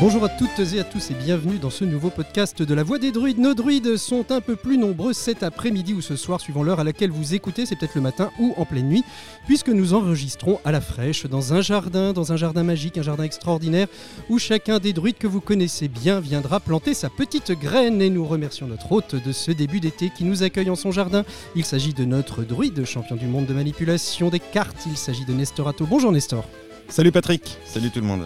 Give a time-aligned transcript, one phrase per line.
[0.00, 3.00] Bonjour à toutes et à tous et bienvenue dans ce nouveau podcast de la Voix
[3.00, 3.40] des druides.
[3.40, 6.84] Nos druides sont un peu plus nombreux cet après-midi ou ce soir, suivant l'heure à
[6.84, 9.02] laquelle vous écoutez, c'est peut-être le matin ou en pleine nuit,
[9.46, 13.24] puisque nous enregistrons à la fraîche dans un jardin, dans un jardin magique, un jardin
[13.24, 13.88] extraordinaire,
[14.28, 18.00] où chacun des druides que vous connaissez bien viendra planter sa petite graine.
[18.00, 21.24] Et nous remercions notre hôte de ce début d'été qui nous accueille en son jardin.
[21.56, 24.86] Il s'agit de notre druide, champion du monde de manipulation des cartes.
[24.86, 25.86] Il s'agit de Nestorato.
[25.86, 26.44] Bonjour Nestor.
[26.90, 28.22] Salut Patrick, salut tout le monde.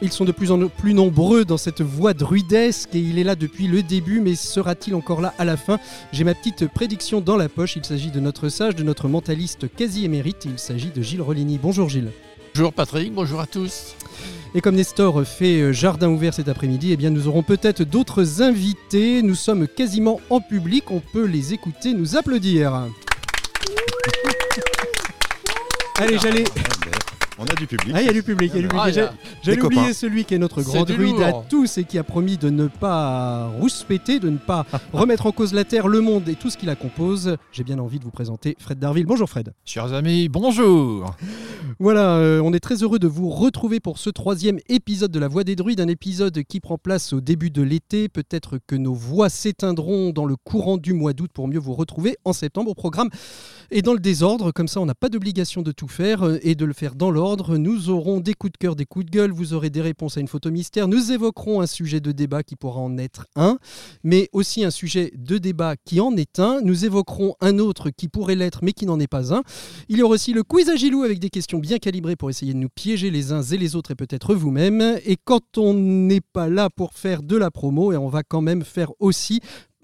[0.00, 3.36] Ils sont de plus en plus nombreux dans cette voie druidesque et il est là
[3.36, 5.78] depuis le début, mais sera-t-il encore là à la fin?
[6.12, 7.76] J'ai ma petite prédiction dans la poche.
[7.76, 10.46] Il s'agit de notre sage, de notre mentaliste quasi émérite.
[10.46, 11.58] Il s'agit de Gilles Roligny.
[11.62, 12.10] Bonjour Gilles.
[12.54, 13.94] Bonjour Patrick, bonjour à tous.
[14.54, 18.40] Et comme Nestor fait euh, jardin ouvert cet après-midi, eh bien nous aurons peut-être d'autres
[18.40, 19.20] invités.
[19.20, 22.88] Nous sommes quasiment en public, on peut les écouter nous applaudir.
[25.98, 26.44] Allez, j'allais.
[27.38, 27.92] On a du public.
[27.94, 28.50] Ah, il y a du public.
[28.54, 28.98] il y a du public.
[28.98, 32.38] Ah, J'ai- oublié celui qui est notre grand druide à tous et qui a promis
[32.38, 36.34] de ne pas rouspéter, de ne pas remettre en cause la Terre, le monde et
[36.34, 37.36] tout ce qui la compose.
[37.52, 39.04] J'ai bien envie de vous présenter Fred Darville.
[39.04, 39.52] Bonjour Fred.
[39.66, 41.14] Chers amis, bonjour.
[41.78, 45.28] Voilà, euh, on est très heureux de vous retrouver pour ce troisième épisode de La
[45.28, 48.08] Voix des Druides, un épisode qui prend place au début de l'été.
[48.08, 52.16] Peut-être que nos voix s'éteindront dans le courant du mois d'août pour mieux vous retrouver
[52.24, 53.10] en septembre au programme.
[53.70, 56.54] Et dans le désordre, comme ça on n'a pas d'obligation de tout faire euh, et
[56.54, 57.58] de le faire dans l'ordre.
[57.58, 60.20] Nous aurons des coups de cœur, des coups de gueule, vous aurez des réponses à
[60.20, 60.88] une photo mystère.
[60.88, 63.58] Nous évoquerons un sujet de débat qui pourra en être un,
[64.04, 66.60] mais aussi un sujet de débat qui en est un.
[66.62, 69.42] Nous évoquerons un autre qui pourrait l'être mais qui n'en est pas un.
[69.88, 72.54] Il y aura aussi le quiz à Gilou avec des questions bien calibrées pour essayer
[72.54, 74.98] de nous piéger les uns et les autres et peut-être vous-même.
[75.04, 78.40] Et quand on n'est pas là pour faire de la promo, et on va quand
[78.40, 79.40] même faire aussi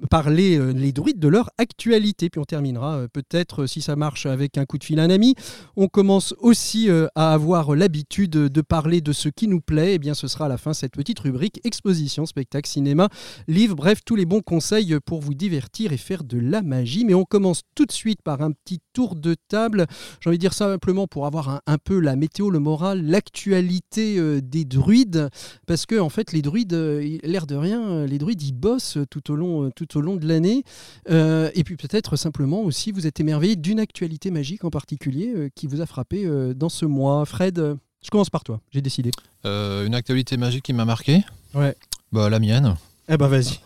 [0.08, 2.30] parler euh, les druides de leur actualité.
[2.30, 5.04] Puis on terminera euh, peut-être, euh, si ça marche, avec un coup de fil à
[5.04, 5.34] un ami.
[5.76, 9.94] On commence aussi à avoir l'habitude de parler de ce qui nous plaît.
[9.94, 13.08] Et bien ce sera à la fin cette petite rubrique exposition, spectacle, cinéma,
[13.48, 17.04] livre, bref, tous les bons conseils pour vous divertir et faire de la magie.
[17.04, 19.86] Mais on commence tout de suite par un petit tour de table.
[20.20, 24.40] J'ai envie de dire simplement pour avoir un, un peu la météo, le moral, l'actualité
[24.40, 25.28] des druides.
[25.66, 29.36] Parce que, en fait, les druides, l'air de rien, les druides, ils bossent tout au
[29.36, 30.64] long, euh, tout au long de l'année.
[31.10, 35.48] Euh, et puis peut-être simplement aussi, vous êtes émerveillé d'une actualité magique en particulier euh,
[35.54, 37.24] qui vous a frappé euh, dans ce mois.
[37.26, 39.10] Fred, je commence par toi, j'ai décidé.
[39.44, 41.22] Une actualité magique qui m'a marqué
[41.54, 41.74] Ouais.
[42.12, 42.76] Bah la mienne.
[43.08, 43.58] Eh ben vas-y.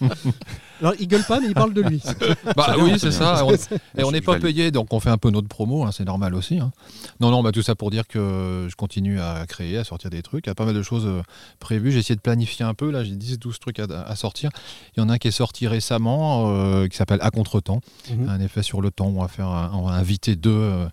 [0.82, 2.02] Alors il gueule pas, mais il parle de lui.
[2.56, 3.46] Bah oui, c'est ça.
[3.46, 3.54] On-
[3.98, 6.34] et on n'est pas payé, donc on fait un peu notre promo, hein, c'est normal
[6.34, 6.58] aussi.
[6.58, 6.72] hein.
[7.20, 10.22] Non, non, bah tout ça pour dire que je continue à créer, à sortir des
[10.22, 10.46] trucs.
[10.46, 11.22] Il y a pas mal de choses euh,
[11.60, 11.92] prévues.
[11.92, 12.90] J'ai essayé de planifier un peu.
[12.90, 14.50] Là, j'ai 10-12 trucs à, à sortir.
[14.96, 17.80] Il y en a un qui est sorti récemment, euh, qui s'appelle À contre-temps.
[18.10, 18.28] Mhm.
[18.28, 19.06] Un effet sur le temps.
[19.06, 20.88] On va, faire un- on va inviter deux euh,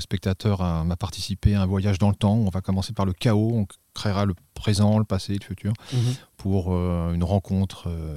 [0.00, 2.34] spectateurs à, à participer à un voyage dans le temps.
[2.34, 3.52] On va commencer par le chaos.
[3.54, 5.98] On créera le présent, le passé, le futur Mhm.
[6.36, 8.16] pour euh, une rencontre euh,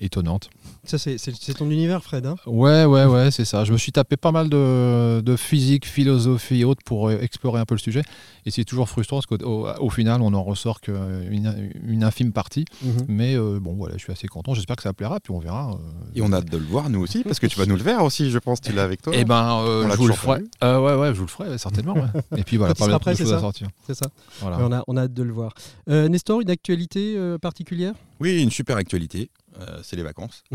[0.00, 0.50] étonnante.
[0.86, 1.16] Ça c'est-
[1.56, 2.26] ton univers, Fred.
[2.26, 3.64] hein Ouais, ouais, ouais, c'est ça.
[3.64, 7.58] Je me suis tapé pas mal de, de physique, philosophie et autres pour euh, explorer
[7.60, 8.02] un peu le sujet.
[8.44, 12.32] Et c'est toujours frustrant parce qu'au au, au final, on en ressort qu'une une infime
[12.32, 12.64] partie.
[12.82, 12.92] Mhm.
[13.08, 14.52] Mais euh, bon, voilà, je suis assez content.
[14.54, 15.72] J'espère que ça plaira, puis on verra.
[15.72, 15.76] euh.
[16.14, 17.82] Et on a hâte de le voir nous aussi, parce que tu vas nous le
[17.82, 19.12] faire aussi, je pense, tu l'as avec toi.
[19.16, 20.42] Eh ben, euh, je vous le ferai.
[20.62, 21.94] Euh, ouais, ouais, je vous le ferai, certainement.
[21.94, 22.02] ouais.
[22.38, 23.68] Et puis voilà, pas sera mal de c'est choses à ça sortir.
[23.86, 24.06] C'est ça.
[24.40, 24.58] Voilà.
[24.60, 25.54] On, a, on a hâte de le voir.
[25.88, 27.94] Euh, Nestor, une actualité euh, particulière?
[28.20, 30.42] Oui, une super actualité, euh, c'est les vacances.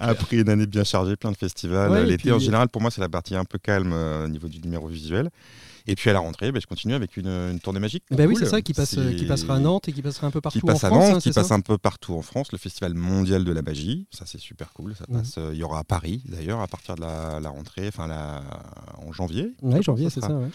[0.00, 1.90] Après une année bien chargée, plein de festivals.
[1.90, 4.24] Ouais, et L'été, puis- en général, pour moi, c'est la partie un peu calme euh,
[4.26, 5.30] au niveau du numéro visuel.
[5.88, 8.04] Et puis à la rentrée, ben, je continue avec une, une tournée magique.
[8.12, 10.40] Bah oui, c'est ça, qui, passe, qui passera à Nantes et qui passera un peu
[10.40, 11.08] partout qui passe en à France.
[11.08, 13.62] Nantes, hein, qui passe ça un peu partout en France, le Festival mondial de la
[13.62, 14.06] magie.
[14.12, 14.94] Ça, c'est super cool.
[14.94, 18.06] Ça euh, Il y aura à Paris, d'ailleurs, à partir de la, la rentrée, enfin
[18.06, 18.42] la,
[19.04, 19.54] en janvier.
[19.60, 20.32] Ouais, janvier, Ça c'est ça.
[20.32, 20.46] ouais.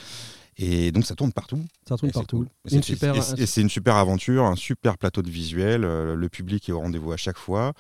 [0.60, 1.60] Et donc, ça tourne partout.
[1.88, 2.38] Ça Et c'est partout.
[2.38, 2.48] cool.
[2.70, 3.16] Et Une c'est- super.
[3.16, 5.84] et- Et c'est une super aventure, un super plateau de visuel.
[5.84, 7.74] euh, le public est au rendez-vous à chaque fois.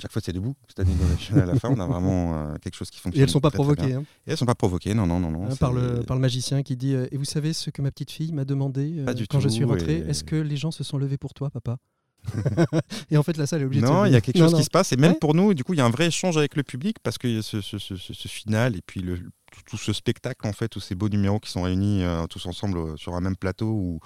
[0.00, 0.54] Chaque fois, c'est debout.
[0.68, 0.94] Cette année,
[1.42, 3.20] à la fin, on a vraiment euh, quelque chose qui fonctionne.
[3.20, 5.30] Et elles sont pas très, provoquées hein, Et elles sont pas provoquées, non, non, non.
[5.30, 7.82] non hein, par, le, par le magicien qui dit euh, Et vous savez ce que
[7.82, 10.70] ma petite fille m'a demandé euh, quand je suis rentré et- Est-ce que les gens
[10.70, 11.76] se sont levés pour toi, papa?
[13.10, 14.58] Et en fait, la salle est obligée de Non, il y a quelque chose non.
[14.58, 14.92] qui se passe.
[14.92, 15.18] Et même Ouais.
[15.18, 17.42] pour nous, du coup, il y a un vrai échange avec le public parce que
[17.42, 20.68] ce, ce, ce- ce- ce final et puis le, tout, tout ce spectacle, en fait,
[20.68, 23.66] tous ces beaux numéros qui sont réunis euh, tous ensemble euh, sur un même plateau
[23.68, 24.00] où,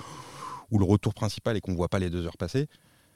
[0.70, 2.68] où le retour principal est qu'on voit pas les deux heures passer.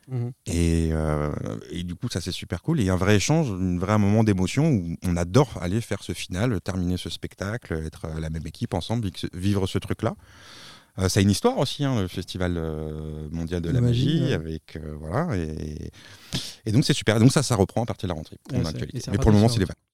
[0.09, 0.33] Mhm.
[0.47, 1.31] Et, euh,
[1.71, 2.81] et du coup, ça c'est super cool.
[2.81, 5.81] Et il y a un vrai échange, un vrai moment d'émotion où on adore aller
[5.81, 10.15] faire ce final, terminer ce spectacle, être la même équipe ensemble, vi- vivre ce truc-là.
[10.99, 14.07] Euh, ça a une histoire aussi, hein, le festival euh, mondial de la, La magie,
[14.07, 14.33] magie, ouais.
[14.33, 15.37] avec euh, voilà.
[15.37, 15.91] Et,
[16.67, 17.19] et donc c'est super.
[17.21, 18.37] Donc ça, ça reprend à partir de la rentrée.
[18.53, 18.59] Ouais,
[18.95, 19.85] et Mais pour le moment, c'est les sur- vacances.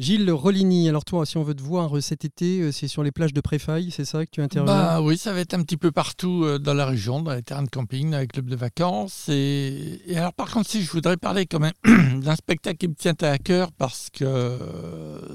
[0.00, 3.02] Gilles Rollini, alors toi, si on veut te voir euh, cet été, euh, c'est sur
[3.02, 4.74] les plages de Préfaille, c'est ça que tu interviens?
[4.74, 7.42] Bah, Oui, ça va être un petit peu partout euh, dans la région, dans les
[7.42, 9.28] terrains de camping, dans les clubs de vacances.
[9.28, 11.74] Et, alors, par contre, si je voudrais parler quand même
[12.22, 14.58] d'un spectacle qui me tient à cœur parce que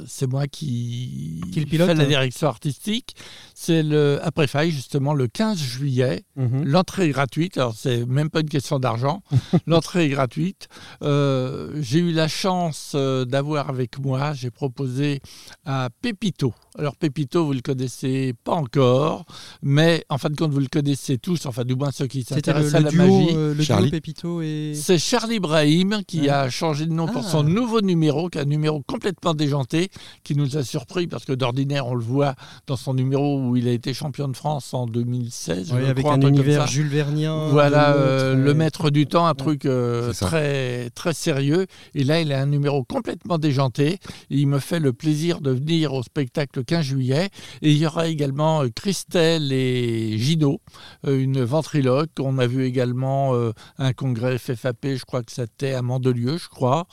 [0.08, 3.16] c'est moi qui, qui pilote, fait la direction artistique,
[3.54, 6.24] c'est le à Préfaille, justement, le 15 juillet.
[6.38, 6.64] Mhm.
[6.66, 9.22] L'entrée est gratuite, alors c'est même pas une question d'argent.
[9.68, 10.70] L'entrée est gratuite.
[11.02, 15.22] J'ai eu la chance d'avoir avec moi, j'ai proposé
[15.66, 16.54] à Pépito.
[16.78, 19.26] Alors Pépito, vous le connaissez pas encore,
[19.64, 22.76] mais en fin de compte, vous le connaissez tous, enfin du moins ceux qui s'intéressent
[22.76, 23.30] à la magie.
[23.34, 23.90] Euh, le Charlie.
[23.92, 24.74] Pépito et...
[24.76, 27.50] C'est Charlie Brahim qui a changé de nom pour son Ah.
[27.50, 29.90] nouveau numéro, qui est un numéro complètement déjanté,
[30.24, 32.36] qui nous a surpris parce que d'ordinaire, on le voit
[32.68, 35.72] dans son numéro où il a été champion de France en 2016.
[35.72, 36.68] Ouais, je avec crois, un univers ça.
[36.68, 37.48] Jules Vernien.
[37.50, 41.66] Voilà, euh, le maître du temps, un truc euh, très, très sérieux.
[41.94, 43.95] Et là, il a un numéro complètement déjanté.
[44.30, 47.30] Il me fait le plaisir de venir au spectacle le 15 juillet.
[47.62, 50.62] Et il y aura également euh, Christelle et Gino,
[51.06, 52.12] euh, une ventriloque.
[52.20, 56.50] On a vu également euh, un congrès FFAP, je crois que c'était à Mandelieu, je
[56.50, 56.88] crois.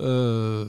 [0.00, 0.66] Euh,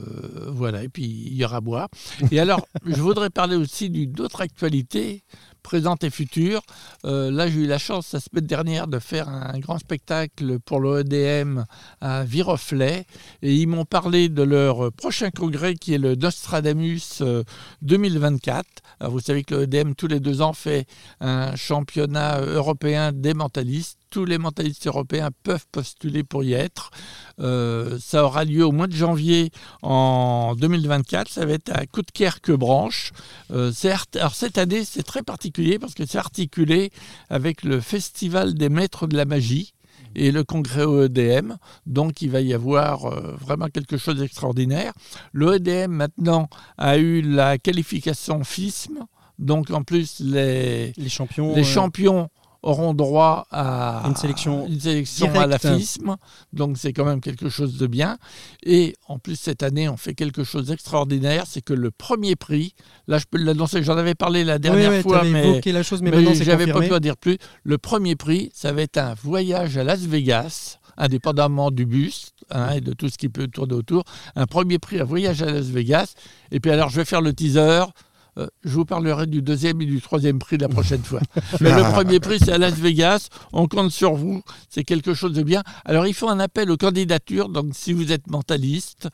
[0.48, 1.88] voilà, et puis il y aura bois.
[2.32, 5.24] Et alors, je voudrais parler aussi d'une autre actualité
[5.62, 6.62] présente et future.
[7.06, 10.80] Euh, là, j'ai eu la chance la semaine dernière de faire un grand spectacle pour
[10.80, 11.64] l'OEDM
[12.02, 13.06] à Viroflay
[13.42, 17.44] et ils m'ont parlé de leur prochain congrès qui est le Nostradamus euh,
[17.82, 18.66] 2024.
[19.00, 20.86] Alors, vous savez que l'OEDM tous les deux ans fait
[21.20, 23.99] un championnat européen des mentalistes.
[24.10, 26.92] Tous les mentalistes européens peuvent postuler pour y être.
[27.40, 29.52] Euh, ça aura lieu au mois de janvier
[29.82, 31.30] en 2024.
[31.30, 33.12] Ça va être à Coudekerque-Branche.
[33.52, 33.72] Euh,
[34.16, 36.92] alors cette année, c'est très particulier parce que c'est articulé
[37.30, 39.74] avec le Festival des maîtres de la magie
[40.16, 41.54] et le congrès OEDM.
[41.86, 44.94] Donc il va y avoir euh, vraiment quelque chose d'extraordinaire.
[45.34, 49.06] L'OEDM maintenant a eu la qualification FISM.
[49.38, 51.56] Donc en plus, les, Les champions.
[51.56, 52.30] les euh, champions
[52.62, 55.48] auront droit à Une sélection une sélection à.
[56.54, 58.18] Donc c'est quand même quelque chose de bien.
[58.64, 61.46] Et en plus, cette année, on fait quelque chose d'extraordinaire.
[61.48, 62.74] C'est que le premier prix,
[63.08, 66.12] là je peux l'annoncer, j'en avais parlé la dernière fois, mais, évoqué la chose, mais,
[66.36, 67.38] j'avais pas pu en dire plus.
[67.64, 72.72] Le premier prix, ça va être un voyage à Las Vegas, indépendamment du bus hein,
[72.72, 74.04] et de tout ce qui peut tourner autour.
[74.36, 76.14] Un premier prix, un voyage à Las Vegas.
[76.52, 77.86] Et puis alors, je vais faire le teaser.
[78.38, 81.20] Euh, je vous parlerai du deuxième et du troisième prix la prochaine fois.
[81.62, 83.28] Mais le premier prix, c'est à Las Vegas.
[83.54, 84.42] On compte sur vous.
[84.70, 85.64] C'est quelque chose de bien.
[85.84, 87.50] Alors, il faut un appel aux candidatures.
[87.50, 89.10] Donc, si vous êtes mentaliste,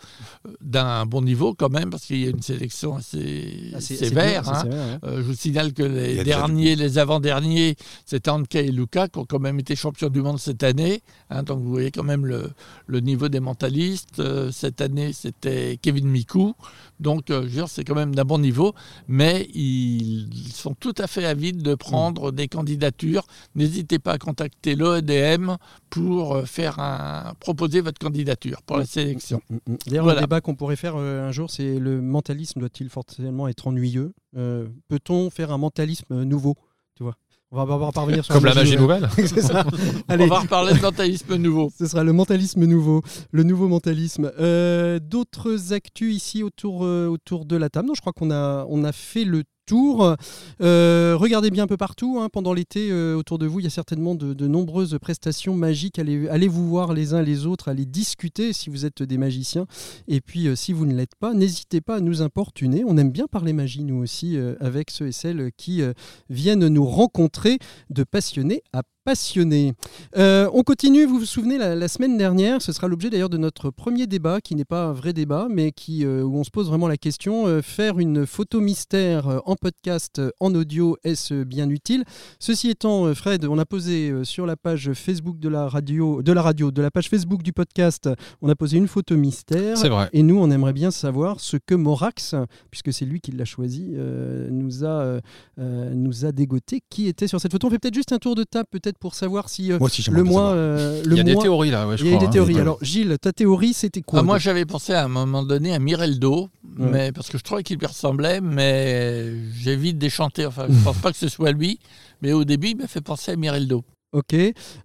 [0.46, 4.50] euh, d'un bon niveau quand même, parce qu'il y a une sélection assez, Ah, sévère.
[4.50, 4.54] hein.
[4.64, 5.10] c'est sévère, ouais.
[5.10, 7.76] Euh, je vous signale que les derniers, les avant-derniers,
[8.06, 11.02] c'était Anka et Luca qui ont quand même été champions du monde cette année.
[11.30, 11.44] hein.
[11.44, 12.52] donc vous voyez quand même le,
[12.88, 14.22] le niveau des mentalistes.
[14.52, 16.54] Cette année, c'était Kevin Mikou.
[17.00, 18.74] Donc je veux dire, c'est quand même d'un bon niveau.
[19.08, 19.15] Mais
[19.54, 23.26] ils sont tout à fait avides de prendre des candidatures.
[23.56, 25.56] N'hésitez pas à contacter l'OEDM
[25.90, 29.42] pour euh, faire un, proposer votre candidature pour la sélection.
[29.50, 29.78] Mm, mm.
[29.88, 30.22] D'ailleurs, Voilà.
[30.22, 34.14] le débat qu'on pourrait faire euh, un jour, c'est le mentalisme doit-il forcément être ennuyeux?
[34.38, 36.56] Euh, Peut-on faire un mentalisme nouveau?
[37.52, 39.08] On va, on va parvenir sur Comme la magie nouvelle.
[39.16, 39.64] C'est ça.
[40.08, 41.72] Allez, On va reparler de mentalisme nouveau.
[41.78, 43.02] ce sera le mentalisme nouveau,
[43.32, 44.32] le nouveau mentalisme.
[44.40, 47.88] Euh, D'autres actus ici autour, euh, autour de la table.
[47.88, 50.16] Non, je crois qu'on a, on a fait le tour.
[50.62, 52.20] Euh, regardez bien un peu partout.
[52.20, 56.00] hein, pendant l'été, euh, autour de vous, il y a certainement de, nombreuses prestations magiques.
[56.00, 59.66] Allez, vous voir les uns les autres, allez discuter si vous êtes des magiciens.
[60.08, 62.84] Et puis, euh, si vous ne l'êtes pas, n'hésitez pas à nous importuner.
[62.86, 65.82] On aime bien parler magie, nous aussi, avec ceux et celles qui
[66.30, 67.58] viennent nous rencontrer
[67.90, 69.74] de passionnés à passionnés.
[70.18, 73.38] Euh, on continue, vous vous souvenez, la, la semaine dernière, ce sera l'objet d'ailleurs de
[73.38, 76.50] notre premier débat, qui n'est pas un vrai débat, mais qui, euh, où on se
[76.50, 81.70] pose vraiment la question, euh, faire une photo mystère en podcast, en audio, est-ce bien
[81.70, 82.04] utile?
[82.40, 86.42] Ceci étant, Fred, on a posé sur la page Facebook de la radio, de la
[86.42, 88.10] radio, de la page Facebook du podcast,
[88.42, 89.78] on a posé une photo mystère.
[89.78, 90.10] C'est vrai.
[90.14, 92.34] Et nous, on aimerait bien savoir ce que Morax,
[92.72, 93.94] puisque c'est lui qui l'a choisi,
[94.50, 95.20] nous, a,
[95.58, 96.82] nous a dégoté.
[96.90, 97.68] Qui était sur cette photo?
[97.68, 100.02] On fait peut-être juste un tour de table, peut-être pour savoir si euh, Moi aussi,
[100.02, 100.50] j'aimerais le mois.
[100.52, 102.28] euh, Il y a des théories là, ouais, je Il y a crois.
[102.28, 102.32] des hein.
[102.46, 102.60] théories.
[102.60, 105.80] Alors, Gilles, ta théorie, c'était quoi Ah, moi, j'avais pensé à un moment donné à
[105.80, 106.90] Mireldo, Ouais.
[106.92, 110.46] mais parce que je trouvais qu'il lui ressemblait, mais j'ai vite déchanté.
[110.46, 111.80] Enfin, je pense pas que ce soit lui,
[112.22, 113.84] mais au début, il m'a fait penser à Mireldo.
[114.14, 114.34] Ok.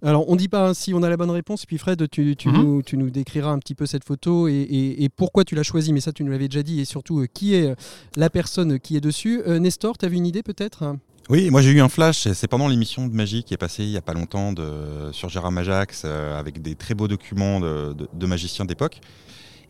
[0.02, 1.64] Alors, on dit pas si on a la bonne réponse.
[1.64, 2.56] Puis, Fred, tu, tu Mhm.
[2.62, 5.62] nous, tu nous décriras un petit peu cette photo et, et- et pourquoi tu l'as
[5.62, 5.92] choisie.
[5.92, 6.80] Mais ça, tu nous l'avais déjà dit.
[6.80, 7.74] Et surtout, euh, qui est
[8.16, 9.40] la personne qui est dessus.
[9.46, 10.96] Euh, Nestor, tu as vu une idée peut-être?
[11.30, 13.90] Oui, moi j'ai eu un flash, c'est pendant l'émission de magie qui est passée il
[13.90, 17.92] n'y a pas longtemps de, sur Gérard Majax euh, avec des très beaux documents de,
[17.92, 19.00] de- de magiciens d'époque.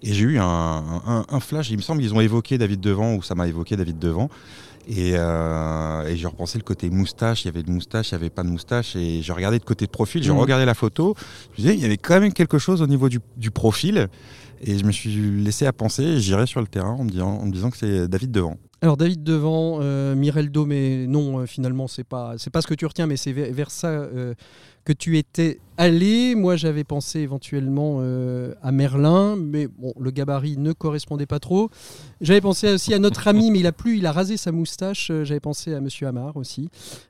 [0.02, 3.14] Et j'ai eu un, un- un flash, il me semble qu'ils ont évoqué David Devant,
[3.14, 4.31] ou ça m'a évoqué David Devant.
[4.88, 8.21] Et, euh, et j'ai repensé le côté moustache, il y avait de moustache, il n'y
[8.23, 8.97] avait pas de moustache.
[8.97, 10.38] Et j'ai regardé de côté de profil, j'ai Mhm.
[10.38, 11.14] regardé la photo.
[11.55, 14.09] Je me disais, il y avait quand même quelque chose au niveau du, du profil.
[14.62, 15.11] Et je me suis
[15.43, 17.76] laissé à penser, et j'irai sur le terrain en me disant, en me disant que
[17.76, 18.57] c'est David Devant.
[18.82, 22.72] Alors David Devant, euh, Mireldo, mais non, euh, finalement, c'est pas, c'est pas ce que
[22.72, 24.34] tu retiens, mais c'est vers, vers ça euh,
[24.84, 26.34] que tu étais allé.
[26.34, 31.70] Moi, j'avais pensé éventuellement euh, à Merlin, mais bon, le gabarit ne correspondait pas trop.
[32.20, 35.08] J'avais pensé aussi à notre ami, mais il a plus, il a rasé sa moustache.
[35.10, 36.68] Euh, J'avais pensé à Monsieur Amar aussi.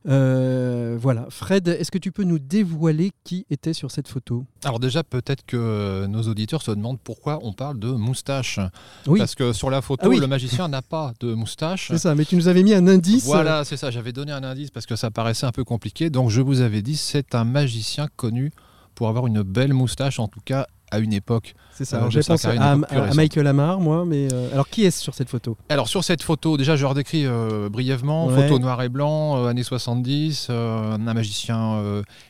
[0.09, 4.45] Euh, voilà, Fred, est-ce que tu peux nous dévoiler qui était sur cette photo?
[4.65, 8.61] Alors déjà, peut-être que nos auditeurs se demandent pourquoi on parle de moustache.
[9.07, 10.21] Oui, Parce que sur la photo, Ah oui.
[10.21, 11.89] le magicien n'a pas de moustache.
[11.89, 12.15] c'est ça.
[12.15, 13.25] Mais tu nous avais mis un indice.
[13.25, 13.91] Voilà, c'est ça.
[13.91, 16.09] J'avais donné un indice parce que ça paraissait un peu compliqué.
[16.11, 18.53] Donc je vous avais dit, c'est un magicien connu
[19.01, 21.55] pour avoir une belle moustache, en tout cas à une époque.
[21.73, 21.97] C'est ça.
[21.99, 23.15] Alors, J'ai pensé à, à- à.
[23.15, 24.05] Michael Amar, moi.
[24.07, 25.57] Mais euh, alors, qui est-ce sur cette photo?
[25.69, 28.43] Alors sur cette photo, déjà je redécris euh, brièvement, Ouais.
[28.43, 31.83] photo noir et blanc, euh, années 70, euh, un magicien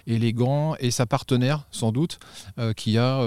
[0.06, 2.18] élégant et sa partenaire sans doute,
[2.76, 3.20] qui a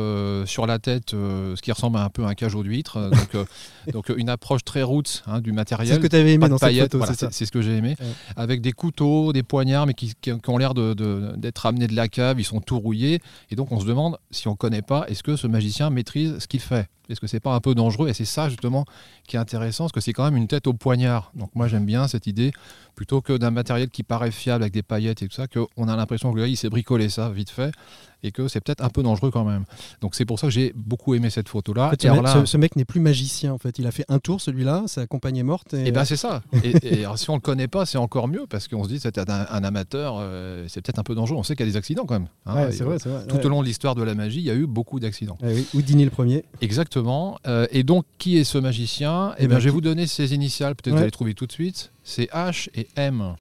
[0.46, 3.46] sur la tête ce qui ressemble à un peu un cajot d'huître, donc,
[3.93, 5.96] donc une approche très roots hein, du C'est matériel.
[5.96, 7.62] ce que tu avais aimé dans cette photo, voilà, c'est ça c'est c'est ce que
[7.62, 7.96] j'ai aimé.
[8.00, 8.05] Ouais.
[8.38, 10.13] Avec des couteaux, des poignards, mais qui,
[10.48, 13.20] ont l'air de- de- d'être amenés de la cave, ils sont tout rouillés.
[13.51, 16.48] Et donc on se demande, si on ne connaît pas, est-ce que ce magicien ce
[16.48, 18.86] qu'il fait Est-ce que c'est pas un peu dangereux Et c'est ça justement
[19.28, 21.32] qui est intéressant, parce que c'est quand même une tête au poignard.
[21.36, 22.52] Donc moi j'aime bien cette idée,
[22.96, 25.96] plutôt que d'un matériel qui paraît fiable avec des paillettes et tout ça, qu'on a
[25.96, 27.74] l'impression que gars il s'est bricolé ça vite fait,
[28.24, 29.65] et que c'est peut-être un peu dangereux quand même.
[30.01, 31.88] Donc c'est pour ça que j'ai beaucoup aimé cette photo-là.
[31.88, 33.77] En fait, Et ce, mec, là- ce- ce mec n'est plus magicien en fait.
[33.80, 35.74] Il a fait un tour celui-là, sa compagne est morte.
[35.74, 36.42] Et, Et ben c'est ça.
[36.63, 39.00] Et, et alors, si on le connaît pas, c'est encore mieux parce qu'on se dit
[39.00, 41.38] c'est un, un amateur, euh, c'est peut-être un peu dangereux.
[41.38, 42.27] On sait qu'il y a des accidents quand même.
[42.46, 42.56] hein.
[42.56, 42.98] Ouais, c'est vrai.
[43.00, 43.46] Tout ouais.
[43.46, 45.38] au long de l'histoire de la magie, il y a eu beaucoup d'accidents.
[45.42, 45.68] Ouais, oui.
[45.74, 46.46] Houdini le premier.
[46.62, 47.38] Exactement.
[47.48, 49.34] Euh, et donc, qui est ce magicien?
[49.38, 50.75] Eh Eh bien, ben, je vais qui- vous donner ses initiales.
[50.75, 50.98] Peut-être que Ouais.
[50.98, 51.92] vous allez trouver tout de suite.
[52.03, 53.36] C'est H et M.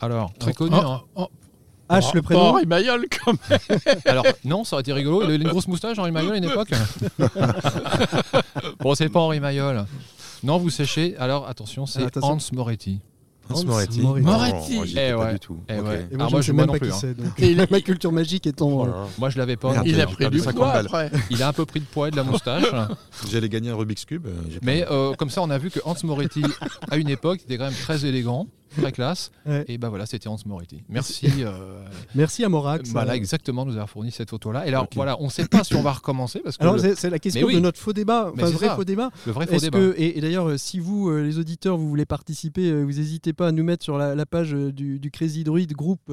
[0.00, 0.76] Alors, très Oh, connu.
[0.76, 1.02] oh, hein.
[1.16, 1.28] oh.
[2.00, 2.40] H le Pas prénom.
[2.42, 3.60] Henri Mayol, quand même.
[4.06, 5.22] Alors, non, ça aurait été rigolo.
[5.24, 6.70] Il a une grosse moustache, Henri Mayol, à une époque.
[8.80, 9.84] bon, c'est pas Henri Mayol.
[10.42, 11.16] Non, vous séchez.
[11.18, 12.20] Alors, attention, c'est Ah.
[12.22, 13.00] Hans Moretti.
[13.50, 14.00] Hans Moretti.
[14.00, 14.24] Moretti.
[14.24, 14.78] Moretti.
[14.80, 15.32] Oh, Eh pas ouais.
[15.34, 15.58] du tout.
[15.68, 16.08] Eh ouais.
[16.10, 16.98] Et Ah, moi, moi, je ne sais même pas plus, qui hein.
[17.00, 17.14] c'est.
[17.16, 17.32] donc.
[17.38, 18.68] Et il a- Ma culture magique étant.
[18.70, 19.04] Oh euh.
[19.18, 19.72] Moi, je l'avais pas.
[19.72, 21.10] Merde, Il a pris du 50 poids après.
[21.30, 22.64] Il a un peu pris de poids et de la moustache.
[23.30, 24.26] J'allais gagner un Rubik's Cube.
[24.26, 24.30] euh,
[24.62, 24.84] Mais eu.
[24.90, 26.42] euh, comme ça, on a vu que Hans Moretti,
[26.90, 28.46] à une époque, était quand même très élégant,
[28.80, 29.30] très classe.
[29.46, 29.64] Ouais.
[29.68, 30.82] Et ben voilà, c'était Hans Moretti.
[30.88, 31.26] Merci.
[31.38, 32.90] euh, Merci à Morax.
[32.90, 34.64] voilà, Euh, exactement, nous avoir fourni cette photo-là.
[34.66, 36.94] Et alors, voilà, on ne sait pas si on va recommencer parce que Alors, le,
[36.96, 37.54] c'est la question oui.
[37.54, 38.76] de notre faux débat, enfin vrai ça.
[38.76, 39.10] faux débat.
[39.26, 39.78] le vrai faux débat.
[39.78, 42.92] que et, et d'ailleurs, euh, si vous, euh, les auditeurs, vous voulez participer, euh, vous
[42.92, 46.12] n'hésitez pas à nous mettre sur la, la page du, du Crazy Druid groupe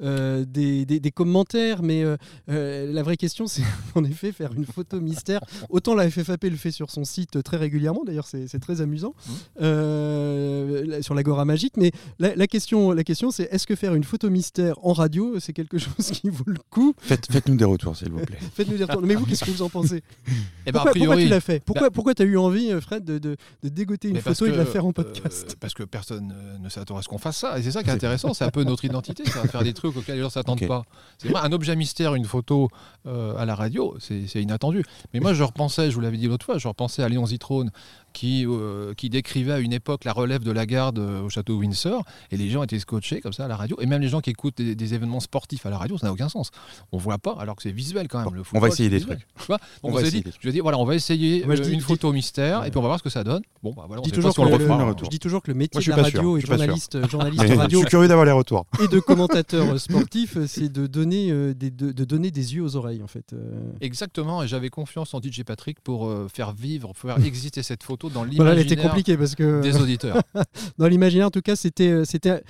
[0.00, 1.82] des, des- des commentaires.
[1.82, 2.04] Mais
[2.48, 3.62] la vraie question, c'est
[3.94, 5.40] en effet faire une photo mystère.
[5.70, 8.02] Autant la FFAP le fait sur son site très régulièrement.
[8.04, 9.14] D'ailleurs, c'est très amusant
[9.60, 11.74] là, sur l'Agora Magique.
[11.76, 15.38] Mais la, la question, la question, c'est est-ce que faire une photo mystère en radio,
[15.40, 16.94] c'est quelque chose qui vaut le coup?
[16.98, 18.38] Faites, faites-nous des retours, s'il vous plaît.
[18.54, 19.02] Faites-nous des retours.
[19.02, 20.02] Mais vous, qu'est-ce que vous en pensez?
[20.64, 21.58] Eh ben, pourquoi, tu l'as fait?
[21.58, 24.52] Pourquoi, pourquoi tu as eu envie, euh, Fred, de, de, de dégoter une photo et
[24.52, 25.56] de la faire en euh, podcast?
[25.58, 27.58] Parce que personne ne s'attend à ce qu'on fasse ça.
[27.58, 29.96] Et c'est ça qui est intéressant, c'est un peu notre identité, ça, faire des trucs
[29.96, 30.84] auxquels les gens ne s'attendent pas.
[31.18, 32.68] C'est vrai, un objet mystère, une photo
[33.06, 34.84] euh, à la radio, c'est c'est inattendu.
[35.12, 37.70] Mais moi, je repensais, je vous l'avais dit l'autre fois, je repensais à Léon Zitrone
[38.12, 41.56] qui, euh, qui décrivait à une époque la relève de la garde euh, au château
[41.56, 42.04] Windsor.
[42.30, 43.76] Et les gens étaient scotchés comme ça à la radio.
[43.80, 46.12] Et même les gens qui écoutent des, des événements sportifs à la radio, ça n'a
[46.12, 46.50] aucun sens.
[46.92, 48.28] On voit pas, alors que c'est visuel quand même.
[48.28, 49.16] Bon, le on football, va essayer des visuel.
[49.18, 49.28] trucs.
[49.38, 50.42] Tu vois Donc On on, va s'est essayer dit, des trucs.
[50.42, 52.60] je vais dire, voilà, on va essayer Moi, je euh, dis- une dis- photo mystère
[52.60, 52.68] Ouais.
[52.68, 53.42] et puis on va voir ce que ça donne.
[53.62, 54.94] Bon, bah voilà, on Je dis, toujours pas si on le que refera.
[55.04, 56.56] je dis toujours que le métier Moi, de la sûr, radio je et sûr.
[56.58, 58.66] journaliste, journaliste Mais je radio suis curieux d'avoir les retours.
[58.82, 62.76] et de commentateur sportif, c'est de donner, euh, des, de, de donner des yeux aux
[62.76, 63.34] oreilles en fait.
[63.80, 68.24] Exactement, et j'avais confiance en DJ Patrick pour faire vivre, faire exister cette photo dans
[68.24, 70.20] Voilà, elle était l'imaginaire compliquée parce que des auditeurs.
[70.78, 72.42] dans l'imaginaire, en tout cas, c'était, euh, c'était.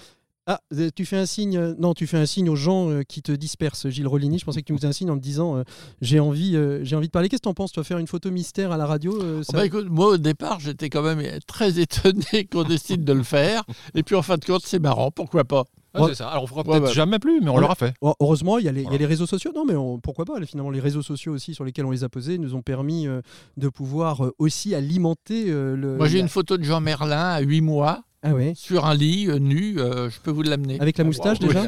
[0.49, 1.57] Ah, euh, tu fais un signe.
[1.57, 4.41] euh, Non, tu fais un signe aux gens euh, qui te dispersent, Gilles Rollini.
[4.41, 5.63] Je pensais que tu me faisais un signe en me disant euh,
[6.01, 7.29] j'ai envie, euh, j'ai envie de parler.
[7.29, 9.53] Qu'est-ce que t'en penses Toi, faire une photo mystère à la radio euh, Oh, ça-
[9.57, 13.63] bah, écoute, moi, au départ, j'étais quand même très étonné qu'on décide de le faire.
[13.95, 15.63] Et puis, en fin de compte, c'est marrant, pourquoi pas?
[15.95, 16.29] Ah, c'est ça.
[16.29, 16.93] Alors on fera peut-être ouais.
[16.95, 17.61] jamais plus, mais on Ouais.
[17.61, 17.93] l'aura fait.
[18.19, 18.99] Heureusement, il y, a les, il y a Voilà.
[19.01, 19.53] les réseaux sociaux.
[19.55, 20.41] Non, mais on- pourquoi pas?
[20.47, 23.21] Finalement, les réseaux sociaux aussi sur lesquels on les a posés nous ont permis euh,
[23.59, 25.97] de pouvoir euh, aussi alimenter euh, le.
[25.99, 28.53] Moi, j'ai la- une photo de Jean Merlin à 8 mois, Ah ouais.
[28.55, 29.79] sur un lit, euh, nu.
[29.79, 30.79] euh, je peux vous l'amener.
[30.81, 31.49] Avec la moustache Oui.
[31.49, 31.65] déjà.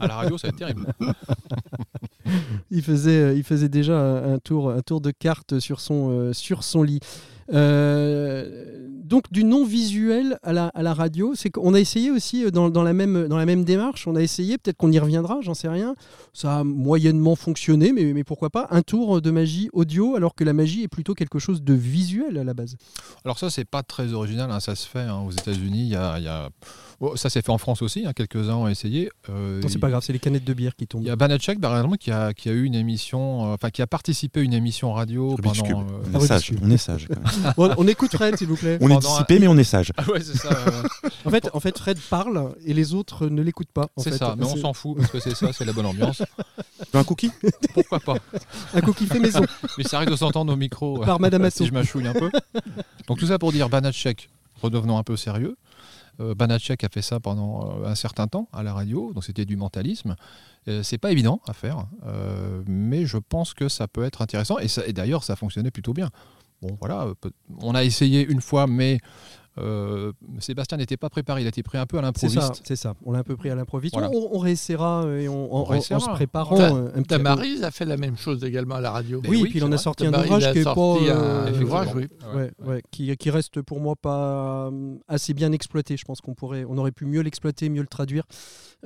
[0.00, 0.86] À la radio, ça va être terrible.
[2.72, 6.10] Il faisait, euh, il faisait déjà un, un tour, un tour de carte sur son,
[6.10, 6.98] euh, sur son lit.
[7.52, 12.82] Euh, donc du non visuel à la, radio, c'est qu'on a essayé aussi euh, dans,
[12.82, 15.94] la même, démarche, on a essayé, peut-être qu'on y reviendra, j'en sais rien.
[16.32, 20.52] Ça a moyennement fonctionné, mais, pourquoi pas, un tour de magie audio, alors que la
[20.52, 22.76] magie est plutôt quelque chose de visuel à la base.
[23.24, 25.82] Alors ça, c'est pas très original, hein, ça se fait hein, aux États-Unis.
[25.84, 26.50] Il y a-
[26.98, 29.10] Bon, ça s'est fait en France aussi, hein, quelques-uns ont essayé.
[29.28, 31.02] Euh, Non, c'est pas grave, c'est les canettes de bière qui Il tombent.
[31.04, 33.82] y a Banachek, par exemple, qui a, qui a eu une émission, euh, enfin qui
[33.82, 35.84] a participé à une émission radio Rubik's pendant.
[35.84, 35.90] Cube.
[35.90, 37.08] euh, On Ah, est Rubik's sage, on est sage.
[37.08, 37.52] quand même.
[37.58, 38.78] Bon, on écoute Fred, s'il vous plaît.
[38.80, 39.92] On est un- dissipé, mais on est sage.
[39.98, 40.48] Ah ouais, c'est ça.
[40.50, 40.82] euh,
[41.26, 43.88] En fait, en fait, Fred parle et les autres ne l'écoutent pas.
[43.98, 46.22] c'est ça, mais on s'en fout parce que c'est ça, c'est la bonne ambiance.
[46.94, 47.30] Un cookie?
[47.74, 48.16] Pourquoi pas
[48.72, 49.42] Un cookie fait maison
[49.76, 51.02] Mais ça arrive de s'entendre au micro.
[51.02, 52.30] euh, par Madame si je m'achouille un peu.
[53.06, 54.30] Donc tout ça pour dire Banachek,
[54.62, 55.56] redevenons un peu sérieux.
[56.20, 59.44] Euh, Banachek a fait ça pendant euh, un certain temps à la radio, donc c'était
[59.44, 60.16] du mentalisme.
[60.68, 61.86] Euh, c'est pas évident à faire,
[62.66, 64.58] mais je pense que ça peut être intéressant.
[64.58, 66.10] Et, et d'ailleurs, ça fonctionnait plutôt bien.
[66.62, 67.08] Bon, voilà,
[67.60, 68.98] on a essayé une fois, mais
[69.58, 71.40] euh, Sébastien n'était pas préparé.
[71.42, 72.60] Il a été pris un peu à l'improviste.
[72.64, 72.94] c'est ça.
[73.04, 73.94] On l'a un peu pris à l'improviste.
[73.94, 74.10] Voilà.
[74.12, 76.04] On, on réessayera et on, en- On en- en réessayera.
[76.04, 76.56] se préparant.
[76.56, 79.20] Ta- un petit Tamaris a fait la même chose également à la radio.
[79.28, 80.74] Oui, oui, puis il en a sorti un ouvrage a qui est pas.
[80.74, 82.06] sorti un euh, ouvrage, oui.
[82.34, 85.96] ouais, ouais, qui, qui reste pour moi pas euh, assez bien exploité.
[85.96, 88.24] Je pense qu'on pourrait, on aurait pu mieux l'exploiter, mieux le traduire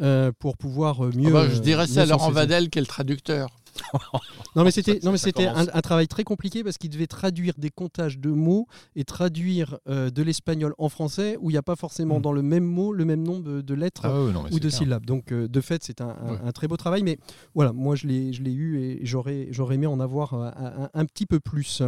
[0.03, 1.29] euh, pour pouvoir mieux.
[1.31, 2.31] Ah bah, je dirais ça à Laurent.
[2.31, 3.49] Vadel qui est le traducteur.
[4.57, 7.71] Non mais c'était non mais c'était un, travail très compliqué parce qu'il devait traduire des
[7.71, 11.77] comptages de mots et traduire euh, de l'espagnol en français où il n'y a pas
[11.77, 12.23] forcément Mm.
[12.23, 14.69] dans le même mot le même nombre de lettres Ah ouais, non, mais ou de
[14.69, 14.73] clair.
[14.73, 15.07] syllabes.
[15.07, 16.39] Donc euh, de fait, c'est un, un- Ouais.
[16.45, 17.03] un très beau travail.
[17.03, 17.19] Mais
[17.55, 20.51] voilà, moi je l'ai, je l'ai eu et j'aurais, j'aurais aimé en avoir euh,
[20.95, 21.83] un, petit peu plus.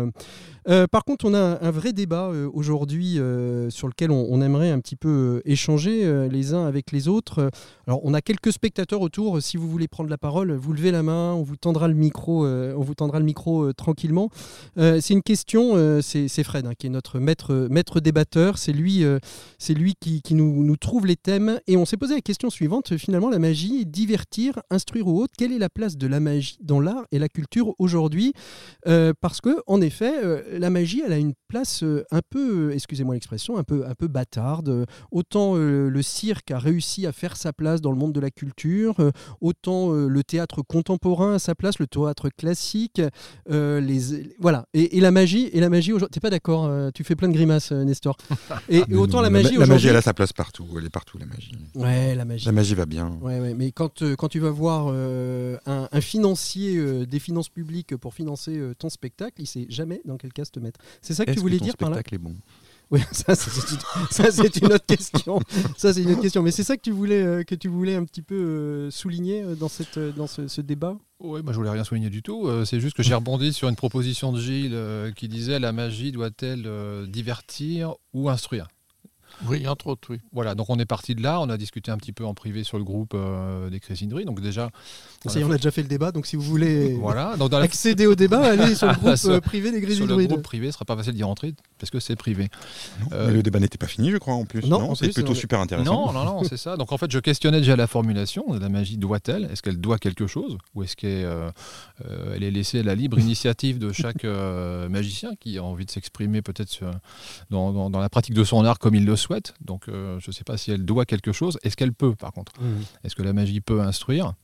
[0.69, 3.19] Euh, par contre, on a un, vrai débat aujourd'hui
[3.71, 7.51] sur lequel on, on aimerait un petit peu échanger les uns avec les autres.
[7.87, 9.41] Alors, on a quelques spectateurs autour.
[9.43, 12.47] Si vous voulez prendre la parole, vous levez la main, on vous tendra le micro,
[12.47, 14.31] euh, on vous tendra le micro euh, tranquillement.
[14.79, 16.01] Euh, c'est une question.
[16.03, 18.59] c'est, Fred hein, qui est notre maître, maître débatteur.
[18.59, 19.05] C'est lui.
[19.59, 21.61] c'est lui qui, nous, trouve les thèmes.
[21.67, 22.97] Et on s'est posé la question suivante.
[22.97, 26.81] Finalement, la magie, divertir, instruire ou autre, quelle est la place de la magie dans
[26.81, 28.33] l'art et la culture aujourd'hui?
[28.85, 30.13] Parce que, en effet,
[30.59, 34.87] la magie, elle a une place un peu, excusez-moi l'expression, un peu, un peu bâtarde.
[35.11, 38.97] Autant le cirque a réussi à faire sa place dans le monde de la culture,
[39.41, 43.01] autant le théâtre contemporain a sa place, le théâtre classique,
[43.51, 44.67] euh, les, voilà.
[44.75, 47.29] Et, et la magie, et la magie aujourd'hui, t'es pas d'accord euh, Tu fais plein
[47.29, 48.17] de grimaces, euh, Nestor.
[48.69, 50.67] Et, autant non, la magie la magie, elle a sa place partout.
[50.77, 51.53] Elle est partout, la magie.
[51.75, 52.47] Ouais, la magie.
[52.47, 53.19] La magie va bien.
[53.21, 58.15] Ouais, ouais, mais quand, quand tu vas voir un, un financier des finances publiques pour
[58.15, 60.81] financer ton spectacle, il sait jamais dans quel cas te mettre.
[61.01, 62.35] C'est ça que tu voulais ton dire par là spectacle est bon?
[62.91, 65.41] Oui, ça c'est une, autre question.
[65.77, 66.43] Ça c'est une autre question.
[66.43, 69.43] Mais c'est ça que tu voulais euh, que tu voulais un petit peu euh, souligner
[69.43, 70.99] euh, dans cette dans ce, débat?
[71.21, 72.49] Oui, moi je voulais rien souligner du tout.
[72.65, 76.69] C'est juste que j'ai rebondi sur une proposition de Gilles qui disait la magie doit-elle
[77.09, 78.67] divertir ou instruire?
[79.47, 80.19] Oui, entre autres, oui.
[80.33, 81.41] Voilà, donc on est parti de là.
[81.41, 84.25] On a discuté un petit peu en privé sur le groupe euh, des Crésineries.
[84.25, 84.71] Donc déjà,
[85.27, 86.13] Ça y est, on a déjà fait le débat.
[86.13, 87.37] Donc si vous voulez voilà.
[87.37, 89.97] Donc dans la, accéder au débat, allez sur le groupe Sur- euh, privé des Gris
[89.97, 92.49] sur le groupe privé, ce sera pas facile d'y rentrer parce que c'est privé.
[93.01, 94.65] Non, Euh, Mais le débat n'était pas fini, je crois, en plus.
[94.67, 96.07] non, c'est plutôt on- super intéressant.
[96.07, 96.77] Non, non, non, c'est ça.
[96.77, 98.45] Donc en fait, je questionnais déjà la formulation.
[98.61, 101.51] La magie doit-elle Est-ce qu'elle doit quelque chose Ou est-ce qu'elle euh,
[102.09, 105.85] euh, elle est laissée à la libre initiative de chaque euh, magicien qui a envie
[105.87, 106.81] de s'exprimer peut-être
[107.51, 110.33] dans- dans la pratique de son art comme il le souhaite Donc euh, je ne
[110.33, 111.59] sais pas si elle doit quelque chose.
[111.63, 112.53] Est-ce qu'elle peut, par contre.
[113.05, 114.35] Est-ce que la magie peut instruire?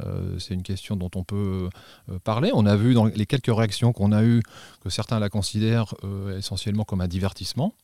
[0.00, 1.68] Euh, c'est une question dont on peut
[2.10, 2.50] euh, parler.
[2.54, 4.42] On a vu dans les quelques réactions qu'on a eues
[4.82, 7.74] que certains la considèrent euh, essentiellement comme un divertissement.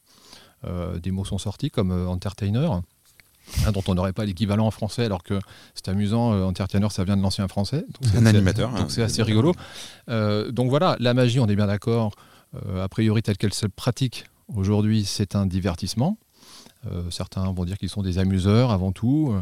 [0.64, 2.70] Euh, des mots sont sortis comme euh, entertainer,
[3.66, 5.38] hein, dont on n'aurait pas l'équivalent en français, alors que
[5.74, 7.80] c'est amusant, euh, entertainer ça vient de l'ancien français.
[7.80, 8.70] Donc c'est- Un animateur.
[8.70, 8.86] Donc hein.
[8.88, 9.52] c'est assez rigolo.
[10.08, 12.12] Euh, donc voilà, la magie, on est bien d'accord,
[12.54, 16.16] euh, a priori telle qu'elle se pratique aujourd'hui, c'est un divertissement.
[16.90, 19.34] Euh, certains vont dire qu'ils sont des amuseurs avant tout,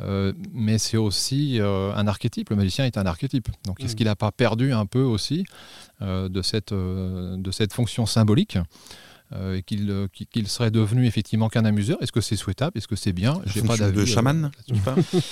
[0.00, 2.50] euh, mais c'est aussi euh, un archétype.
[2.50, 3.48] Le magicien est un archétype.
[3.64, 3.96] Donc est-ce Mhm.
[3.96, 5.44] qu'il n'a pas perdu un peu aussi
[6.02, 8.58] euh, de, cette, de cette fonction symbolique?
[9.32, 12.78] Euh, et qu'il euh, qu'il- serait devenu effectivement qu'un amuseur Est-ce que c'est souhaitable?
[12.78, 13.40] Est-ce que c'est bien?
[13.44, 13.96] La J'ai pas d'avis.
[13.96, 14.50] de euh, chaman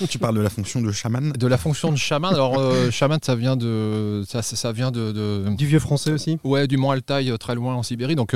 [0.09, 2.33] tu, parles, de la fonction de chaman De la fonction de chaman.
[2.35, 4.25] Alors, euh, chaman, ça vient de.
[4.27, 6.39] Ça, ça- vient de- de, Du vieux français aussi?
[6.45, 8.17] Ouais, du Mont Altaï, très loin en Sibérie.
[8.17, 8.35] Donc,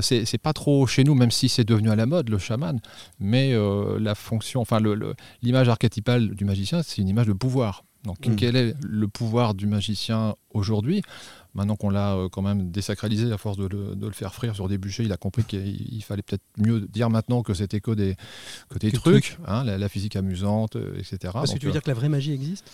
[0.00, 2.80] c'est pas trop chez nous, même si c'est devenu à la mode, le chaman.
[3.20, 7.32] Mais euh, la fonction, enfin, le- le- l'image archétypale du magicien, c'est une image de
[7.32, 7.84] pouvoir.
[8.06, 8.36] Donc, Mm.
[8.36, 11.02] quel est le pouvoir du magicien aujourd'hui?
[11.54, 14.54] Maintenant qu'on l'a euh, quand même désacralisé à force de le, de le faire frire
[14.54, 17.80] sur des bûchers, il a compris qu'il il fallait peut-être mieux dire maintenant que c'était
[17.80, 18.14] que des,
[18.68, 21.16] que des Que trucs, hein, la, la physique amusante, euh, etc.
[21.32, 22.70] Parce que Donc, tu veux euh, dire que la vraie magie existe?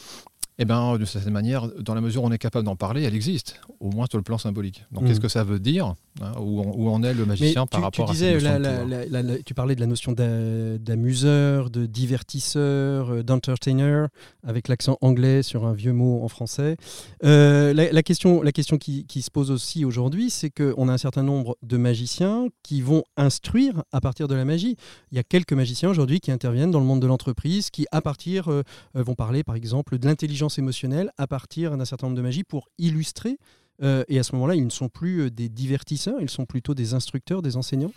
[0.58, 3.14] Eh bien, de cette manière, dans la mesure où on est capable d'en parler, elle
[3.14, 4.84] existe, au moins sur le plan symbolique.
[4.92, 5.22] Donc, qu'est-ce Mm.
[5.22, 7.84] que ça veut dire hein, où, en- où en est le magicien Mais par tu,
[8.00, 11.86] rapport tu à cette la- la- la- tu parlais de la notion d'a- d'amuseur, de
[11.86, 14.06] divertisseur, euh, d'entertainer,
[14.46, 16.76] avec l'accent anglais sur un vieux mot en français.
[17.24, 20.98] Euh, la, question, la question qui, qui se pose aussi aujourd'hui, c'est qu'on a un
[20.98, 24.76] certain nombre de magiciens qui vont instruire à partir de la magie.
[25.10, 28.00] Il y a quelques magiciens aujourd'hui qui interviennent dans le monde de l'entreprise, qui à
[28.00, 28.62] partir euh,
[28.94, 32.68] vont parler par exemple de l'intelligence émotionnelle à partir d'un certain nombre de magies pour
[32.78, 33.38] illustrer.
[33.82, 36.74] Euh, et à ce moment-là, ils ne sont plus euh, des divertisseurs, ils sont plutôt
[36.74, 37.92] des instructeurs, des enseignants?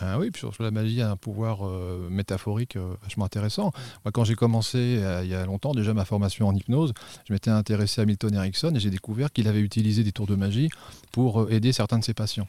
[0.00, 3.72] Ben oui, puis la magie a un pouvoir euh, métaphorique vachement intéressant.
[4.12, 6.92] Quand j'ai commencé il y a longtemps, déjà ma formation en hypnose,
[7.26, 10.34] je m'étais intéressé à Milton Erickson et j'ai découvert qu'il avait utilisé des tours de
[10.34, 10.68] magie
[11.12, 12.48] pour aider certains de ses patients.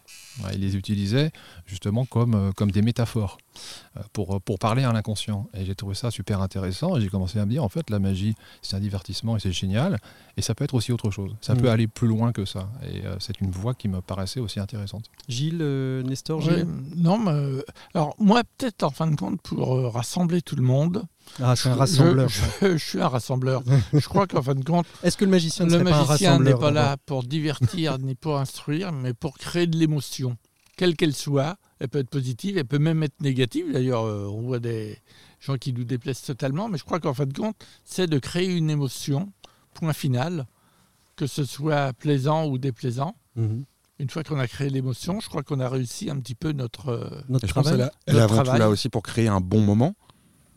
[0.51, 1.31] Il les utilisait
[1.65, 3.37] justement comme, des métaphores
[4.13, 5.47] pour, euh, pour parler à l'inconscient.
[5.53, 7.99] Et j'ai trouvé ça super intéressant et j'ai commencé à me dire, en fait, la
[7.99, 9.97] magie, c'est un divertissement et c'est génial.
[10.37, 11.35] Et ça peut être aussi autre chose.
[11.41, 11.61] Ça Mm.
[11.61, 12.69] peut aller plus loin que ça.
[12.83, 15.05] Et euh, c'est une voie qui me paraissait aussi intéressante.
[15.27, 17.61] Gilles, euh, Nestor, Ouais, Gilles non, mais, euh,
[17.93, 21.03] alors moi, peut-être en fin de compte, pour euh, rassembler tout le monde.
[21.41, 22.29] Ah, c'est un rassembleur.
[22.29, 22.41] Je,
[22.77, 23.61] je suis un rassembleur.
[23.93, 26.71] je crois qu'en fin de compte, Est-ce que le magicien ne le magicien n'est pas
[26.71, 30.37] là pour divertir ni pour instruire, mais pour créer de l'émotion,
[30.77, 31.57] quelle qu'elle soit.
[31.79, 33.71] Elle peut être positive, elle peut même être négative.
[33.71, 34.97] D'ailleurs, euh, on voit des
[35.39, 38.55] gens qui nous déplaisent totalement, mais je crois qu'en fin de compte, c'est de créer
[38.55, 39.31] une émotion,
[39.73, 40.47] point final,
[41.15, 43.15] que ce soit plaisant ou déplaisant.
[43.35, 43.63] Mhm.
[43.99, 46.89] Une fois qu'on a créé l'émotion, je crois qu'on a réussi un petit peu notre.
[46.89, 49.01] euh, Notre je pense travail qu'elle a- elle est Notre avant tout là aussi pour
[49.03, 49.95] créer un bon moment.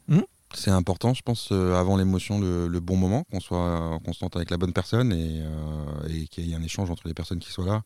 [0.09, 0.21] Hmm.
[0.53, 4.35] C'est important, je pense, euh, avant l'émotion, le, le bon moment, qu'on soit en constante
[4.37, 7.39] avec la bonne personne et, euh, et qu'il y ait un échange entre les personnes
[7.39, 7.83] qui soient là,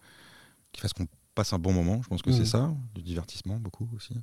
[0.73, 2.01] qui fasse qu'on passe un bon moment.
[2.03, 4.15] Je pense que c'est ça, du divertissement beaucoup aussi.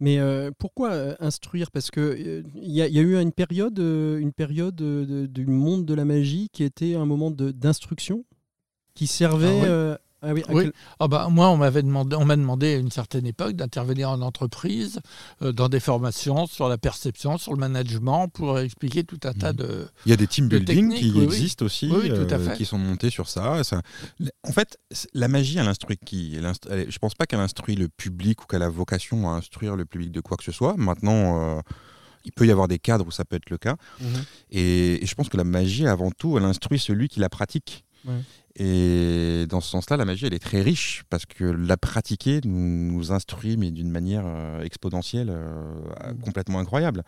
[0.00, 1.70] Mais euh, pourquoi euh, instruire?
[1.72, 4.80] Parce que euh, il y, a- il y a eu une période, euh, une période
[4.80, 8.24] euh, de- du monde de la magie qui était un moment d'instruction,
[8.94, 9.62] qui servait.
[9.68, 9.98] Ah.
[10.22, 10.64] Ah oui, à Oui.
[10.64, 14.10] quel- Ah bah, moi, on m'avait demandé, on m'a demandé à une certaine époque d'intervenir
[14.10, 15.00] en entreprise,
[15.42, 19.52] euh, dans des formations sur la perception, sur le management, pour expliquer tout un tas
[19.52, 19.58] Mhm.
[19.58, 19.88] de.
[20.06, 23.10] Il y a des team De building qui oui, existent aussi, euh, qui sont montés
[23.10, 23.62] sur ça.
[23.64, 23.82] Ça-
[24.44, 24.78] En fait,
[25.14, 28.42] la magie, elle instruit qui Elle inst- elle- Je pense pas qu'elle instruit le public
[28.42, 30.74] ou qu'elle a vocation à instruire le public de quoi que ce soit.
[30.76, 31.60] Maintenant, euh,
[32.24, 33.76] il peut y avoir des cadres où ça peut être le cas.
[34.00, 34.06] Mhm.
[34.50, 37.84] Et, et je pense que la magie, avant tout, elle instruit celui qui la pratique.
[38.06, 38.14] Ouais.
[38.58, 42.92] Et dans ce sens-là, la magie, elle est très riche parce que la pratiquer nous,
[42.92, 46.20] nous instruit, mais d'une manière euh, exponentielle, euh, Mm.
[46.24, 47.04] complètement incroyable.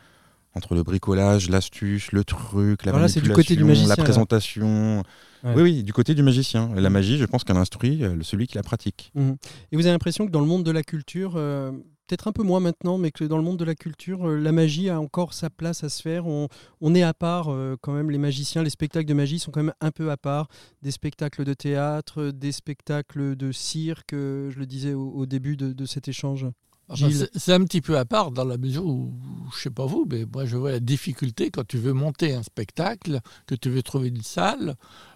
[0.54, 4.98] Entre le bricolage, l'astuce, le truc, la c'est du côté du manipulation, magicien, la présentation.
[5.44, 5.52] Ouais.
[5.54, 6.70] Oui, oui, du côté du magicien.
[6.76, 6.92] Et la Mm.
[6.92, 9.12] magie, je pense qu'elle instruit euh, celui qui la pratique.
[9.14, 9.36] Mhm.
[9.70, 11.70] Et vous avez l'impression que dans le monde de la culture, euh,
[12.10, 14.50] peut-être un peu moins maintenant, mais que dans le monde de la culture, euh, la
[14.50, 16.26] magie a encore sa place à se faire.
[16.26, 16.48] On,
[16.96, 19.74] est à part euh, quand même, les magiciens, les spectacles de magie sont quand même
[19.80, 20.48] un peu à part.
[20.82, 25.86] Des spectacles de théâtre, des spectacles de cirque, euh, je le disais au, début de
[25.86, 26.48] cet échange.
[26.90, 26.96] Ah
[27.36, 29.12] c'est- un petit peu à part dans la mesure où,
[29.54, 32.42] je sais pas vous, mais moi je vois la difficulté quand tu veux monter un
[32.42, 34.74] spectacle, que tu veux trouver une salle,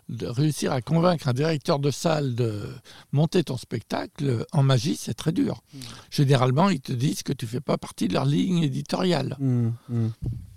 [0.09, 2.69] de réussir à convaincre un directeur de salle de
[3.13, 5.63] monter ton spectacle en magie, c'est très dur.
[5.73, 5.79] Mm.
[6.11, 9.37] Généralement, ils te disent que tu fais pas partie de leur ligne éditoriale.
[9.41, 10.13] Mhm, mhm.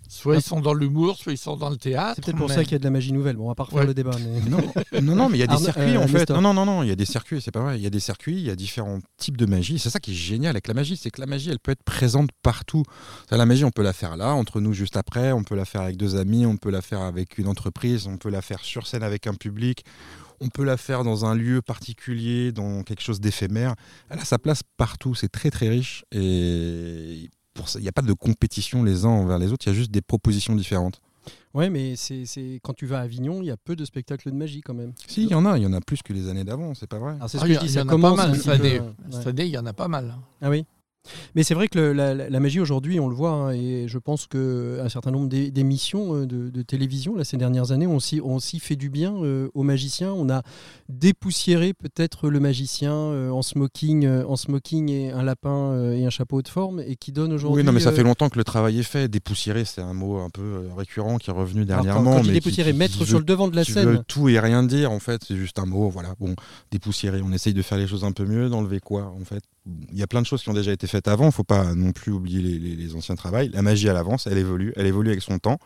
[0.09, 2.13] Soit ils sont dans l'humour, soit ils sont dans le théâtre.
[2.15, 3.35] C'est peut-être pour mais- ça qu'il y a de la magie nouvelle.
[3.35, 3.85] Bon, on va pas refaire Ouais.
[3.85, 4.11] le débat.
[4.19, 4.49] Mais...
[4.49, 4.57] Non,
[5.01, 6.29] non, non, mais il y a des circuits euh, en fait.
[6.29, 7.77] Non, non, non, non, il y a des circuits, c'est pas vrai.
[7.77, 9.79] Il y a des circuits, il y a différents types de magie.
[9.79, 11.83] C'est ça qui est génial avec la magie, c'est que la magie, elle peut être
[11.83, 12.83] présente partout.
[13.31, 15.81] La magie, on peut la faire là, entre nous juste après, on peut la faire
[15.81, 18.87] avec deux amis, on peut la faire avec une entreprise, on peut la faire sur
[18.87, 19.83] scène avec un public.
[20.39, 23.73] On peut la faire dans un lieu particulier, dans quelque chose d'éphémère.
[24.09, 26.03] Elle a sa place partout, c'est très très riche.
[26.11, 29.69] Et pour ça, il n'y a pas de compétition les uns envers les autres, il
[29.69, 31.01] y a juste des propositions différentes.
[31.53, 34.31] Ouais, mais c'est c'est- quand tu vas à Avignon, il y a peu de spectacles
[34.31, 34.93] de magie quand même.
[35.07, 36.87] Si, il y en a, il y en a plus que les années d'avant, c'est
[36.87, 37.15] pas vrai.
[37.15, 38.79] Alors c'est Ah, ce que je dis, ça commence pas mal cette année.
[39.11, 40.15] Cette année, il y en a pas mal.
[40.41, 40.65] Ah oui.
[41.35, 44.27] Mais c'est vrai que le- la, magie aujourd'hui, on le voit, hein, et je pense
[44.27, 48.59] qu'un certain nombre d'é- d'émissions euh, de, de télévision là, ces dernières années ont aussi,
[48.59, 50.13] fait du bien euh, aux magiciens.
[50.13, 50.41] On a
[50.89, 56.05] dépoussiéré peut-être le magicien euh, en smoking, euh, en smoking et un lapin euh, et
[56.05, 57.61] un chapeau de forme, et qui donne aujourd'hui.
[57.61, 59.07] Oui, non, mais ça euh, fait longtemps que le travail est fait.
[59.07, 62.03] Dépoussiérer, c'est un mot un peu euh, récurrent qui est revenu dernièrement.
[62.11, 64.03] quand, quand mais dépoussiérer, qui- mettre qui sur veut- le devant de la scène.
[64.07, 65.21] tout et rien dire, en fait.
[65.27, 66.15] C'est juste un mot, voilà.
[66.19, 66.35] Bon,
[66.71, 67.21] dépoussiérer.
[67.23, 69.43] On essaye de faire les choses un peu mieux, d'enlever quoi, en fait?
[69.91, 71.25] Il y a plein de choses qui ont déjà été faites avant.
[71.27, 73.49] Il faut pas non plus oublier les, les- les anciens travails.
[73.53, 74.71] La magie, elle avance, elle évolue.
[74.75, 75.58] Elle évolue avec son temps.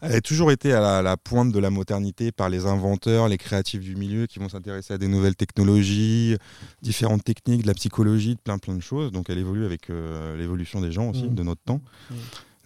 [0.00, 3.38] Elle a toujours été à la, la pointe de la modernité par les inventeurs, les
[3.38, 6.36] créatifs du milieu qui vont s'intéresser à des nouvelles technologies,
[6.82, 9.10] différentes techniques, de la psychologie, de plein plein de choses.
[9.10, 11.34] Donc elle évolue avec euh, l'évolution des gens aussi, Mm.
[11.34, 11.80] de notre temps.
[12.10, 12.14] Mm.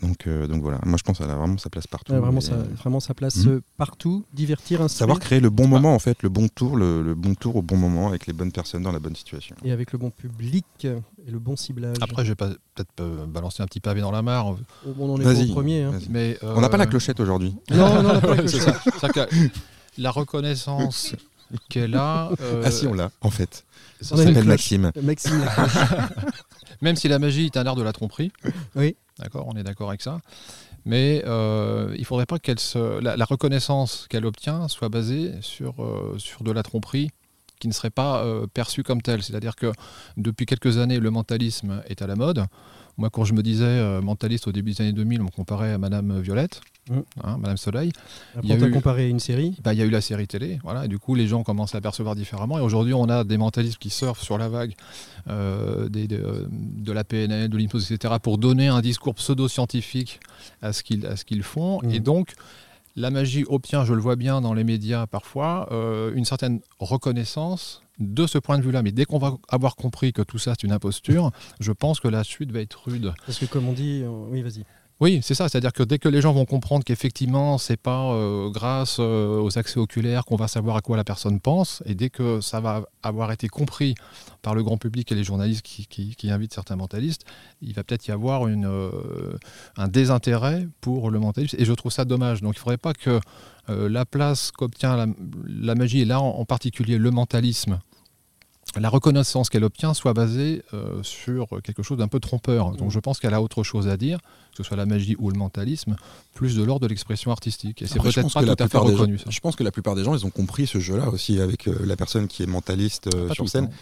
[0.02, 2.12] Donc, euh, donc voilà, moi je pense qu'elle a vraiment sa place partout.
[2.12, 3.48] Ouais, vraiment, Et, ça, euh, vraiment sa place Mhm.
[3.52, 4.98] euh, partout, divertir, inspirer.
[5.00, 7.62] Savoir créer le bon moment en fait, le bon tour, le, le bon tour au
[7.62, 9.54] bon moment avec les bonnes personnes dans la bonne situation.
[9.62, 11.96] Et avec le bon public et le bon ciblage.
[12.00, 14.46] Après, je vais peut-être euh, balancer un petit pavé dans la mare,
[14.86, 15.82] Oh, bon, on en est au premier.
[15.82, 15.92] hein.
[16.08, 17.54] mais euh, On n'a pas la clochette aujourd'hui.
[17.70, 18.74] Non, non, on n'a pas la Ouais, c'est clochette.
[18.82, 18.90] ça.
[19.00, 19.34] C'est-à-dire que
[19.98, 21.14] la reconnaissance
[21.68, 23.64] qu'elle a, euh, Ah si, on l'a en fait.
[24.00, 24.44] ça On s'appelle.
[24.44, 24.92] Maxime.
[25.02, 25.44] Maxime.
[26.80, 28.32] même si la magie est un art de la tromperie,
[28.76, 28.96] Oui.
[29.18, 30.20] d'accord, on est d'accord avec ça,
[30.84, 36.14] mais euh, il faudrait pas se, la, la reconnaissance qu'elle obtient soit basée sur, euh,
[36.18, 37.10] sur de la tromperie
[37.60, 39.22] qui ne serait pas euh, perçue comme telle.
[39.22, 39.70] C'est-à-dire que
[40.16, 42.44] depuis quelques années, le mentalisme est à la mode.
[42.98, 45.72] Moi, quand je me disais euh, mentaliste au début des années 2000, on me comparait
[45.72, 46.98] à Madame Violette, Mm.
[47.22, 47.92] hein, Madame Soleil.
[48.34, 49.54] Après, Il y a eu- comparé une série.
[49.62, 51.74] Bah, il y a eu la série télé, voilà, et du coup les gens commencent
[51.74, 52.58] à percevoir différemment.
[52.58, 54.72] Et aujourd'hui, on a des mentalistes qui surfent sur la vague
[55.28, 60.18] euh, des- de, euh, de la PNL, de l'hypnose, etc., pour donner un discours pseudo-scientifique
[60.62, 61.80] à ce qu'ils à ce qu'ils font.
[61.82, 62.32] Et donc,
[62.96, 67.82] la magie obtient, je le vois bien dans les médias parfois, euh, une certaine reconnaissance
[67.98, 68.82] de ce point de vue-là.
[68.82, 72.08] Mais dès qu'on va avoir compris que tout ça c'est une imposture, je pense que
[72.08, 73.12] la suite va être rude.
[73.26, 74.64] Parce que comme on dit, oui, vas-y.
[75.00, 75.48] Oui, c'est ça.
[75.48, 79.58] C'est-à-dire que dès que les gens vont comprendre qu'effectivement, c'est pas euh, grâce euh, aux
[79.58, 82.82] accès oculaires qu'on va savoir à quoi la personne pense, et dès que ça va
[83.02, 83.94] avoir été compris
[84.42, 87.24] par le grand public et les journalistes qui, invitent certains mentalistes,
[87.62, 89.38] il va peut-être y avoir euh,
[89.78, 91.56] un désintérêt pour le mentalisme.
[91.58, 92.42] Et je trouve ça dommage.
[92.42, 93.20] Donc il ne faudrait pas que
[93.68, 95.06] la place qu'obtient
[95.46, 97.78] la, magie, et là en particulier le mentalisme,
[98.78, 102.70] la reconnaissance qu'elle obtient soit basée euh, sur quelque chose d'un peu trompeur.
[102.72, 104.18] Donc je pense qu'elle a autre chose à dire,
[104.52, 105.96] que ce soit la magie ou le mentalisme,
[106.34, 107.82] plus de l'ordre de l'expression artistique.
[107.82, 109.18] Et c'est peut-être pas tout à fait reconnu.
[109.18, 109.30] gens-.
[109.30, 111.74] Je pense que la plupart des gens, ils ont compris ce jeu-là aussi avec euh,
[111.84, 113.64] la personne qui est mentaliste euh, Pas sur scène.
[113.64, 113.76] hein.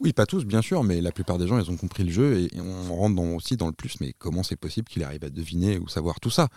[0.00, 2.38] Oui, pas tous, bien sûr, mais la plupart des gens, ils ont compris le jeu
[2.40, 3.94] et, et on rentre dans- aussi dans le plus.
[4.00, 6.48] Mais comment c'est possible qu'il arrive à deviner ou savoir tout ça?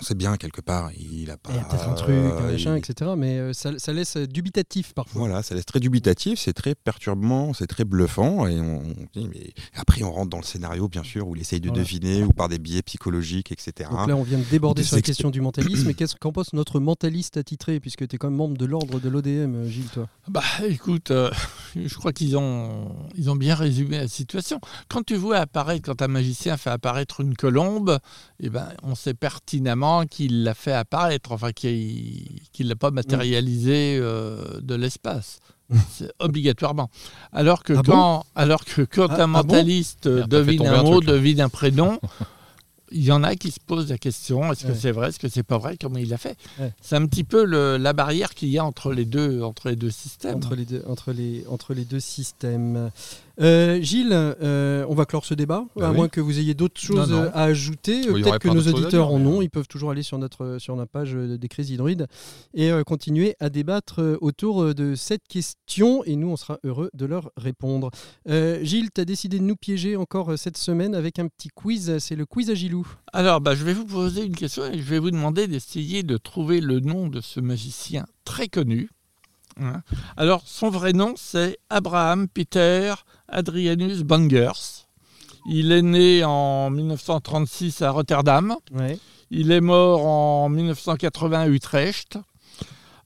[0.00, 1.50] On sait bien quelque part, il a pas.
[1.52, 3.10] Il y a peut-être un truc, un euh, machin, il- etc.
[3.16, 5.20] Mais euh, ça, ça laisse dubitatif parfois.
[5.20, 8.46] Voilà, ça laisse très dubitatif, c'est très perturbant, c'est très bluffant.
[8.46, 11.42] Et on, on dit, mais après, on rentre dans le scénario, bien sûr, où il
[11.42, 11.82] essaye de Voilà.
[11.82, 13.90] deviner ou par des biais psychologiques, etc.
[13.90, 15.88] Donc là, on vient de déborder sur la question du mentalisme.
[15.90, 19.00] Et qu'est-ce qu'en pense notre mentaliste attitré, puisque tu es quand même membre de l'ordre
[19.00, 20.08] de l'ODM, euh, Gilles, toi?
[20.28, 21.30] Bah écoute, euh,
[21.74, 24.60] je crois qu'ils ont, ils ont bien résumé la situation.
[24.88, 27.98] Quand tu vois apparaître, quand un magicien fait apparaître une colombe,
[28.40, 29.14] eh ben, on sait
[29.48, 35.38] pertinemment qu'il l'a fait apparaître, enfin qu'il ne l'a pas matérialisé euh, de l'espace.
[35.90, 36.90] C'est obligatoirement.
[37.32, 37.92] Alors que Ah bon?
[37.92, 41.48] quand, alors que quand Ah- ah un bon mentaliste devine un un mot, devine un
[41.48, 41.98] prénom,
[42.92, 44.78] il y en a qui se posent la question est-ce que Ouais.
[44.78, 46.36] c'est vrai, est-ce que c'est pas vrai, comment il l'a fait?
[46.58, 46.72] Ouais.
[46.82, 49.76] C'est un petit peu le- la barrière qu'il y a entre les deux, entre les
[49.76, 50.36] deux systèmes.
[50.36, 52.90] entre les, deux, entre, les, entre les deux systèmes.
[53.40, 55.96] Euh, Gilles, euh, on va clore ce débat, Bah à oui.
[55.96, 57.30] moins que vous ayez d'autres choses non.
[57.32, 58.00] à ajouter.
[58.00, 59.42] Y Peut-être que nos auditeurs en ont.
[59.42, 62.06] Ils peuvent toujours aller sur notre, sur notre page euh, des crises hydroïdes
[62.54, 66.02] et euh, continuer à débattre autour de cette question.
[66.04, 67.90] Et nous, on sera heureux de leur répondre.
[68.28, 71.98] Euh, Gilles, tu as décidé de nous piéger encore cette semaine avec un petit quiz.
[71.98, 72.86] C'est le quiz à Gilou.
[73.12, 76.16] Alors, bah, je vais vous poser une question et je vais vous demander d'essayer de
[76.16, 78.90] trouver le nom de ce magicien très connu.
[79.60, 79.82] Hein.
[80.16, 82.94] Alors, son vrai nom, c'est Abraham Peter
[83.28, 84.84] Adrianus Bangers.
[85.50, 88.56] Il est né en 1936 à Rotterdam.
[88.72, 88.98] Ouais.
[89.30, 92.18] Il est mort en 1980 à Utrecht.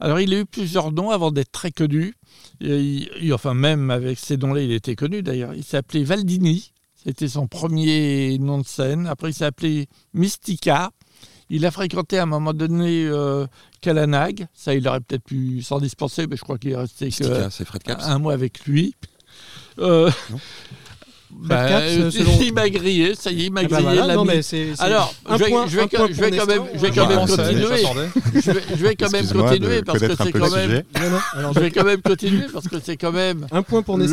[0.01, 2.15] Alors, il a eu plusieurs noms avant d'être très connu.
[2.61, 5.55] Et il- enfin, même avec ces noms-là, il était connu d'ailleurs.
[5.55, 6.73] Il s'appelait Valdini.
[7.05, 9.07] C'était son premier nom de scène.
[9.07, 10.91] Après, il s'est appelé Mystica.
[11.51, 13.47] Il a fréquenté à un moment donné euh,
[13.81, 14.47] Kalanag.
[14.55, 17.51] Ça, il aurait peut-être pu s'en dispenser, mais je crois qu'il est resté que Mystica,
[17.51, 18.05] c'est Fred Caps.
[18.07, 18.95] un mois avec lui.
[19.79, 20.39] Euh, Non
[21.49, 23.83] bah, euh, selon- Il m'a grillé, ça y est, il m'a grillé.
[23.83, 24.37] voilà, non, l'ami.
[24.37, 26.25] mais c'est, c'est Alors, un je vais, point- je vais un quand- point je pour
[26.25, 27.63] vais quand même, je vais quand continuer.
[28.35, 30.71] Je vais, je vais quand même continuer parce que c'est quand même.
[30.71, 30.85] sujet.
[31.01, 33.83] Non, non, alors Je vais quand même continuer parce que c'est quand même Un point
[33.83, 34.05] pour Le-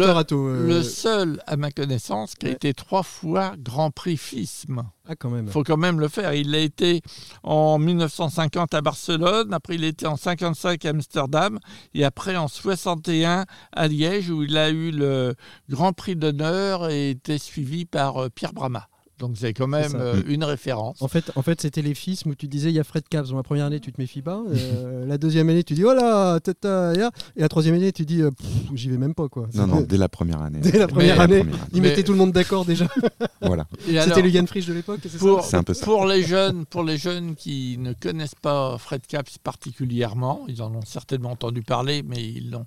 [0.47, 4.81] euh, le seul, à ma connaissance, qui a été trois fois Grand Prix FISM.
[5.11, 5.15] Ah,
[5.49, 6.35] faut quand même le faire.
[6.35, 7.01] Il a été
[7.41, 11.57] en 1950 à Barcelone, après il était en 55 à Amsterdam,
[11.95, 15.33] et après en 61 à Liège, où il a eu le
[15.67, 18.87] Grand Prix d'honneur et était suivi par euh, Pierre Brama.
[19.19, 21.01] Donc c'est quand même euh, une référence.
[21.01, 23.29] En fait, en fait c'était les fils où tu disais il y a Fred Caps.
[23.29, 24.41] Dans la première année, tu te méfies pas.
[24.49, 27.11] Euh, la deuxième année, tu dis oh là, tata, ya.
[27.35, 28.31] Et la troisième année, tu dis euh,
[28.73, 29.27] j'y vais même pas.
[29.27, 29.47] quoi.
[29.53, 30.59] Non, non, dès la première année.
[30.63, 31.67] Dès la première Mais- année, Première année.
[31.73, 32.87] ils Mais- mettaient tout le monde d'accord déjà.
[33.41, 33.67] Voilà.
[33.85, 35.85] C'était le Yann Frisch de l'époque, c'est ça pour, C'est un peu ça.
[35.85, 40.73] pour les jeunes, pour les jeunes qui ne connaissent pas Fred Caps particulièrement, ils en
[40.75, 42.65] ont certainement entendu parler, mais ils l'ont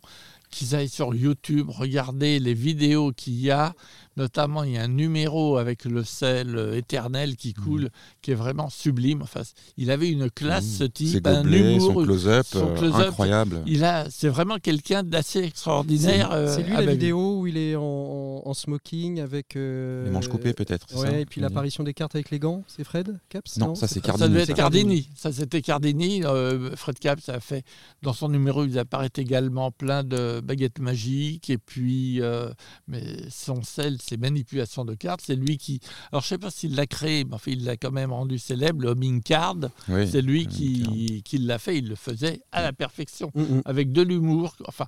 [0.51, 3.73] qu'ils aillent sur YouTube, regarder les vidéos qu'il y a,
[4.17, 7.65] Notamment, il y a un numéro avec le sel euh, éternel qui Mmh.
[7.65, 7.89] coule,
[8.21, 9.23] qui est vraiment sublime.
[9.23, 9.43] Enfin,
[9.77, 11.93] il avait une classe, ce Ses type, un gobelets, humour.
[11.95, 13.63] son close-up, euh, close-up, incroyable.
[13.67, 16.31] Il a, c'est vraiment quelqu'un d'assez extraordinaire.
[16.33, 19.57] euh, C'est lui à la vidéo où il est en, en- en smoking avec.
[19.57, 20.87] euh, Les manches coupées peut-être.
[20.97, 21.43] Ouais, et puis Oui.
[21.43, 24.43] l'apparition des cartes avec les gants, c'est Fred Caps Non, ça, c'est Cardini, Ça devait
[24.43, 25.09] être Cardini.
[25.15, 26.25] Ça, c'était Cardini.
[26.25, 27.65] Euh, Fred Cap, ça a fait.
[28.03, 31.49] Dans son numéro, il apparaît également plein de baguettes magiques.
[31.51, 32.51] Et puis, euh,
[32.89, 35.81] mais son sel, ses manipulations de cartes, c'est lui qui.
[36.11, 38.83] Alors, je sais pas s'il l'a créé, mais enfin, il l'a quand même rendu célèbre,
[38.83, 39.57] le homing card.
[39.89, 41.79] Oui, c'est lui qui, qui l'a fait.
[41.79, 43.63] Il le faisait à la perfection, Mm, mm.
[43.65, 44.55] avec de l'humour.
[44.67, 44.87] Enfin,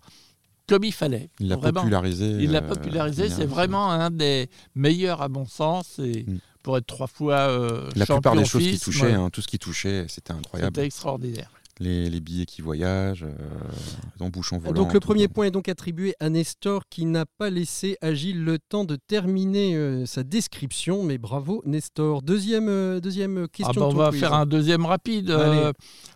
[0.67, 1.31] comme il fallait.
[1.41, 2.27] Il l'a popularisé.
[2.41, 3.29] Il l'a euh, popularisé.
[3.29, 5.99] C'est vraiment un des meilleurs, à mon sens.
[5.99, 6.39] Et Mm.
[6.63, 9.49] pour être trois fois euh, La plupart des choses qui touchaient, ouais, hein, tout ce
[9.49, 10.73] qui touchait, c'était incroyable.
[10.75, 11.51] C'était extraordinaire.
[11.81, 14.75] Les, les billets qui voyagent, euh, en bouchon volant.
[14.75, 18.59] Donc le premier point est donc attribué à Nestor qui n'a pas laissé Agile le
[18.61, 22.23] temps de terminer euh, sa description, mais bravo Nestor.
[22.23, 23.73] Deuxième, euh, deuxième question.
[23.75, 24.21] Ah bah, on va quiz.
[24.21, 25.31] faire un deuxième rapide.
[25.31, 25.73] Euh,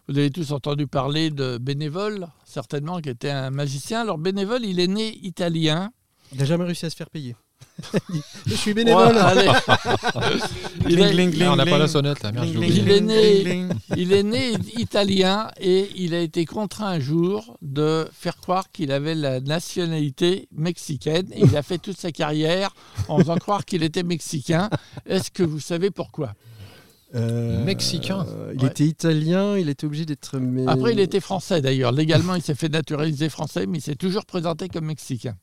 [0.08, 4.02] vous avez tous entendu parler de Bénévole, certainement, qui était un magicien.
[4.02, 5.90] Alors Bénévole, il est né italien.
[6.32, 7.34] Il n'a jamais réussi à se faire payer.
[8.46, 9.14] Je suis bénévole.
[9.14, 9.48] Ouais, allez.
[10.88, 11.88] il, est, gling, on n'a gling, pas la gling.
[11.88, 12.82] sonnette là, merde, j'ai Gling, oublié.
[12.82, 13.78] Il est né- gling, gling.
[13.96, 18.90] il est né italien et il a été contraint un jour de faire croire qu'il
[18.92, 21.28] avait la nationalité mexicaine.
[21.32, 22.74] Et il a fait toute sa carrière
[23.08, 24.68] en faisant croire qu'il était mexicain.
[25.06, 26.32] Est-ce que vous savez pourquoi?
[27.14, 28.26] Euh, Mexicain.
[28.28, 28.68] euh, il Ouais.
[28.68, 30.38] était italien, il était obligé d'être.
[30.38, 31.90] mais- Après, il était français d'ailleurs.
[31.90, 35.34] Légalement, il s'est fait naturaliser français, mais il s'est toujours présenté comme mexicain.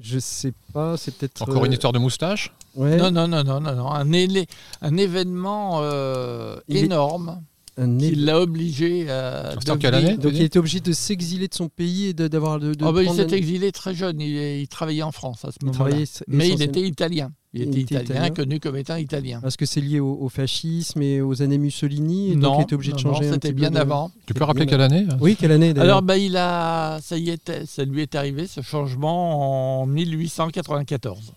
[0.00, 1.42] Je sais pas, c'est peut-être.
[1.42, 2.52] Encore une euh, histoire de moustache?
[2.74, 3.90] Ouais, Non, non, non, non, non, non.
[3.90, 4.46] Un, élé-
[4.80, 7.42] un événement euh, est- énorme
[7.78, 9.52] un qui l'a obligé à.
[9.58, 12.14] C'était en quelle devenir- année Donc il était obligé de s'exiler de son pays et
[12.14, 12.74] de- d'avoir de.
[12.74, 14.20] de Ah bah, il s'est un- exilé très jeune.
[14.20, 15.96] Il, il travaillait en France à ce moment-là.
[16.28, 17.30] Mais il était italien.
[17.54, 18.30] Il, Il était était italien, italien.
[18.34, 19.40] connu comme étant italien.
[19.42, 22.62] Parce que c'est lié au, au fascisme et aux années Mussolini, et donc non, il
[22.62, 24.10] était obligé de non, changer non, c'était bien de- avant.
[24.26, 27.36] Tu peux rappeler quelle année Oui, quelle année d'ailleurs Alors, bah, il a, ça y
[27.66, 31.32] ça lui est arrivé ce changement en 1894.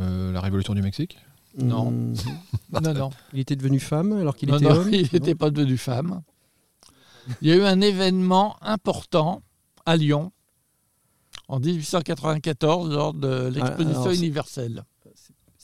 [0.00, 1.16] Euh, La révolution du Mexique?
[1.56, 1.90] Non.
[1.92, 2.14] Mmh.
[2.82, 3.10] non, non.
[3.32, 4.88] Il était devenu femme alors qu'il Non, était non, homme.
[4.92, 6.20] il n'était pas devenu femme.
[7.40, 9.40] Il y a eu un événement important
[9.86, 10.30] à Lyon
[11.48, 14.84] en 1894 lors de l'exposition alors, c'est- universelle.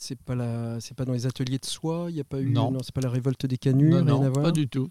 [0.03, 2.07] C'est pas la, c'est pas dans les ateliers de soie.
[2.09, 2.49] Il y a pas eu.
[2.49, 2.75] Non.
[2.81, 3.91] c'est pas la révolte des canuts.
[3.91, 4.45] Non, rien non, à voir.
[4.45, 4.89] pas du tout.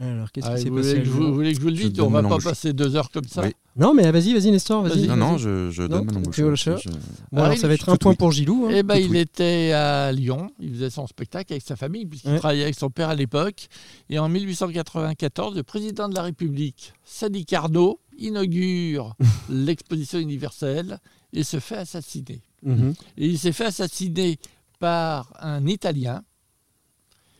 [0.00, 2.08] Alors qu'est-ce Ah, qui s'est passé je vous, voulez que je vous le dise On
[2.08, 3.42] va pas passer deux heures comme ça.
[3.42, 3.52] Oui.
[3.76, 5.06] Non, mais vas-y, vas-y, Nestor, vas-y.
[5.06, 6.88] Non, non, je, je Non, donne mon le chat je-
[7.32, 8.16] Bon, alors, Ah, ça va être un point oui.
[8.16, 8.66] pour Gilou.
[8.66, 8.72] hein.
[8.74, 9.18] Eh ben, Tout il oui.
[9.18, 12.38] était à Lyon, il faisait son spectacle avec sa famille, puisqu'il Ouais.
[12.38, 13.68] travaillait avec son père à l'époque.
[14.08, 19.14] Et en 1894, le président de la République, Sadi Carnot, inaugure
[19.50, 20.98] l'exposition universelle
[21.34, 22.40] et se fait assassiner.
[22.66, 22.94] Mhm.
[23.16, 24.38] Il s'est fait assassiner
[24.78, 26.22] par un Italien.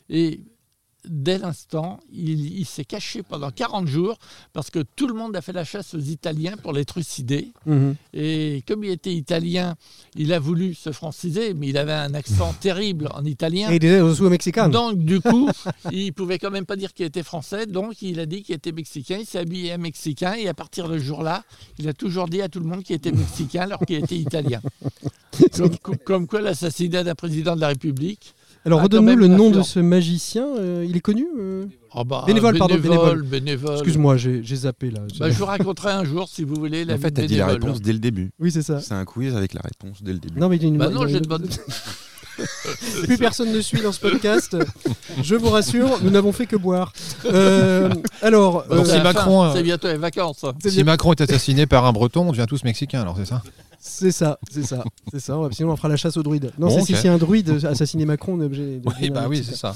[0.09, 0.41] Et
[1.09, 4.19] dès l'instant, il, il s'est caché pendant 40 jours
[4.53, 7.53] parce que tout le monde a fait la chasse aux Italiens pour les trucider.
[7.66, 7.95] Mhm.
[8.14, 9.75] Et comme il était italien,
[10.16, 13.71] il a voulu se franciser, mais il avait un accent terrible en italien.
[13.71, 14.69] Et il était au mexicain.
[14.69, 15.49] Donc, du coup,
[15.92, 18.73] il pouvait quand même pas dire qu'il était français, donc il a dit qu'il était
[18.73, 19.19] mexicain.
[19.21, 21.45] Il s'est habillé à mexicain et à partir de ce jour-là,
[21.79, 24.61] il a toujours dit à tout le monde qu'il était mexicain alors qu'il était italien.
[25.83, 28.35] Comme- comme quoi, l'assassinat d'un président de la République.
[28.67, 30.47] Alors Ah, quand redonne-nous le nom de ce magicien.
[30.59, 33.23] euh, il est connu euh Ah bah, Bénévole, pardon, bénévole.
[33.23, 33.75] bénévole.
[33.75, 35.01] Excuse-moi, j'ai j'ai zappé là.
[35.21, 37.27] Bah, je vous raconterai un jour, si vous voulez, la En fait, de tu as
[37.29, 38.31] dit la réponse dès le début.
[38.41, 38.81] Oui, c'est ça.
[38.81, 40.39] C'est un quiz avec la réponse dès le début.
[40.41, 40.79] Non, mais il y a une.
[40.79, 41.47] Bah non, une- j'ai de bonnes...
[43.05, 44.57] Plus personne ne suit dans ce podcast.
[45.23, 46.93] Je vous rassure, nous n'avons fait que boire.
[47.25, 47.89] Euh,
[48.21, 50.45] alors, euh, si C'est la Macron, fin, C'est bientôt les vacances.
[50.63, 53.25] c'est Si bien- Macron est assassiné par un breton, on devient tous mexicains, alors c'est
[53.25, 53.43] ça?
[53.79, 55.39] C'est ça, c'est ça, c'est ça.
[55.53, 56.51] Sinon, on fera la chasse aux druides.
[56.59, 58.79] Non, Bon, c'est si, si un druide assassiné Macron, on est obligé.
[58.79, 59.75] de Oui, bah oui, c'est ça.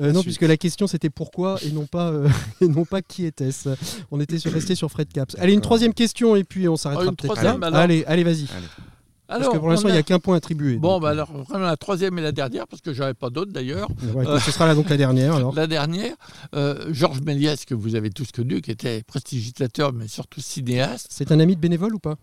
[0.00, 2.28] Euh, non, puisque la question c'était pourquoi et non pas, euh,
[2.60, 3.70] et non pas qui était-ce.
[4.12, 5.34] On était sur- resté sur Fred Caps.
[5.40, 7.40] Allez, une troisième question et puis on s'arrêtera Oh, une peut-être là.
[7.42, 8.44] troisième, alors Allez, allez, vas-y.
[9.26, 10.76] Parce Alors, que pour l'instant, il a- n'y a qu'un point attribué.
[10.76, 13.52] Bon, donc, bah alors, vraiment la troisième et la dernière, parce que j'avais pas d'autres
[13.52, 13.88] d'ailleurs.
[14.04, 15.34] euh, ouais, ce sera là donc la dernière.
[15.34, 15.54] Alors.
[15.54, 16.14] La dernière,
[16.54, 21.08] euh, Georges Méliès, que vous avez tous connu, qui était prestidigitateur, mais surtout cinéaste.
[21.10, 22.16] C'est un ami de bénévole ou pas?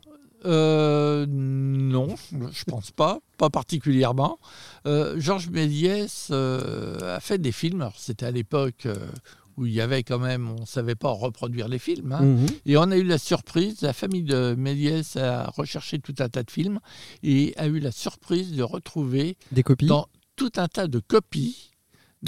[0.46, 2.16] Euh, non,
[2.52, 4.40] je pense pas, pas particulièrement.
[4.86, 7.90] Euh, Georges Méliès euh, a fait des films.
[7.98, 8.88] C'était à l'époque
[9.58, 12.12] où il y avait quand même, on ne savait pas reproduire les films.
[12.12, 12.22] hein.
[12.24, 12.46] Mhm.
[12.66, 16.44] Et on a eu la surprise, la famille de Méliès a recherché tout un tas
[16.44, 16.80] de films
[17.24, 19.86] et a eu la surprise de retrouver Des copies?
[19.88, 21.72] dans tout un tas de copies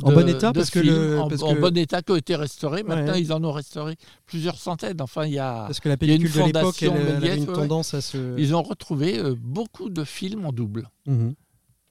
[0.04, 2.84] En bon état, parce que le- parce en que- bon état qui ont été restaurés.
[2.84, 3.22] Maintenant, Ouais.
[3.22, 3.96] ils en ont restauré
[4.26, 5.02] plusieurs centaines.
[5.02, 7.54] Enfin, il y a, Parce que la pellicule de l'époque, elle, elle avait une ouais,
[7.54, 8.38] tendance à se.
[8.40, 10.90] ils ont retrouvé euh, beaucoup de films en double.
[11.06, 11.34] Mhm.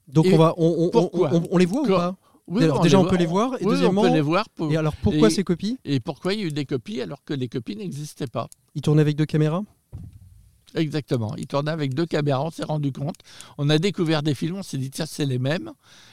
[0.07, 2.15] Donc Et on va, on, on- les voit ou pas
[2.49, 4.47] Oui, Alors, on déjà, on peut les voir, et oui, deuxièmement- on peut les voir.
[4.49, 7.01] pour- Et alors pourquoi Et- ces copies Et pourquoi il y a eu des copies
[7.01, 8.47] alors que les copies n'existaient pas?
[8.73, 9.63] Ils tournaient avec deux caméras?
[10.75, 11.33] Exactement.
[11.37, 13.15] Il tournait avec deux caméras, on s'est rendu compte.
[13.57, 15.71] On a découvert des films, on s'est dit, tiens, c'est les mêmes.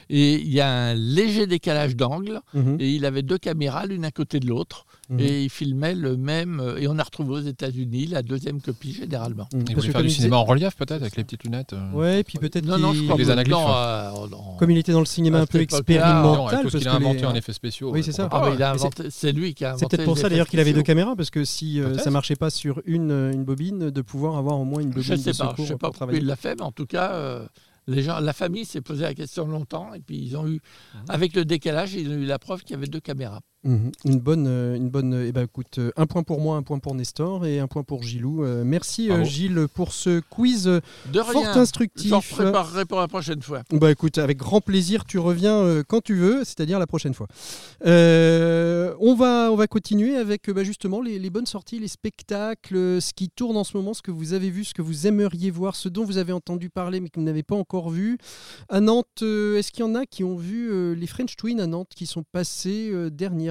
[0.09, 2.41] Et il y a un léger décalage d'angle.
[2.53, 2.77] Mhm.
[2.79, 4.85] Et il avait deux caméras, l'une à côté de l'autre.
[5.09, 5.19] Mhm.
[5.19, 6.59] Et il filmait le même.
[6.59, 9.47] euh, Et on a retrouvé aux États-Unis la deuxième copie généralement.
[9.53, 9.59] Mhm.
[9.61, 11.73] Voulaient que faire du il disait- cinéma en relief peut-être avec les petites lunettes.
[11.73, 11.91] euh.
[11.91, 13.55] Ouais, puis peut-être Non, non, je qu'il- crois Les que anaglyphes.
[13.57, 17.19] euh, on- comme il était dans le cinéma un peu expérimental, parce qu'il a inventé
[17.19, 17.91] les- en effets spéciaux.
[17.91, 18.27] Oui, c'est ça.
[18.31, 18.49] Ah pas.
[18.49, 19.85] oui, il a Mais c'est- inventé- c'est lui qui a inventé.
[19.85, 22.35] C'est peut-être pour ça d'ailleurs qu'il avait deux caméras, parce que si euh, ça marchait
[22.35, 25.31] pas sur une, euh, une bobine, de pouvoir avoir au moins une bobine Je sais
[25.31, 27.11] de pas, secours je sais pour pas pourquoi il l'a fait, mais en tout cas,
[27.13, 27.45] euh,
[27.87, 30.59] les gens, la famille s'est posé la question longtemps et puis ils ont eu,
[31.09, 33.41] avec le décalage, ils ont eu la preuve qu'il y avait deux caméras.
[33.65, 33.91] Mhm.
[34.05, 35.25] Une bonne, euh, une bonne.
[35.27, 37.81] Eh ben, écoute, euh, un point pour moi, un point pour Nestor et un point
[37.83, 38.43] pour Gilou.
[38.43, 39.25] Euh, merci euh, Bravo.
[39.25, 41.57] Gilles pour ce quiz euh, De fort rien.
[41.57, 42.09] instructif.
[42.09, 43.63] J'en préparerai pour la prochaine fois.
[43.71, 47.27] Bah écoute, avec grand plaisir, tu reviens euh, quand tu veux, c'est-à-dire la prochaine fois.
[47.85, 51.87] Euh, on, va, on va continuer avec euh, bah, justement les, les bonnes sorties, les
[51.87, 54.81] spectacles, euh, ce qui tourne en ce moment, ce que vous avez vu, ce que
[54.81, 57.89] vous aimeriez voir, ce dont vous avez entendu parler mais que vous n'avez pas encore
[57.89, 58.17] vu.
[58.69, 61.59] À Nantes, euh, est-ce qu'il y en a qui ont vu euh, les French Twins
[61.59, 63.09] à Nantes qui sont passés euh,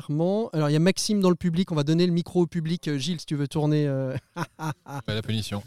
[0.08, 2.88] Alors il y a Maxime dans le public, on va donner le micro au public.
[2.88, 3.86] Euh, Gilles, si tu veux tourner.
[3.86, 4.16] euh,
[5.06, 5.62] La punition.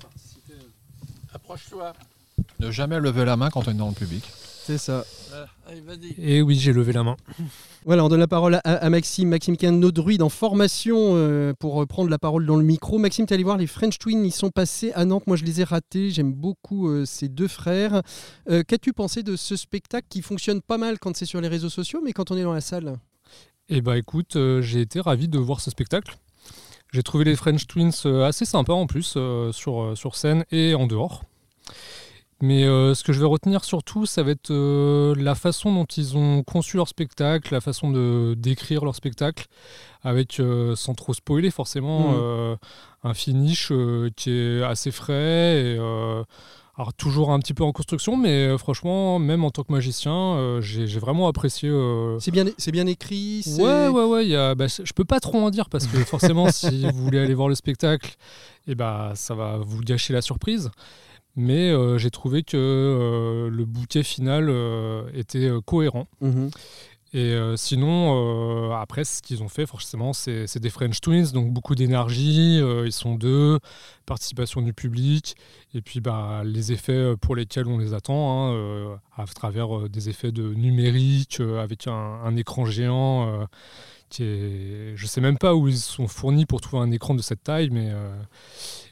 [1.33, 1.93] Approche-toi.
[2.59, 4.23] Ne jamais lever la main quand on est dans le public.
[4.65, 5.05] C'est ça.
[5.65, 6.13] Allez, vas-y.
[6.21, 7.15] Et oui, j'ai levé la main.
[7.85, 9.29] Voilà, on donne la parole à, à Maxime.
[9.29, 12.45] Maxime qui est un de nos druides en formation euh, pour euh, prendre la parole
[12.45, 12.97] dans le micro.
[12.97, 15.25] Maxime, tu allé voir les French Twins, ils sont passés à Nantes.
[15.25, 16.09] Moi, je les ai ratés.
[16.11, 18.01] J'aime beaucoup euh, ces deux frères.
[18.49, 21.69] Euh, Qu'as-tu pensé de ce spectacle qui fonctionne pas mal quand c'est sur les réseaux
[21.69, 22.97] sociaux, mais quand on est dans la salle?
[23.69, 26.15] Et bah écoute, euh, j'ai été ravi de voir ce spectacle.
[26.93, 30.73] J'ai trouvé les French Twins euh, assez sympas en plus euh, sur, sur scène et
[30.73, 31.23] en dehors.
[32.39, 35.85] Mais euh, ce que je vais retenir surtout, ça va être euh, la façon dont
[35.85, 39.47] ils ont conçu leur spectacle, la façon de d'écrire leur spectacle,
[40.03, 42.55] avec, euh, sans trop spoiler forcément, euh,
[43.03, 43.73] un finish
[44.15, 45.79] qui est assez frais et
[46.77, 50.13] alors toujours un petit peu en construction, mais euh, franchement, même en tant que magicien,
[50.13, 53.41] euh, j'ai j'ai vraiment apprécié euh, C'est bien, c'est bien écrit.
[53.43, 54.25] c'est- Ouais, ouais, ouais.
[54.25, 57.03] il Y a, bah, je peux pas trop en dire parce que forcément, si vous
[57.03, 58.15] voulez aller voir le spectacle,
[58.67, 60.69] et bah, ça va vous gâcher la surprise.
[61.39, 66.07] Mais euh, j'ai trouvé que euh, le bouquet final euh, était euh, cohérent.
[66.21, 66.49] Mhm.
[67.13, 71.51] Et euh, sinon, euh, après, ce qu'ils ont fait, forcément, c'est des French Twins, donc
[71.53, 72.59] beaucoup d'énergie.
[72.61, 73.59] euh, ils sont deux,
[74.05, 75.35] participation du public,
[75.73, 80.31] et puis bah, les effets pour lesquels on les attend, hein, à travers des effets
[80.31, 83.47] de numérique, avec un, écran géant.
[84.09, 84.93] qui est...
[84.95, 87.69] Je sais même pas où ils sont fournis pour trouver un écran de cette taille,
[87.71, 87.91] mais,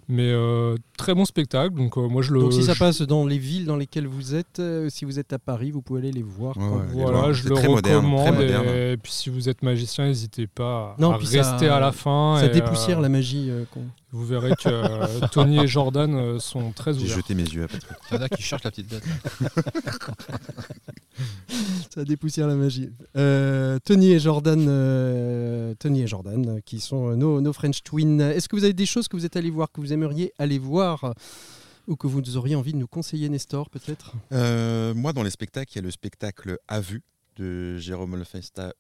[0.08, 1.74] mais euh, très bon spectacle.
[1.76, 2.40] Donc euh, moi, je le.
[2.42, 5.20] Donc si ça je- passe dans les villes dans lesquelles vous êtes, euh, si vous
[5.20, 6.56] êtes à Paris, vous pouvez aller les voir.
[6.58, 7.34] Ouais, quand ouais, vous- les Voilà, voir.
[7.34, 8.36] je le très moderne, très recommande.
[8.36, 8.68] moderne.
[8.68, 11.92] Et, puis si vous êtes magicien, n'hésitez pas Non, à puis ça- rester à la
[11.92, 12.38] fin.
[12.40, 13.48] Ça et, dépoussière euh, la magie.
[13.50, 13.64] euh,
[14.12, 17.16] Vous verrez que euh, Tony et Jordan euh, sont très J'ai ouverts.
[17.18, 17.98] jeté mes yeux à Patrick.
[18.12, 19.04] Il y en a qui cherchent la petite bête.
[21.96, 22.90] Ça dépoussière la magie.
[23.16, 28.20] Euh, Tony et Jordan, euh, Tony et Jordan, euh, qui sont nos, French Twins.
[28.20, 30.60] Est-ce que vous avez des choses que vous êtes allés voir, que vous aimeriez aller
[30.60, 31.14] voir,
[31.88, 34.12] ou que vous auriez envie de nous conseiller, Nestor, peut-être?
[34.94, 37.02] Moi, dans les spectacles, il y a le spectacle À vue
[37.38, 38.14] de Jérôme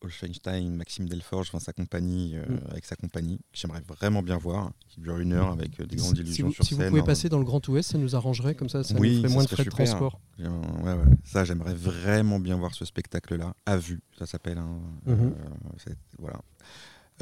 [0.01, 2.60] Olfenstein, Maxime Delforge, enfin sa compagnie, euh, Mm.
[2.72, 5.97] avec sa compagnie, que j'aimerais vraiment bien voir, qui dure une heure avec euh, des
[5.97, 6.89] grandes Si illusions vous, sur si vous scène.
[6.89, 7.06] pouvez hein.
[7.06, 9.34] passer dans le Grand Ouest, ça nous arrangerait, comme ça, ça Oui, nous ferait ça
[9.34, 10.20] moins de frais de transport.
[10.38, 10.51] Bien,
[10.84, 11.06] ouais, ouais.
[11.24, 14.58] Ça, j'aimerais vraiment bien voir ce spectacle-là, à vue, ça s'appelle.
[14.58, 14.80] hein.
[15.08, 15.30] Euh,
[15.78, 16.39] c'est- voilà.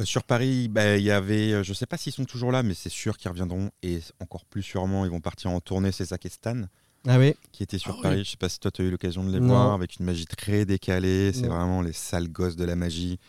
[0.05, 2.73] Sur Paris, bah, il y avait, je ne sais pas s'ils sont toujours là, mais
[2.73, 5.91] c'est sûr qu'ils reviendront et encore plus sûrement, ils vont partir en tournée.
[5.91, 6.63] C'est Zach et Stan
[7.08, 8.01] Ah oui qui était sur Ah oui.
[8.04, 8.16] Paris.
[8.16, 9.47] Je ne sais pas si toi tu as eu l'occasion de les Non.
[9.47, 11.32] voir avec une magie très décalée.
[11.34, 13.20] C'est vraiment les sales gosses de la magie.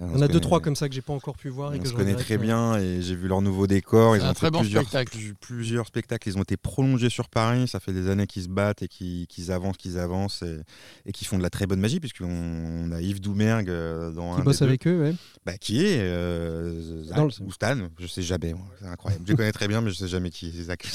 [0.00, 1.74] Euh, On a deux, connaît- trois comme ça que j'ai pas encore pu voir.
[1.74, 4.16] Et on que se je connaît très bien et j'ai vu leur nouveau décor.
[4.16, 5.10] Ils un ont très fait bon plusieurs, spectacle.
[5.18, 6.28] plus- plusieurs spectacles.
[6.28, 7.66] Ils ont été prolongés sur Paris.
[7.66, 10.60] Ça fait des années qu'ils se battent et qu'ils avancent, qu'ils avancent et,
[11.04, 14.36] et qu'ils font de la très bonne magie puisqu'on on a Yves Doumergue euh, dans
[14.36, 14.66] Qui un bosse deux.
[14.66, 15.14] avec eux, ouais.
[15.44, 19.24] Bah, qui est euh, Zach le- ou Stan, je sais jamais, c'est incroyable.
[19.26, 20.86] Je les connais très bien, mais je sais jamais qui est Zach.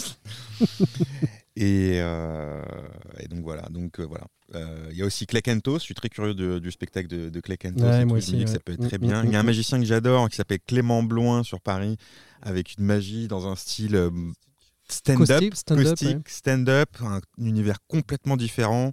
[1.55, 2.61] et, euh,
[3.19, 4.25] et donc voilà, donc euh, voilà.
[4.55, 7.29] Euh, Il y a aussi Clay Kentos, je suis très curieux de- du spectacle de,
[7.29, 7.41] de.
[7.83, 8.19] Ouais, moi.
[8.19, 8.55] Je aussi, me dis que ouais.
[8.55, 9.23] ça peut être très Mm, bien.
[9.23, 9.45] mm, Il y a un mm.
[9.45, 11.97] magicien que j'adore qui s'appelle Clément Bloin sur Paris,
[12.41, 13.95] avec une magie dans un style
[14.89, 16.23] stand-up, stand-up, caustique, ouais.
[17.01, 18.91] un univers complètement différent.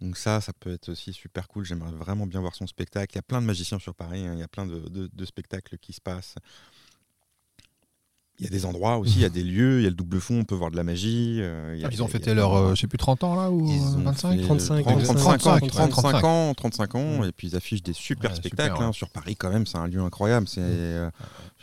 [0.00, 1.64] Donc ça, ça peut être aussi super cool.
[1.64, 3.12] J'aimerais vraiment bien voir son spectacle.
[3.14, 4.26] Il y a plein de magiciens sur Paris.
[4.26, 4.34] hein.
[4.34, 6.36] Il y a plein de, de- de spectacles qui se passent.
[8.40, 9.96] Il y a des endroits aussi, il y a des lieux, il y a le
[9.96, 11.38] double fond, on peut voir de la magie.
[11.40, 12.86] euh, il y a- Ah, Ils ont il y a- fêté leur, euh, je sais
[12.86, 16.24] plus, 30 ans là ou Ils euh, ont 25 fait 35, 30, 35, 35, 35
[16.24, 19.34] ans, 35 ans, et puis ils affichent des super Ouais, spectacles super, hein, sur Paris
[19.36, 20.46] quand même, c'est un lieu incroyable.
[20.46, 21.10] C'est, euh,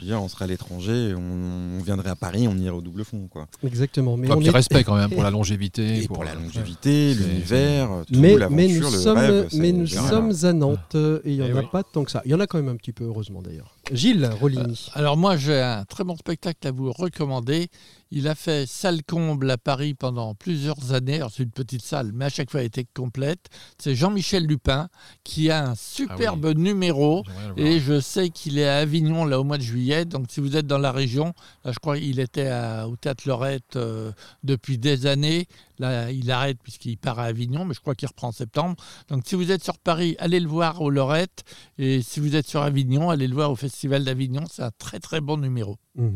[0.03, 3.47] on serait à l'étranger, on, on viendrait à Paris, on irait au double fond, quoi.
[3.63, 4.17] Exactement.
[4.17, 6.03] Mais Enfin, on puis est- respect quand même pour la longévité.
[6.03, 9.87] Et pour, la longévité, l'univers, tout, Mais, l'aventure, mais nous le sommes, rêve, mais nous
[9.87, 11.67] sommes à Nantes euh, et il n'y en Eh a oui.
[11.71, 12.21] pas tant que ça.
[12.25, 13.75] Il y en a quand même un petit peu, heureusement d'ailleurs.
[13.91, 14.89] Gilles Rolini.
[14.93, 17.67] Alors moi j'ai un très bon spectacle à vous recommander.
[18.11, 21.21] Il a fait salle comble à Paris pendant plusieurs années.
[21.31, 23.47] C'est une petite salle, mais à chaque fois elle était complète.
[23.79, 24.89] C'est Jean-Michel Lupin
[25.23, 27.23] qui a un superbe numéro.
[27.27, 27.53] Le voir.
[27.57, 30.05] Et je sais qu'il est à Avignon là au mois de juillet.
[30.05, 31.33] Donc si vous êtes dans la région,
[31.65, 34.11] là je crois qu'il était à- au Théâtre Lorette euh,
[34.43, 35.47] depuis des années.
[35.79, 38.75] Là il arrête puisqu'il part à Avignon, mais je crois qu'il reprend en septembre.
[39.09, 41.43] Donc si vous êtes sur Paris, allez le voir au Lorette.
[41.79, 44.43] Et si vous êtes sur Avignon, allez le voir au Festival d'Avignon.
[44.49, 45.77] C'est un très très bon numéro.
[45.95, 46.07] Dans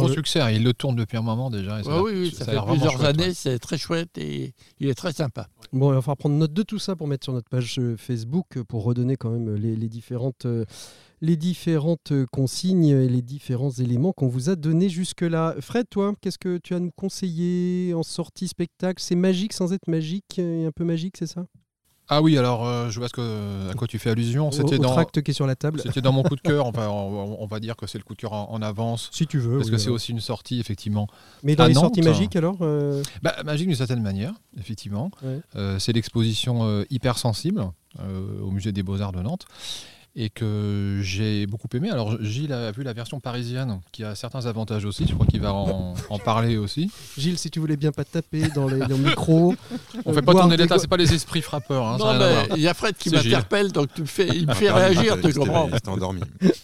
[0.00, 1.80] Gros le- succès, hein, il le tourne depuis un moment déjà.
[1.80, 3.24] et ça a Ouais, l'air- oui, oui, ça, a fait plusieurs chouette, années.
[3.28, 3.34] ouais.
[3.34, 5.48] C'est très chouette et il est très sympa.
[5.72, 7.96] Bon, il va falloir prendre note de tout ça pour mettre sur notre page euh,
[7.96, 10.64] Facebook pour redonner quand même les, les différentes, euh,
[11.20, 15.56] les différentes euh, consignes et les différents éléments qu'on vous a donnés jusque-là.
[15.60, 19.02] Fred, toi, qu'est-ce que tu as à nous conseiller en sortie spectacle?
[19.02, 21.44] C'est magique sans être magique et un peu magique, c'est ça?
[22.08, 24.50] Ah oui, alors euh, je vois ce que, à quoi tu fais allusion.
[24.50, 25.80] C'était dans, tract qui est sur la table.
[25.82, 26.66] c'était dans mon coup de cœur.
[26.66, 29.08] On va, on, on va dire que c'est le coup de cœur en, en avance.
[29.12, 29.56] Si tu veux.
[29.56, 31.08] Parce oui, que c'est aussi une sortie, effectivement.
[31.42, 35.10] Mais dans les sorties Nantes, magiques, alors euh, Bah, magique d'une certaine manière, effectivement.
[35.22, 35.40] Ouais.
[35.56, 37.70] Euh, c'est l'exposition Hypersensible
[38.42, 39.46] au musée des Beaux-Arts de Nantes
[40.16, 41.90] et que j'ai beaucoup aimé.
[41.90, 45.40] Alors Gilles a vu la version parisienne qui a certains avantages aussi, je crois qu'il
[45.40, 46.90] va en, en parler aussi.
[47.18, 49.54] Gilles, si tu voulais bien pas te taper dans les, dans le micro.
[50.04, 51.84] On euh, fait pas tourner l'état, go- c'est pas les esprits frappeurs.
[51.86, 54.54] hein, non, mais il y a Fred qui m'interpelle, donc tu me fais, il me
[54.54, 56.20] fait Ah, réagir, il tu comprends Il endormi.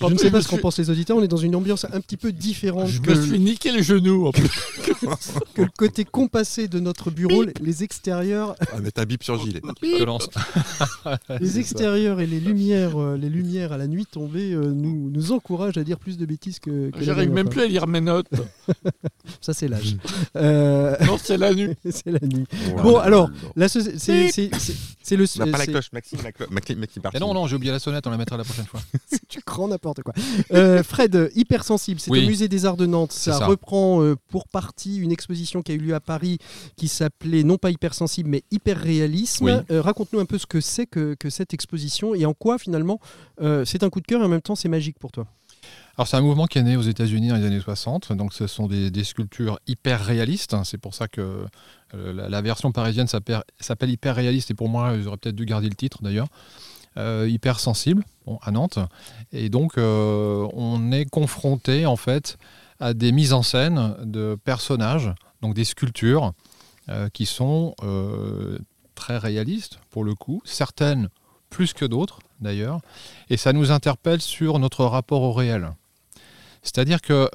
[0.00, 2.00] Je ne sais pas ce qu'en pensent les auditeurs, on est dans une ambiance un
[2.00, 4.26] petit peu différente Je que, me suis niqué le genou.
[4.26, 4.48] en plus.
[5.54, 9.36] que le côté compassé de notre bureau, les extérieurs, Ah, mais t'as bip sur.
[9.82, 10.28] Je lance.
[11.40, 15.32] les extérieurs et les lumières, euh, les lumières à la nuit tombée euh, nous, nous
[15.32, 16.90] encouragent à dire plus de bêtises que.
[17.00, 18.28] J'arrive même plus à lire mes notes.
[19.40, 19.96] Ça c'est l'âge.
[20.36, 21.74] Euh, Non, c'est la nuit.
[21.90, 22.44] c'est la nuit.
[22.74, 22.82] Ouais.
[22.82, 23.30] Bon alors,
[25.06, 25.24] c'est le.
[25.38, 26.48] On n'a pas la c'est- cloche, Maxime, la cloche.
[26.50, 28.80] Maxime, Maxime, Mais non, non, j'ai oublié la sonnette, on la mettra la prochaine fois.
[29.28, 30.14] tu grand n'importe quoi.
[30.52, 32.24] Euh, Fred, hypersensible, c'est Oui.
[32.24, 33.12] au musée des Arts de Nantes.
[33.12, 33.46] C'est Ça, ça.
[33.46, 36.38] reprend euh, pour partie une exposition qui a eu lieu à Paris
[36.76, 39.44] qui s'appelait non pas hypersensible mais hyperréalisme.
[39.46, 39.52] Oui.
[39.70, 43.00] Euh, Raconte-nous un peu ce que c'est que, que cette exposition et en quoi finalement
[43.64, 45.26] c'est un coup de cœur et en même temps c'est magique pour toi.
[45.98, 48.46] Alors c'est un mouvement qui est né aux États-Unis dans les années 60, donc ce
[48.46, 50.52] sont des, des sculptures hyper réalistes.
[50.54, 50.62] hein.
[50.64, 51.44] C'est pour ça que
[51.94, 55.68] la, la version parisienne s'appelle hyper réaliste et pour moi ils auraient peut-être dû garder
[55.68, 56.28] le titre d'ailleurs.
[56.98, 58.78] Euh, hyper sensible bon, à Nantes.
[59.30, 62.38] Et donc euh, on est confronté en fait
[62.80, 66.32] à des mises en scène de personnages, donc des sculptures
[66.88, 68.58] euh, qui sont euh,
[68.94, 71.10] très réalistes pour le coup, certaines
[71.50, 72.80] plus que d'autres d'ailleurs,
[73.28, 75.72] et ça nous interpelle sur notre rapport au réel.
[76.62, 77.30] C'est-à-dire que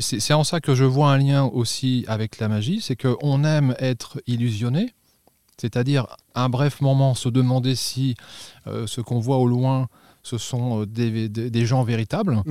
[0.00, 3.76] c'est en ça que je vois un lien aussi avec la magie, c'est qu'on aime
[3.78, 4.92] être illusionné,
[5.60, 8.14] c'est-à-dire un bref moment se demander si
[8.66, 9.88] euh, ce qu'on voit au loin
[10.22, 12.42] ce sont euh, des, des- des gens véritables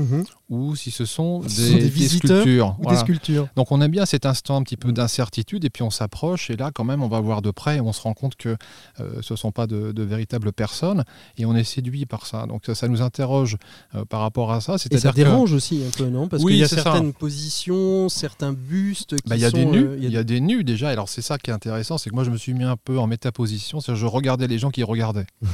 [0.50, 2.76] ou si ce sont des, Ce sont des sculptures.
[2.80, 2.98] Ou Voilà.
[2.98, 3.48] des sculptures.
[3.56, 6.56] Donc on aime bien cet instant un petit peu d'incertitude et puis on s'approche et
[6.56, 8.56] là quand même on va voir de près et on se rend compte que
[9.00, 11.04] euh, ce ne sont pas de, de véritables personnes
[11.38, 12.46] et on est séduit par ça.
[12.48, 13.58] Donc ça, ça nous interroge
[13.96, 14.76] euh, par rapport à ça.
[14.90, 16.28] Et ça que dérange aussi un peu, non?
[16.28, 16.82] Parce Oui, qu'il y a ça.
[16.82, 19.58] certaines positions, certains bustes qui bah, y a sont...
[19.58, 20.90] des nus, euh, il y a des nus déjà.
[20.90, 22.98] Alors c'est ça qui est intéressant, c'est que moi je me suis mis un peu
[23.00, 25.28] en métaposition, c'est-à-dire je regardais les gens qui regardaient.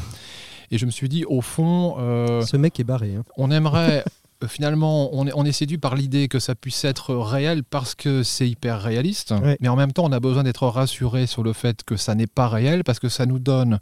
[0.72, 3.16] et je me suis dit au fond, euh, Ce mec est barré.
[3.16, 3.24] hein.
[3.38, 4.04] on aimerait
[4.44, 7.96] euh, finalement, on est, on est séduit par l'idée que ça puisse être réel parce
[7.96, 9.58] que c'est hyper réaliste, Ouais.
[9.62, 12.28] mais en même temps, on a besoin d'être rassuré sur le fait que ça n'est
[12.28, 13.80] pas réel parce que ça nous donne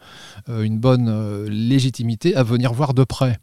[0.50, 3.38] euh, une bonne euh, légitimité à venir voir de près.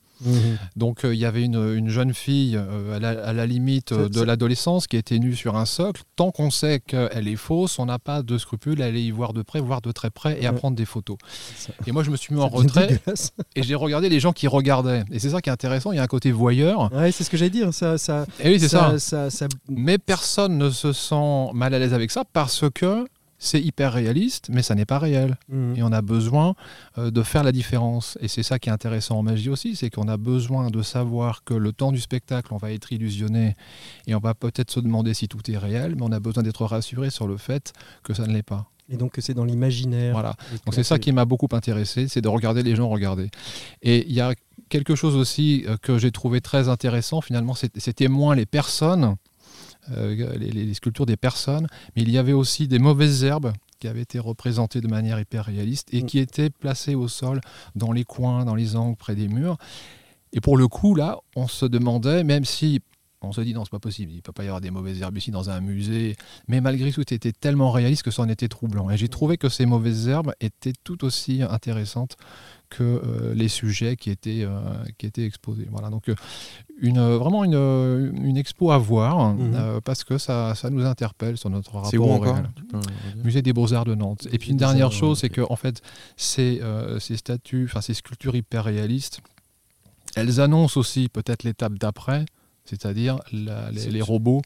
[0.76, 3.92] Donc, euh, il y avait une, une jeune fille euh, à, la, à la limite
[3.92, 6.02] euh, de l'adolescence qui était nue sur un socle.
[6.16, 9.32] Tant qu'on sait qu'elle est fausse, on n'a pas de scrupule à aller y voir
[9.32, 11.16] de près, voir de très près et à prendre des photos.
[11.86, 13.00] Et moi, je me suis mis en retrait
[13.56, 15.04] et j'ai regardé les gens qui regardaient.
[15.10, 16.92] Et c'est ça qui est intéressant, il y a un côté voyeur.
[16.92, 17.72] Ouais, c'est ce que j'allais dire.
[17.72, 18.98] Ça, ça, Et oui, c'est ça.
[18.98, 23.04] ça, ça- Mais personne ne se sent mal à l'aise avec ça parce que
[23.40, 25.36] c'est hyper réaliste, mais ça n'est pas réel.
[25.48, 25.74] Mhm.
[25.76, 26.54] Et on a besoin
[26.98, 28.16] euh, de faire la différence.
[28.20, 31.42] Et c'est ça qui est intéressant en magie aussi, c'est qu'on a besoin de savoir
[31.42, 33.56] que le temps du spectacle, on va être illusionné
[34.06, 36.64] et on va peut-être se demander si tout est réel, mais on a besoin d'être
[36.66, 37.72] rassuré sur le fait
[38.02, 38.66] que ça ne l'est pas.
[38.90, 40.12] Et donc c'est dans l'imaginaire.
[40.12, 40.34] Voilà.
[40.66, 43.30] Donc c'est ça qui m'a beaucoup intéressé, c'est de regarder les gens regarder.
[43.82, 44.34] Et il y a
[44.68, 49.16] quelque chose aussi euh, que j'ai trouvé très intéressant finalement, c'était moins les personnes,
[49.92, 51.66] euh, les, sculptures des personnes,
[51.96, 55.44] mais il y avait aussi des mauvaises herbes qui avaient été représentées de manière hyper
[55.44, 56.06] réaliste et mm.
[56.06, 57.40] qui étaient placées au sol,
[57.74, 59.56] dans les coins, dans les angles, près des murs.
[60.32, 62.80] Et pour le coup, là, on se demandait, même si
[63.22, 65.00] on se dit non, c'est pas possible, il ne peut pas y avoir des mauvaises
[65.02, 66.16] herbes ici dans un musée.
[66.48, 68.90] Mais malgré tout, c'était tellement réaliste que ça en était troublant.
[68.90, 72.16] Et j'ai trouvé que ces mauvaises herbes étaient tout aussi intéressantes
[72.70, 74.60] que euh, les sujets qui étaient, euh,
[74.96, 75.66] qui étaient exposés.
[75.70, 76.14] Voilà, donc euh,
[76.80, 79.80] une, vraiment une, une, expo à voir mhm.
[79.84, 82.48] parce que ça, ça, nous interpelle sur notre rapport où au réel.
[83.22, 84.26] Musée des Beaux-Arts de Nantes.
[84.32, 85.82] Et puis une dernière chose, c'est que en fait,
[86.16, 86.60] ces,
[86.98, 89.20] ces statues, enfin ces sculptures hyper réalistes,
[90.16, 92.24] elles annoncent aussi peut-être l'étape d'après,
[92.64, 94.42] c'est-à-dire les, robots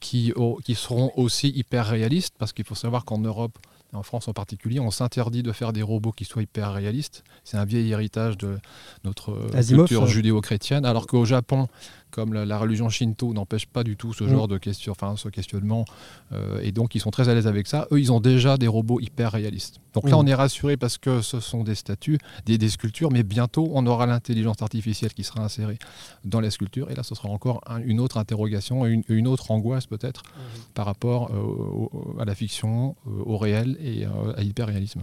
[0.00, 0.32] qui,
[0.64, 3.58] qui seront aussi hyper réalistes, parce qu'il faut savoir qu'en Europe,
[3.92, 7.24] en France en particulier, on s'interdit de faire des robots qui soient hyper réalistes.
[7.44, 8.58] C'est un vieil héritage de
[9.04, 9.32] notre
[9.66, 11.68] culture judéo-chrétienne, alors qu'au Japon,
[12.10, 14.28] comme la, religion shinto n'empêche pas du tout ce mm.
[14.28, 15.84] genre de question, enfin, ce questionnement,
[16.32, 17.86] euh, et donc ils sont très à l'aise avec ça.
[17.92, 19.80] Eux, ils ont déjà des robots hyper réalistes.
[19.94, 20.20] Donc là, mm.
[20.20, 24.06] on est rassuré parce que ce sont des statues, des, sculptures, mais bientôt, on aura
[24.06, 25.78] l'intelligence artificielle qui sera insérée
[26.24, 29.86] dans les sculptures, et là, ce sera encore une autre interrogation, une, une autre angoisse
[29.86, 30.60] peut-être mm.
[30.74, 35.02] par rapport euh, à la fiction, euh, au réel et à l'hyper-réalisme.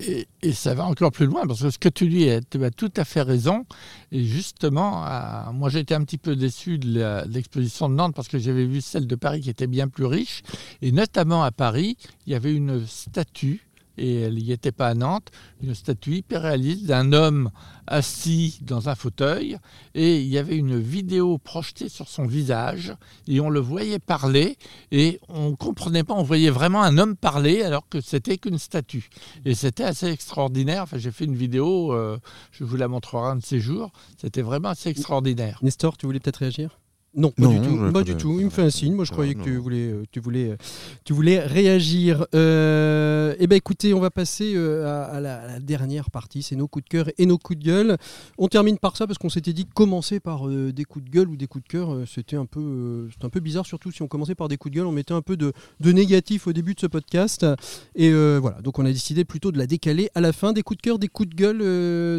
[0.00, 2.92] Et, ça va encore plus loin, parce que ce que tu dis, tu as tout
[2.96, 3.64] à fait raison.
[4.12, 5.04] Et justement,
[5.52, 8.80] moi j'ai été un petit peu déçu de l'exposition de Nantes, parce que j'avais vu
[8.80, 10.42] celle de Paris qui était bien plus riche.
[10.82, 13.65] Et notamment à Paris, il y avait une statue
[13.98, 15.30] et elle n'y était pas à Nantes,
[15.62, 17.50] une statue hyper réaliste d'un homme
[17.86, 19.58] assis dans un fauteuil,
[19.94, 22.94] et il y avait une vidéo projetée sur son visage,
[23.28, 24.58] et on le voyait parler,
[24.90, 28.58] et on ne comprenait pas, on voyait vraiment un homme parler alors que c'était qu'une
[28.58, 29.08] statue.
[29.44, 32.18] Et c'était assez extraordinaire, enfin j'ai fait une vidéo, euh,
[32.52, 35.58] je vous la montrerai un de ces jours, c'était vraiment assez extraordinaire.
[35.62, 36.78] Nestor, tu voulais peut-être réagir?
[37.16, 37.92] Non, pas du tout.
[37.92, 38.36] Pas du tout.
[38.38, 38.94] Il me fait un signe.
[38.94, 40.56] Moi, je croyais que tu voulais, euh, tu voulais, euh,
[41.04, 42.26] tu voulais réagir.
[42.34, 46.42] Euh, eh ben, écoutez, on va passer à, la, dernière partie.
[46.42, 47.96] C'est nos coups de cœur et nos coups de gueule.
[48.36, 51.28] On termine par ça parce qu'on s'était dit que commencer par des coups de gueule
[51.30, 53.64] ou des coups de cœur, c'était un peu, un peu bizarre.
[53.64, 56.46] Surtout si on commençait par des coups de gueule, on mettait un peu de, négatif
[56.46, 57.46] au début de ce podcast.
[57.94, 58.60] Et voilà.
[58.60, 60.52] Donc, on a décidé plutôt de la décaler à la fin.
[60.52, 61.60] Des coups de cœur, des coups de gueule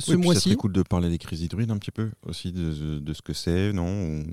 [0.02, 0.42] ce mois-ci.
[0.42, 3.74] Serait cool de parler des crises hydrides un petit peu aussi de, ce que c'est,
[3.74, 4.24] non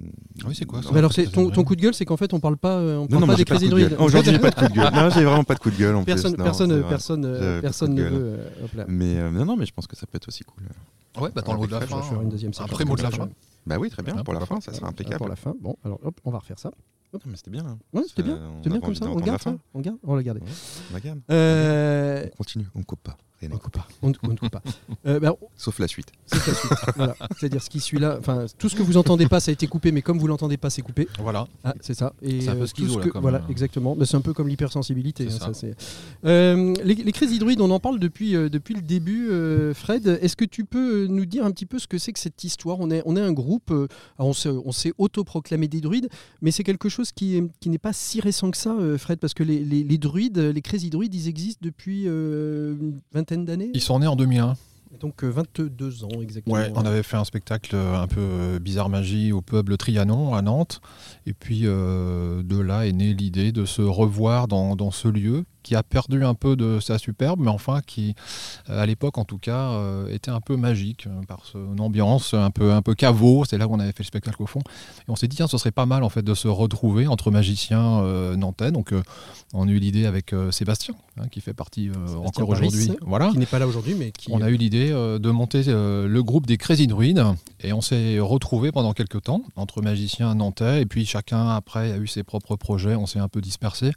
[0.54, 2.96] c'est quoi alors, ton, ton, coup de gueule, c'est qu'en fait, on parle pas, euh,
[2.96, 3.96] on parle pas des crises hydroïdes.
[3.98, 4.90] Aujourd'hui, j'ai pas de coup de gueule.
[4.94, 6.42] Non, j'ai vraiment pas de coup de gueule en personne, plus.
[6.42, 8.38] Personne, personne, personne ne veut.
[8.88, 10.62] Mais euh, non, non, mais je pense que ça peut être aussi cool.
[11.20, 12.00] Ouais, bah dans le mot de la fin.
[12.60, 13.28] Après mot de la fin.
[13.66, 14.14] Bah oui, très bien.
[14.16, 15.18] Pour la fin, ça sera impeccable.
[15.18, 16.70] Pour la fin, bon, alors hop, on va refaire ça.
[17.12, 17.64] Non, mais c'était bien.
[17.64, 17.78] Hein.
[17.92, 18.40] Ouais, c'était bien.
[18.56, 19.06] C'était bien comme ça.
[19.06, 19.54] On garde ça.
[19.72, 19.98] On garde.
[20.02, 20.40] On va le garder.
[20.92, 21.20] On garde.
[21.28, 22.66] On continue.
[22.74, 23.16] On coupe pas.
[23.50, 23.86] On ne coupe pas.
[24.02, 24.62] On ne coupe pas.
[25.06, 26.12] Euh, bah, Sauf la suite.
[26.26, 26.72] Sauf la suite.
[26.96, 27.16] voilà.
[27.36, 28.16] C'est-à-dire ce qui suit là.
[28.18, 30.56] Enfin, tout ce que vous entendez pas, ça a été coupé, mais comme vous l'entendez
[30.56, 31.08] pas, c'est coupé.
[31.18, 31.46] Voilà.
[31.62, 32.12] Ah, c'est ça.
[32.22, 33.96] Et c'est un peu euh, schizo, que, Voilà, euh, exactement.
[33.96, 35.28] Mais c'est un peu comme l'hypersensibilité.
[35.28, 35.52] Hein,
[36.24, 39.28] euh, les, les, crises hydroïdes, on en parle depuis, depuis le début.
[39.74, 42.44] Fred, est-ce que tu peux nous dire un petit peu ce que c'est que cette
[42.44, 42.80] histoire?
[42.80, 43.72] On est, on est un groupe.
[44.18, 46.08] on s'est autoproclamé des druides,
[46.42, 49.42] mais c'est quelque chose qui, qui n'est pas si récent que ça, Fred, parce que
[49.42, 53.70] les, les, druides, les crises hydroïdes, ils existent depuis une vingtaine d'années.
[53.74, 54.56] Ils sont nés en 2001.
[55.00, 56.56] Donc 22 euh, ans exactement.
[56.56, 60.42] Ouais, on avait fait un spectacle un peu euh, bizarre magie au peuple Trianon à
[60.42, 60.80] Nantes.
[61.26, 65.44] Et puis euh, de là est née l'idée de se revoir dans, dans, ce lieu
[65.64, 68.14] qui a perdu un peu de sa superbe, mais enfin qui,
[68.68, 72.34] euh, à l'époque en tout cas, euh, était un peu magique euh, par son ambiance
[72.34, 73.44] un peu, un peu caveau.
[73.48, 74.60] C'est là où on avait fait le spectacle au fond.
[74.60, 77.30] Et on s'est dit, tiens, ce serait pas mal en fait de se retrouver entre
[77.30, 78.02] magiciens
[78.36, 78.70] nantais.
[78.70, 78.92] Donc
[79.54, 81.90] on a eu l'idée avec Sébastien, hein, qui fait partie
[82.24, 82.92] encore aujourd'hui.
[83.00, 83.30] Voilà.
[83.30, 84.28] Qui n'est pas là aujourd'hui, mais qui.
[84.30, 87.20] On a eu l'idée de monter le groupe des Crazy Druids
[87.60, 91.96] et on s'est retrouvé pendant quelques temps entre magiciens nantais et puis chacun après a
[91.96, 92.94] eu ses propres projets.
[92.94, 93.92] On s'est un peu dispersé.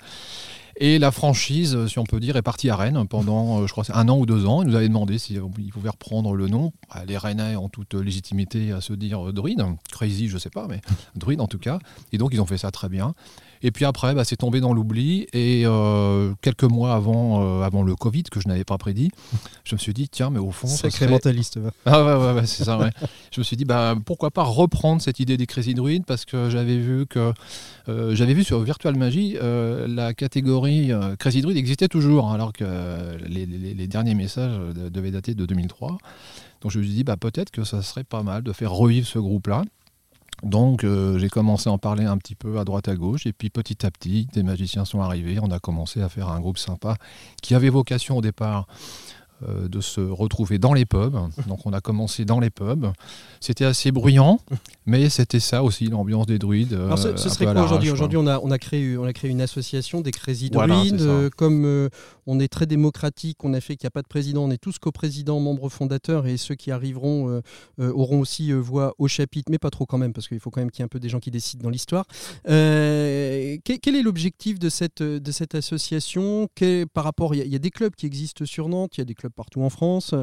[0.80, 3.72] Et la franchise, euh, si on peut dire, est partie à Rennes pendant, euh, je
[3.72, 4.62] crois, un an ou deux ans.
[4.62, 6.72] Ils nous avaient demandé s'ils pouvaient reprendre le nom.
[6.94, 9.64] Bah, les Rennais ont toute légitimité à se dire druide.
[9.92, 10.82] Crazy, je sais pas, mais
[11.16, 11.80] druide en tout cas.
[12.12, 13.16] Et donc, ils ont fait ça très bien.
[13.64, 15.28] Et puis après, bah, c'est tombé dans l'oubli.
[15.34, 19.10] Et euh, quelques mois avant, euh, avant le Covid, que je n'avais pas prédit,
[19.64, 20.68] je me suis dit, tiens, mais au fond.
[20.68, 21.60] Sacré mentaliste.
[21.86, 22.90] Ah ouais, ouais, c'est ça, ouais.
[23.32, 26.50] je me suis dit, bah, pourquoi pas reprendre cette idée des Crazy Druids Parce que
[26.50, 27.34] j'avais vu que.
[27.90, 32.66] Euh, j'avais vu sur Virtual Magie, la catégorie Crazy Druid existait toujours, alors que
[33.26, 35.98] les, les, derniers messages devaient dater de 2003.
[36.62, 39.08] Donc je me suis dit, bah, peut-être que ça serait pas mal de faire revivre
[39.08, 39.64] ce groupe-là.
[40.44, 43.34] Donc euh, j'ai commencé à en parler un petit peu à droite à gauche et
[43.34, 46.58] puis petit à petit des magiciens sont arrivés, on a commencé à faire un groupe
[46.58, 46.96] sympa
[47.42, 48.68] qui avait vocation au départ
[49.48, 51.16] euh, de se retrouver dans les pubs.
[51.48, 52.88] Donc on a commencé dans les pubs.
[53.40, 54.40] C'était assez bruyant,
[54.88, 56.74] mais c'était ça aussi l'ambiance des druides.
[56.74, 59.30] euh, Alors ce, serait quoi aujourd'hui Aujourd'hui, on a, on, a créé, on a créé
[59.30, 61.02] une association des Crazy Voilà, Druides.
[61.02, 61.90] Euh, comme euh,
[62.28, 64.58] on est très démocratique, on a fait qu'il n'y a pas de président, on est
[64.58, 67.42] tous coprésidents, membres fondateurs, et ceux qui arriveront euh,
[67.80, 70.52] euh, auront aussi euh, voix au chapitre, mais pas trop quand même, parce qu'il faut
[70.52, 72.06] quand même qu'il y ait un peu des gens qui décident dans l'histoire.
[72.44, 75.02] Quel, est l'objectif de cette,
[75.56, 76.50] association?
[76.94, 79.16] Par rapport, il y, a- des clubs qui existent sur Nantes, il y a des
[79.16, 80.14] clubs partout en France.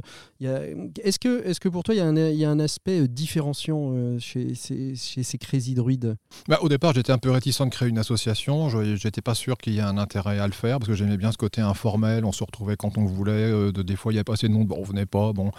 [0.41, 6.17] Est-ce que, pour toi, il y, a un- aspect différenciant chez, ces, chez Crazy Druides
[6.49, 8.69] Bah, au départ, j'étais un peu réticent de créer une association.
[8.69, 11.17] Je n'étais pas sûr qu'il y ait un intérêt à le faire parce que j'aimais
[11.17, 11.94] bien ce côté informel.
[12.25, 13.33] On se retrouvait quand on voulait.
[13.33, 15.33] euh, de, des fois, il n'y avait pas assez de bon, on venait pas.
[15.33, 15.51] Bon.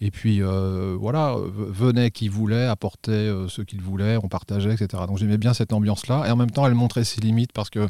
[0.00, 5.04] Et puis, euh, voilà, venait qui voulait, apportait euh, ce qu'il voulait, on partageait, etc.
[5.06, 6.24] Donc, j'aimais bien cette ambiance-là.
[6.26, 7.88] Et en même temps, elle montrait ses limites parce que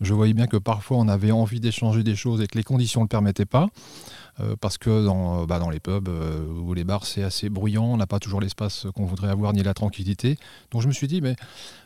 [0.00, 3.00] je voyais bien que parfois, on avait envie d'échanger des choses et que les conditions
[3.00, 3.68] ne le permettaient pas.
[4.40, 7.84] Euh, parce que dans, bah, dans les pubs euh, ou les bars, c'est assez bruyant,
[7.84, 10.38] on n'a pas toujours l'espace qu'on voudrait avoir ni la tranquillité.
[10.72, 11.36] Donc je me suis dit, mais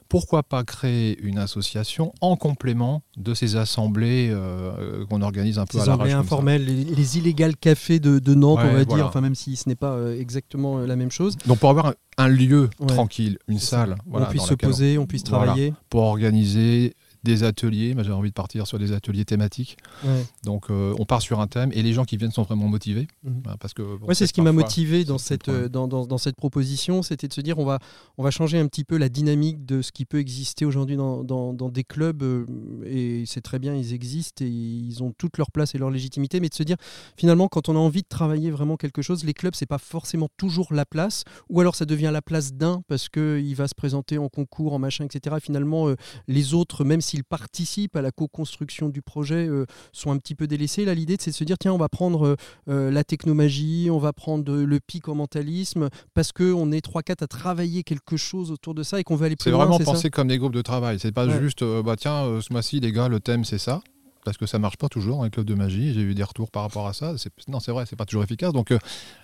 [0.08, 5.76] pourquoi pas créer une association en complément de ces assemblées euh, qu'on organise un peu
[5.78, 8.94] Ces à l'arrache informels, les, les illégales cafés de, de Nantes, Ouais, on va voilà.
[9.02, 11.68] dire, enfin même si ce n'est pas euh, exactement euh, la même chose, Donc pour
[11.68, 12.86] avoir un, un lieu Ouais.
[12.86, 15.44] tranquille, une salle, voilà, on puisse se on- poser, on puisse Voilà.
[15.44, 15.74] travailler.
[15.90, 16.94] pour organiser
[17.24, 17.94] des ateliers.
[17.94, 19.76] Moi, j'ai envie de partir sur des ateliers thématiques.
[20.04, 20.24] Ouais.
[20.44, 23.08] Donc euh, on part sur un thème et les gens qui viennent sont vraiment motivés.
[23.26, 26.18] Hein, parce que, bon, c'est ce qui m'a motivé dans cette, euh, dans, dans- dans
[26.18, 27.78] cette proposition, c'était de se dire on va,
[28.18, 31.24] on va changer un petit peu la dynamique de ce qui peut exister aujourd'hui dans,
[31.24, 32.46] dans- des clubs, euh,
[32.86, 36.40] et c'est très bien, ils existent et ils ont toute leur place et leur légitimité,
[36.40, 36.76] mais de se dire
[37.16, 40.28] finalement, quand on a envie de travailler vraiment quelque chose, les clubs, c'est pas forcément
[40.36, 44.18] toujours la place, ou alors ça devient la place d'un parce qu'il va se présenter
[44.18, 45.36] en concours, en machin, etc.
[45.42, 45.88] Finalement,
[46.26, 50.84] les autres, même participent à la co-construction du projet, euh, sont un petit peu délaissés.
[50.84, 52.36] Là, l'idée, c'est de se dire tiens, on va prendre euh,
[52.68, 57.26] euh, la technomagie, on va prendre le pic en mentalisme, parce qu'on est 3-4 à
[57.26, 59.64] travailler quelque chose autour de ça et qu'on veut aller plus loin.
[59.64, 60.98] vraiment c'est ça pensé comme des groupes de travail.
[60.98, 61.40] C'est pas Ouais.
[61.40, 63.80] juste, bah tiens, ce mois-ci, les gars, le thème c'est ça.
[64.24, 65.94] Parce que ça marche pas toujours dans les clubs de magie.
[65.94, 67.16] J'ai eu des retours par rapport à ça.
[67.16, 68.52] C'est- Non, c'est vrai, c'est pas toujours efficace.
[68.52, 68.78] Donc euh,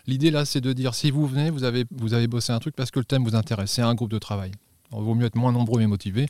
[0.07, 2.74] l'idée là, c'est de dire si vous venez, vous avez, vous avez bossé un truc
[2.74, 3.70] parce que le thème vous intéresse.
[3.72, 4.53] C'est un groupe de travail.
[4.92, 6.26] Il vaut mieux être moins nombreux mais motivés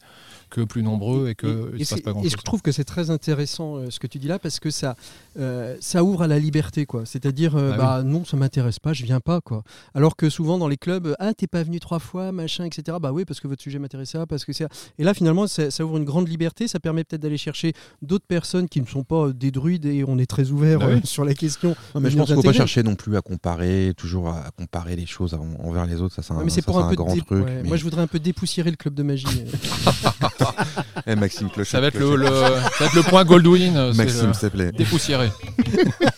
[0.55, 2.33] que plus nombreux et que Et- il et se passe pas grand et chose.
[2.39, 4.95] je trouve que c'est très intéressant euh, ce que tu dis là parce que ça,
[5.39, 7.03] euh, ça ouvre à la liberté quoi.
[7.05, 9.65] C'est-à-dire euh, Ah bah non ça m'intéresse pas, je viens pas quoi.
[9.95, 12.99] Alors que souvent dans les clubs ah t'es pas venu trois fois machin etc.
[13.01, 14.67] Bah oui parce que votre sujet m'intéressait pas parce que c'est
[14.99, 18.27] et là finalement ça, ça ouvre une grande liberté, ça permet peut-être d'aller chercher d'autres
[18.27, 21.01] personnes qui ne sont pas des druides et on est très ouvert Bah euh, oui.
[21.05, 21.75] sur la question.
[21.95, 24.95] Non, mais je pense qu'il faut pas chercher non plus à comparer, toujours à comparer
[24.97, 26.15] les choses en- envers les autres.
[26.15, 27.45] Ça, c'est un, Ouais, mais c'est ça, pour un peu grand dé- truc.
[27.45, 29.27] ouais, mais- Moi je voudrais un peu dépoussiérer le club de magie.
[31.07, 31.72] Eh, Maxime Clochette.
[31.72, 33.76] Ça va être le, le- ça va être le point Goldwyn.
[33.76, 34.72] euh, Maxime, le- s'il te plaît.
[34.72, 35.30] dépoussiéré.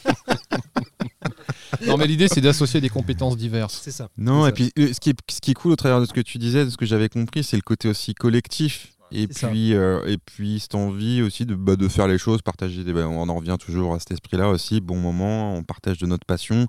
[1.87, 3.81] non, mais l'idée c'est d'associer des compétences diverses.
[3.83, 4.09] c'est ça.
[4.17, 6.13] Non, et puis euh, ce qui, est, ce qui est cool au travers de ce
[6.13, 8.93] que tu disais, de ce que j'avais compris, c'est le côté aussi collectif.
[9.13, 12.83] Et puis, euh, et puis cette envie aussi de, bah, de faire les choses, partager
[12.83, 12.93] des.
[12.93, 14.81] bah, on en revient toujours à cet esprit-là aussi.
[14.81, 16.67] Bon moment, on partage de notre passion.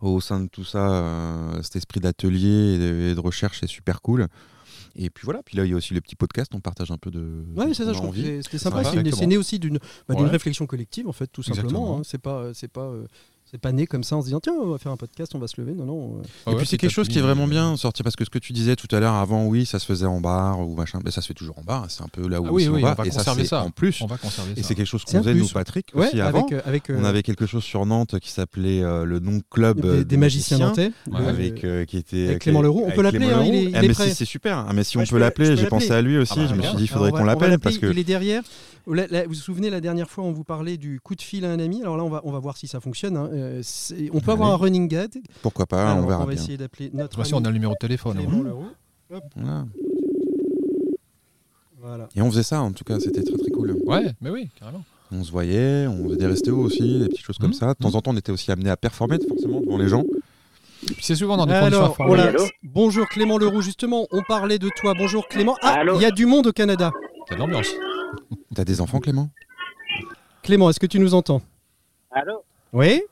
[0.00, 3.66] Au sein de tout ça, euh, cet esprit d'atelier et de, et de recherche, c'est
[3.68, 4.28] super cool.
[4.96, 6.96] Et puis voilà, puis là il y a aussi le petit podcast, on partage un
[6.98, 7.44] peu de.
[7.56, 8.22] Ouais, c'est ce ça, je envie.
[8.22, 8.82] que c'est- c'était sympa.
[8.84, 9.78] C'est né aussi d'une
[10.08, 10.28] bah, Ouais.
[10.28, 11.98] réflexion collective, en fait, tout simplement.
[11.98, 12.02] Hein.
[12.04, 13.06] C'est pas, c'est pas, euh,
[13.54, 15.38] c'est pas né comme ça en se disant tiens, on va faire un podcast, on
[15.38, 15.74] va se lever.
[15.74, 16.22] Non, non.
[16.44, 18.30] Ah et ouais, puis c'est quelque chose qui est vraiment bien sorti parce que ce
[18.30, 20.98] que tu disais tout à l'heure avant, oui, ça se faisait en bar ou machin,
[21.04, 21.86] mais ça se fait toujours en bar.
[21.88, 22.94] C'est un peu là où Ah oui, aussi oui, on on va.
[22.94, 23.62] va et ça, conserver c'est ça.
[23.62, 24.00] en plus.
[24.02, 24.66] On va conserver Et ça.
[24.68, 25.46] c'est quelque chose qu'on faisait nous.
[25.46, 26.40] Patrick, Ouais, aussi avant.
[26.40, 29.40] avec, euh, avec euh, On avait quelque chose sur Nantes qui s'appelait euh, le non
[29.50, 30.90] club des, des magiciens nantais.
[31.08, 32.82] Ouais, avec euh, qui était avec Clément Leroux.
[32.84, 34.66] On peut l'appeler, hein, il est- Ah, mais si, c'est super.
[34.74, 36.34] Mais si on peut l'appeler, j'ai pensé à lui aussi.
[36.38, 38.42] Ah je me suis dit, il faudrait qu'on l'appelle parce que Il est derrière.
[38.86, 38.94] Vous
[39.28, 41.80] vous souvenez la dernière fois, on vous parlait du coup de fil à un ami?
[41.80, 43.16] Alors là, on va, on va voir si ça fonctionne.
[43.44, 43.62] Euh,
[44.12, 45.10] on peut avoir un running gag.
[45.42, 46.34] pourquoi pas, Alors, on verra va bien.
[46.42, 47.16] essayer d'appeler notre.
[47.16, 48.16] Voici, on a le numéro de téléphone.
[48.16, 48.42] Clément hein.
[48.44, 48.68] Leroux.
[49.36, 49.64] Voilà.
[51.80, 52.08] Voilà.
[52.16, 53.76] Et on faisait ça, en tout cas, c'était très très cool.
[53.86, 54.82] Ouais, mais oui, carrément.
[55.12, 57.54] On se voyait, on faisait des restos aussi, des petites choses comme Mhm.
[57.54, 57.68] ça.
[57.68, 60.04] De temps en temps, on était aussi amené à performer forcément devant les gens.
[60.86, 62.30] Puis c'est souvent dans des conditions Alors, informelles.
[62.36, 62.50] voilà.
[62.62, 64.94] Bonjour Clément Leroux, justement, on parlait de toi.
[64.96, 65.56] Bonjour Clément.
[65.62, 66.90] Ah, il y a du monde au Canada.
[67.28, 67.68] C'est de l'ambiance.
[68.54, 69.30] T'as des enfants, Clément?
[70.42, 71.42] Clément, est-ce que tu nous entends?
[72.10, 72.42] Allô?
[72.72, 73.02] Oui?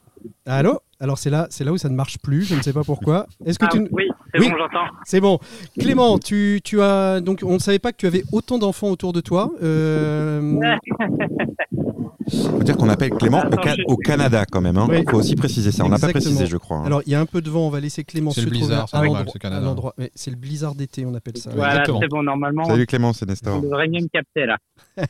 [0.47, 2.83] Allô Alors c'est là, c'est là où ça ne marche plus, je ne sais pas
[2.85, 3.27] pourquoi.
[3.45, 3.89] Est-ce que Ah, tu...
[3.93, 4.51] Oui, c'est Oui.
[4.51, 4.87] bon, j'entends.
[5.05, 5.39] C'est bon.
[5.79, 9.13] Clément, tu, tu as donc on ne savait pas que tu avais autant d'enfants autour
[9.13, 9.51] de toi.
[9.63, 10.61] Euh,
[12.31, 14.79] Faut dire qu'on appelle Clément au, Ca- Canada quand même.
[14.89, 15.05] Il Oui.
[15.11, 15.85] faut aussi préciser ça.
[15.85, 16.79] On n'a pas précisé, je crois.
[16.79, 16.85] hein.
[16.87, 18.53] alors il y a un peu de vent, on va laisser Clément C'est se le
[18.53, 21.51] trouver blizzard, c'est à l'endroit- c'est le blizzard d'été, on appelle ça.
[21.55, 23.59] Voilà, c'est bon, normalement, Salut Clément, c'est Nestor.
[23.59, 24.57] on devrait mieux me capter là.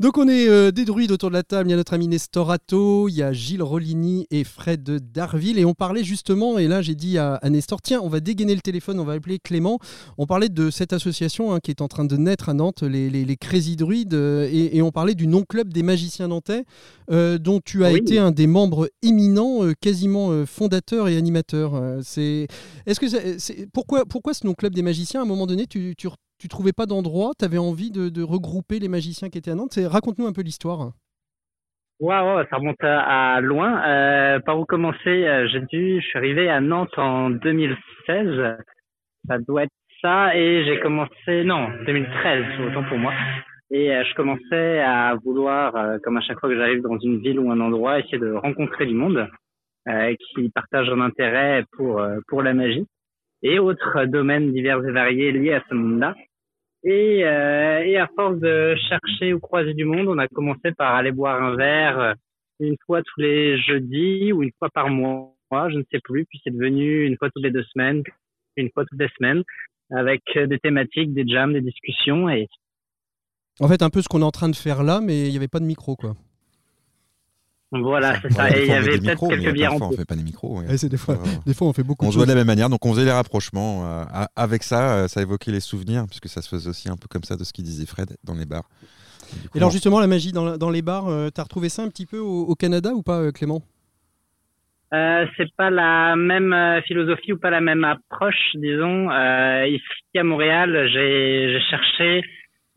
[0.00, 1.68] Donc on est euh, des druides autour de la table.
[1.68, 4.82] Il y a notre ami Nestor Atto, il y a Gilles Roligny et Fred
[5.12, 5.58] Darville.
[5.58, 8.54] Et on parlait justement, et là j'ai dit à, à Nestor, tiens, on va dégainer
[8.54, 9.78] le téléphone, on va appeler Clément.
[10.18, 13.10] On parlait de cette association hein, qui est en train de naître à Nantes, les,
[13.10, 16.64] les, les Crazy Druides, euh, et, et on parlait du non-club des magiciens nantais,
[17.10, 17.98] euh, dont tu as Oui.
[17.98, 21.72] été un des membres éminents, euh, quasiment euh, fondateur et animateur.
[22.02, 22.46] C'est,
[22.86, 25.20] est-ce que c'est- pourquoi, pourquoi ce non-club des magiciens?
[25.20, 26.08] À un moment donné, tu, tu,
[26.38, 29.54] tu trouvais pas d'endroit, tu avais envie de, de regrouper les magiciens qui étaient à
[29.54, 29.72] Nantes?
[29.74, 30.92] C'est- Raconte-nous un peu l'histoire.
[32.00, 33.82] Waouh, ça remonte à, à loin.
[33.86, 35.46] Euh, par où commencer?
[35.52, 38.56] J'ai dû, je suis arrivé à Nantes en 2016.
[39.28, 39.72] Ça doit être
[40.02, 40.36] ça.
[40.36, 43.12] Et j'ai commencé, non, 2013, autant pour moi.
[43.70, 47.18] Et euh, je commençais à vouloir, euh, comme à chaque fois que j'arrive dans une
[47.18, 49.28] ville ou un endroit, essayer de rencontrer du monde
[49.88, 52.86] euh, qui partage un intérêt pour pour la magie
[53.44, 56.14] et autres domaines divers et variés liés à ce monde-là.
[56.82, 60.94] Et, euh, et à force de chercher ou croiser du monde, on a commencé par
[60.94, 62.14] aller boire un verre
[62.60, 66.24] une fois tous les jeudis ou une fois par mois, je ne sais plus.
[66.26, 68.02] Puis c'est devenu une fois toutes les deux semaines,
[68.56, 69.42] une fois toutes les semaines,
[69.90, 72.28] avec des thématiques, des jams, des discussions.
[72.28, 72.48] Et
[73.60, 75.36] En fait, un peu ce qu'on est en train de faire là, mais il n'y
[75.36, 76.14] avait pas de micro, quoi.
[77.70, 78.50] voilà, c'est ça.
[78.56, 79.96] Il y avait des peut-être quelques bières en parfois, on plus.
[79.98, 80.58] fait pas des micros.
[80.60, 80.66] ouais.
[80.88, 81.38] Des fois, Voilà.
[81.46, 83.04] des fois, on fait beaucoup On de jouait de la même manière, donc on faisait
[83.04, 83.84] les rapprochements.
[83.86, 84.04] euh,
[84.36, 87.24] avec ça, euh, ça évoquait les souvenirs, puisque ça se faisait aussi un peu comme
[87.24, 88.68] ça de ce qu'il disait Fred dans les bars.
[89.32, 91.68] Et du coup, Et alors on- justement, la magie dans, les bars, euh, t'as retrouvé
[91.68, 93.62] ça un petit peu au, au Canada ou pas, euh, Clément?
[94.92, 96.54] Euh, c'est pas la même
[96.86, 99.10] philosophie ou pas la même approche, disons.
[99.10, 102.22] Euh, ici à Montréal, j'ai j'ai cherché.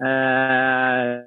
[0.02, 1.22] Euh,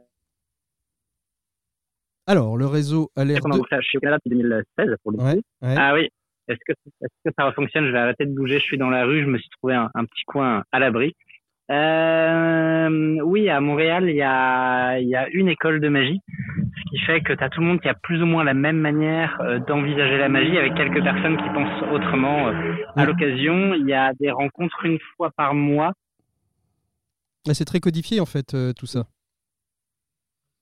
[2.27, 3.65] Alors, le réseau a l'air pendant de...
[3.71, 5.25] je suis au Canada depuis 2016 pour le coup.
[5.25, 5.75] Ouais, ouais.
[5.77, 6.09] Ah oui.
[6.49, 6.73] Est-ce que,
[7.39, 7.87] ça fonctionne?
[7.87, 8.59] Je vais arrêter de bouger.
[8.59, 9.23] Je suis dans la rue.
[9.23, 11.15] Je me suis trouvé un, un petit coin à l'abri.
[11.71, 16.91] Euh, oui, à Montréal, il y a, il y a une école de magie, ce
[16.91, 18.79] qui fait que tu as tout le monde qui a plus ou moins la même
[18.79, 23.75] manière euh, d'envisager la magie, avec quelques personnes qui pensent autrement euh, à l'occasion.
[23.75, 25.93] Il y a des rencontres une fois par mois.
[27.49, 29.05] Ah, C'est très codifié, en fait, euh, tout ça.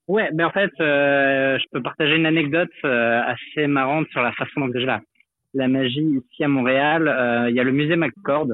[0.07, 4.33] Ouais, ben en fait, euh, je peux partager une anecdote euh, assez marrante sur la
[4.33, 7.47] façon dont j'ai la, magie ici à Montréal.
[7.51, 8.47] Il y a le musée McCord,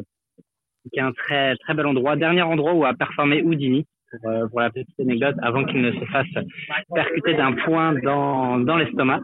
[0.93, 3.87] qui est un très très bel endroit, dernier endroit où a performé Houdini.
[4.51, 6.29] Pour, la petite anecdote, avant qu'il ne se fasse
[6.95, 9.23] percuter d'un point dans, dans l'estomac.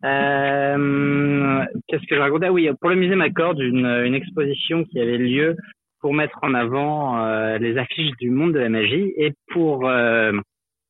[0.00, 2.46] Qu'est-ce que je racontais?
[2.46, 5.56] Ah Oui, pour le musée McCord, une exposition qui avait lieu
[6.04, 10.32] pour mettre en avant euh, les affiches du monde de la magie et pour euh,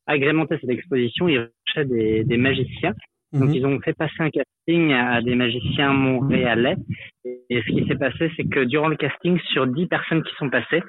[0.08, 2.94] agrémenter cette exposition, ils recherchaient des, des magiciens.
[3.32, 3.54] Donc, Mhm.
[3.54, 6.74] ils ont fait passer un casting à des magiciens montréalais.
[7.24, 10.50] Et ce qui s'est passé, c'est que durant le casting, sur 10 personnes qui sont
[10.50, 10.82] passées,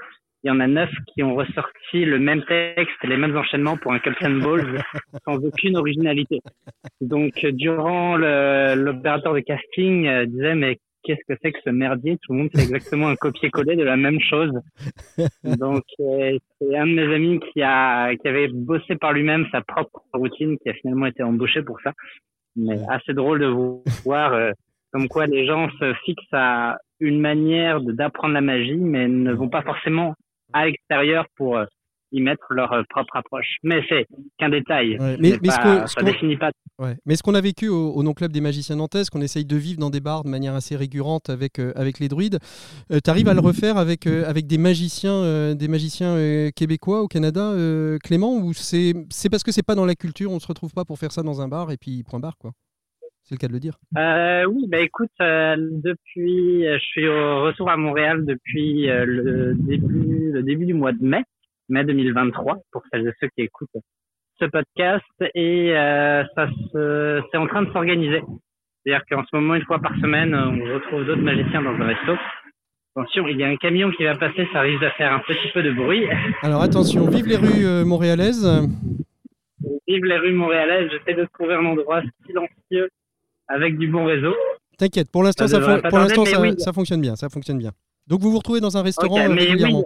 [0.43, 3.93] il y en a 9 qui ont ressorti le même texte les mêmes enchaînements pour
[3.93, 4.81] un Captain Balls
[5.25, 6.39] sans aucune originalité.
[6.99, 12.17] Donc, durant l'opérateur de casting euh, disait, mais qu'est-ce que c'est que ce merdier?
[12.21, 14.51] Tout le monde fait exactement un copier-coller de la même chose.
[15.43, 19.61] Donc, euh, c'est un de mes amis qui a qui avait bossé par lui-même sa
[19.61, 21.93] propre routine, qui a finalement été embauché pour ça.
[22.55, 23.47] Mais assez drôle de
[24.03, 24.51] voir euh,
[24.91, 29.49] comme quoi les gens se fixent à une manière d'apprendre la magie, mais ne vont
[29.49, 30.15] pas forcément
[30.53, 31.65] à l'extérieur pour euh,
[32.11, 33.57] y mettre leur euh, propre approche.
[33.63, 34.05] Mais c'est
[34.37, 34.97] qu'un détail.
[34.99, 36.51] Ouais, mais- ce pas- ça qu'on- définit pas.
[36.79, 36.95] Ouais.
[37.05, 39.55] Mais ce qu'on a vécu au, au non-club des magiciens nantais, ce qu'on essaye de
[39.55, 42.39] vivre dans des bars de manière assez récurrente avec, euh, avec les druides,
[42.89, 47.01] tu arrives à le refaire avec, euh, avec des magiciens, euh, des magiciens euh, québécois
[47.01, 50.39] au Canada, euh, Clément, ou c'est c'est parce que c'est pas dans la culture, on
[50.39, 52.51] se retrouve pas pour faire ça dans un bar et puis point barre, quoi.
[53.23, 53.77] C'est le cas de le dire.
[53.97, 59.55] Euh, oui, bah écoute, euh, depuis, je suis au retour à Montréal depuis euh, le
[59.55, 61.23] début, le début du mois de mai,
[61.69, 63.69] mai 2023, pour celles et ceux qui écoutent
[64.39, 65.03] ce podcast,
[65.33, 68.21] et euh, ça se, c'est en train de s'organiser.
[68.83, 72.13] C'est-à-dire qu'en ce moment, une fois par semaine, on retrouve d'autres magiciens dans un resto.
[72.97, 75.49] Attention, il y a un camion qui va passer, ça risque de faire un petit
[75.53, 76.05] peu de bruit.
[76.43, 78.45] Alors attention, vive les rues euh, montréalaises.
[79.87, 82.89] Vive les rues montréalaises, j'essaie de trouver un endroit silencieux
[83.47, 84.35] avec du bon réseau.
[84.77, 86.53] T'inquiète, pour l'instant, Ça fon- pour l'instant, ça, oui.
[86.57, 87.71] ça fonctionne bien, ça fonctionne bien.
[88.07, 89.81] Donc vous vous retrouvez dans un restaurant euh, oui.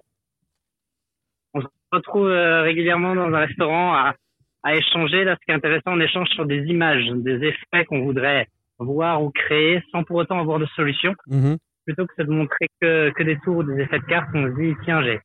[1.54, 4.16] On se retrouve euh, régulièrement dans un restaurant à,
[4.64, 5.24] à échanger.
[5.24, 8.48] Là, ce qui est intéressant, on échange sur des images, des effets qu'on voudrait
[8.78, 11.14] voir ou créer sans pour autant avoir de solution.
[11.28, 11.58] Mhm.
[11.86, 14.62] plutôt que de montrer que, que des tours ou des effets de cartes, on se
[14.62, 15.20] dit, tiens, j'ai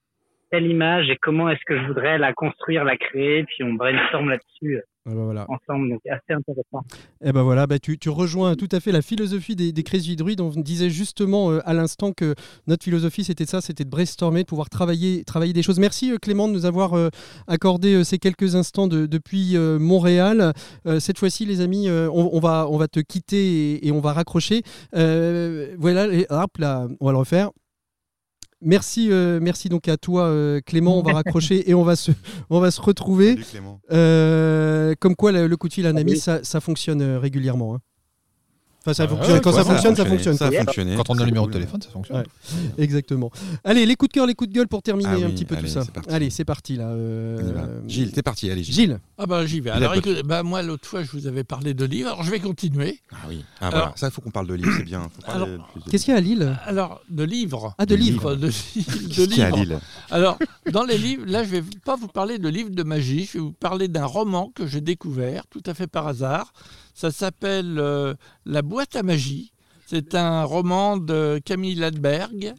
[0.50, 4.30] telle image et comment est-ce que je voudrais la construire, la créer, puis on brainstorm
[4.30, 4.80] là-dessus.
[5.06, 5.46] Ah bah voilà.
[5.48, 6.80] ensemble, donc assez intéressant.
[7.22, 9.82] Et eh ben voilà, bah tu, tu, rejoins tout à fait la philosophie des, des
[9.82, 10.40] Crazy Druids.
[10.40, 12.34] On disait justement euh, à l'instant que
[12.66, 15.78] notre philosophie c'était ça, c'était de brainstormer, de pouvoir travailler, travailler des choses.
[15.78, 17.10] Merci euh, Clément de nous avoir euh,
[17.48, 20.52] accordé ces quelques instants de, depuis Montréal.
[20.98, 24.14] cette fois-ci, les amis, on, on, va, on va te quitter et, et on va
[24.14, 24.62] raccrocher.
[24.92, 27.50] voilà, et, hop là, on va le refaire.
[28.64, 30.98] Merci, euh, merci donc à toi euh, Clément.
[30.98, 32.12] On va raccrocher et on va se,
[32.50, 33.36] on va se retrouver.
[33.92, 37.74] Euh, comme quoi le, coup de fil à un ami, ça, ça fonctionne régulièrement.
[37.74, 37.80] Hein.
[38.86, 39.40] Enfin, ça fonctionne.
[39.40, 40.36] Quand ça, fonctionne, ça fonctionne.
[40.36, 40.50] Ça
[40.96, 42.24] Quand on a le numéro de téléphone, ça fonctionne.
[42.76, 43.30] exactement.
[43.64, 45.56] Allez, les coups de cœur, les coups de gueule pour terminer ah un petit peu
[45.56, 45.84] tout ça.
[46.08, 46.94] Allez, c'est parti là.
[47.88, 48.50] Gilles, t'es parti.
[48.50, 48.98] Allez, Gilles.
[49.16, 49.70] Ah bah j'y vais.
[49.70, 52.08] Alors, bah, moi l'autre fois, je vous avais parlé de livres.
[52.08, 53.00] Alors, je vais continuer.
[53.12, 53.44] Ah oui.
[53.60, 53.92] Ah voilà.
[53.96, 55.08] Ça, il faut qu'on parle de livres, c'est bien.
[55.90, 56.58] Qu'est-ce qu'il y a à Lille?
[56.66, 57.74] Alors, de livres.
[57.78, 58.34] Ah, de livres.
[58.34, 59.78] De, Qu'est-ce qu'il y a à Lille?
[60.10, 60.38] Alors,
[60.70, 63.24] dans les livres, là, je vais pas vous parler de livres de magie.
[63.24, 66.52] Je vais vous parler d'un roman que j'ai découvert tout à fait par hasard.
[66.94, 68.14] Ça s'appelle euh,
[68.46, 69.52] La boîte à magie.
[69.84, 72.54] C'est un roman de Camille Ladberg,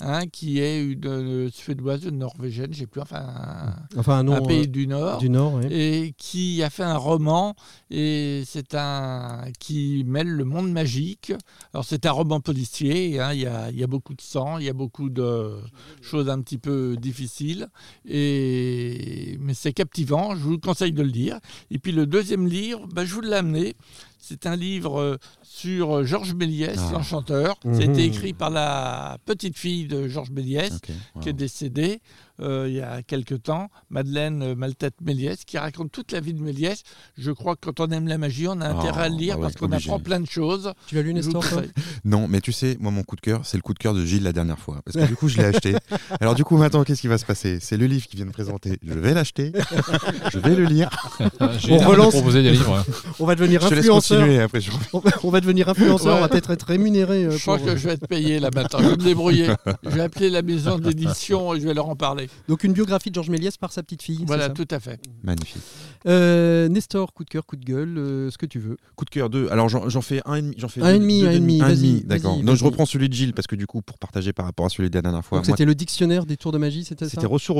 [0.00, 4.62] hein, qui est une, euh, suédoise, une norvégienne, je sais plus, enfin, un, un pays
[4.62, 7.54] euh, du Nord, du Nord et qui a fait un roman
[7.90, 11.32] et c'est un qui mêle le monde magique.
[11.72, 14.64] Alors c'est un roman policier, hein, il, y a, y a, beaucoup de sang, il
[14.64, 15.56] y a beaucoup de
[16.00, 17.68] choses un petit peu difficiles,
[18.08, 20.34] et mais c'est captivant.
[20.34, 21.38] Je vous conseille de le lire.
[21.70, 23.74] Et puis le deuxième livre, bah, je vous l'ai amené.
[24.20, 26.92] C'est un livre sur euh, Georges Méliès, ah.
[26.92, 27.58] l'enchanteur.
[27.64, 27.98] Ça a été mhm.
[27.98, 30.72] écrit par la petite fille de Georges Méliès,
[31.20, 32.00] qui est décédée.
[32.40, 36.34] Euh, il y a quelque temps, Madeleine euh, Maltête Méliès, qui raconte toute la vie
[36.34, 36.82] de Méliès.
[37.18, 39.42] Je crois que quand on aime la magie, on a intérêt à le lire ah
[39.42, 40.72] parce qu'on apprend plein de choses.
[40.86, 41.44] Tu l'as lu, Nestor
[42.04, 44.04] Non, mais tu sais, moi, mon coup de cœur, c'est le coup de cœur de
[44.04, 44.80] Gilles la dernière fois.
[44.84, 45.74] Parce que du coup, je l'ai acheté.
[46.20, 47.58] Alors, du coup, maintenant, qu'est-ce qui va se passer?
[47.60, 48.78] C'est le livre qui vient de présenter.
[48.82, 49.52] Je vais l'acheter.
[50.32, 50.90] je vais le lire.
[51.40, 52.14] on relance.
[52.14, 52.84] Proposer des livres.
[53.18, 54.22] on va devenir influenceur.
[54.42, 54.60] Après,
[55.22, 56.16] on va devenir influenceur.
[56.16, 57.24] On va peut-être être rémunéré.
[57.24, 58.80] Euh, je crois que je vais être payé là maintenant.
[58.80, 59.48] Je vais me débrouiller.
[59.84, 62.28] Je vais appeler la maison d'édition et je vais leur en parler.
[62.48, 64.24] Donc, une biographie de Georges Méliès par sa petite fille.
[64.26, 65.00] Voilà, tout à fait.
[65.22, 65.62] Magnifique.
[66.06, 68.76] Euh, Nestor, coup de cœur, coup de gueule, euh, ce que tu veux.
[68.96, 69.48] Coup de cœur, deux.
[69.50, 70.56] Alors j'en fais un et demi.
[70.68, 72.02] Fais un et demi, un et demi.
[72.04, 72.38] D'accord.
[72.42, 74.68] Donc je reprends celui de Gilles parce que du coup, pour partager par rapport à
[74.68, 75.42] celui de la dernière fois.
[75.44, 77.58] C'était le dictionnaire des tours de magie, c'était ça C'était Retour,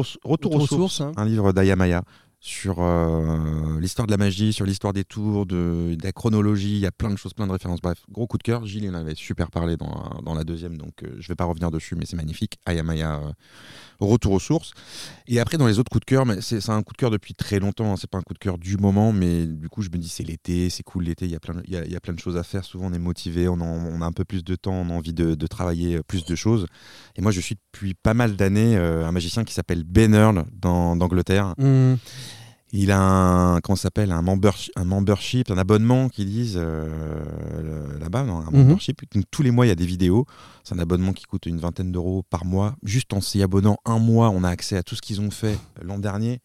[0.54, 1.12] aux, sources, hein.
[1.16, 2.02] un livre d'Ayamaya
[2.40, 6.86] sur euh, l'histoire de la magie, sur l'histoire des tours, de, la chronologie, il y
[6.86, 7.80] a plein de choses, plein de références.
[7.82, 8.64] Bref, gros coup de cœur.
[8.64, 11.44] Gilles il en avait super parlé dans, dans la deuxième, donc je ne vais pas
[11.44, 12.58] revenir dessus, mais c'est magnifique.
[12.64, 13.20] Ayamaya,
[14.06, 14.72] retour aux sources.
[15.26, 17.58] Et après, dans les autres coups de cœur, c'est un coup de cœur depuis très
[17.58, 17.92] longtemps.
[17.92, 17.96] Hein.
[17.98, 20.24] C'est pas un coup de cœur du moment, mais du coup, je me dis c'est
[20.24, 21.26] l'été, c'est cool l'été.
[21.26, 22.64] Il y a plein, il y a, plein de choses à faire.
[22.64, 25.34] Souvent, on est motivé, on, a un peu plus de temps, on a envie de,
[25.46, 26.66] travailler euh, plus de choses.
[27.16, 30.44] Et moi, je suis depuis pas mal d'années euh, un magicien qui s'appelle Ben Earl
[30.52, 31.54] d'Angleterre.
[31.58, 31.94] Mmh.
[32.72, 38.20] Il a un, comment s'appelle, un, membership, un membership, un abonnement qu'ils disent euh, là-bas,
[38.20, 38.68] un mhm.
[38.68, 39.02] membership.
[39.30, 40.26] tous les mois, il y a des vidéos.
[40.62, 42.76] C'est un abonnement qui coûte une vingtaine d'euros par mois.
[42.84, 45.58] Juste en s'y abonnant un mois, on a accès à tout ce qu'ils ont fait
[45.82, 46.40] l'an dernier.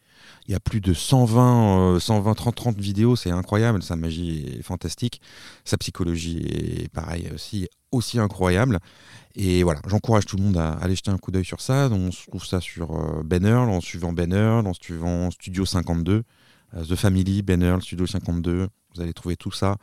[0.48, 3.16] Il y a plus de 120, 120 30, 30 vidéos.
[3.16, 3.84] C'est incroyable.
[3.84, 5.22] Sa magie est fantastique.
[5.64, 8.80] Sa psychologie est pareil aussi, aussi incroyable.
[9.36, 11.90] Et voilà, j'encourage tout le monde à aller jeter un coup d'œil sur ça.
[11.92, 15.66] on se trouve ça sur euh, Ben Earl, en suivant Ben Earl, en suivant Studio
[15.66, 16.24] 52,
[16.76, 18.70] euh, The Family, Ben Earl, Studio 52.
[18.96, 19.76] Vous allez trouver tout ça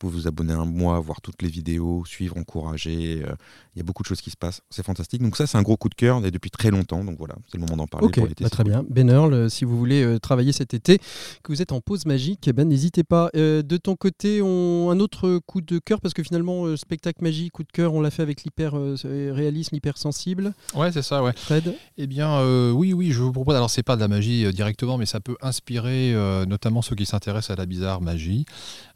[0.00, 3.22] pouvez vous abonner un mois, voir toutes les vidéos, suivre, encourager.
[3.22, 3.34] Euh,
[3.74, 4.62] il y a beaucoup de choses qui se passent.
[4.70, 5.22] C'est fantastique.
[5.22, 7.04] Donc ça, c'est un gros coup de cœur et depuis très longtemps.
[7.04, 8.42] Donc voilà, c'est le moment d'en parler pour l'été.
[8.42, 8.84] Bah, très bien.
[8.88, 10.98] Ben Earl, euh, si vous voulez euh, travailler cet été,
[11.42, 13.30] que vous êtes en pause magique, eh ben, n'hésitez pas.
[13.34, 14.90] de ton côté, on...
[14.90, 18.10] un autre coup de cœur, parce que finalement, spectacle magique, coup de cœur, on l'a
[18.10, 18.72] fait avec l'hyper
[19.04, 20.54] réalisme, hyper sensible.
[20.74, 21.32] Ouais, c'est ça, ouais.
[21.36, 21.74] Fred?
[21.98, 22.42] Eh bien,
[22.72, 23.54] oui, oui, je vous propose.
[23.54, 26.14] Alors, c'est pas de la magie directement, mais ça peut inspirer
[26.46, 28.46] notamment ceux qui s'intéressent à la bizarre magie.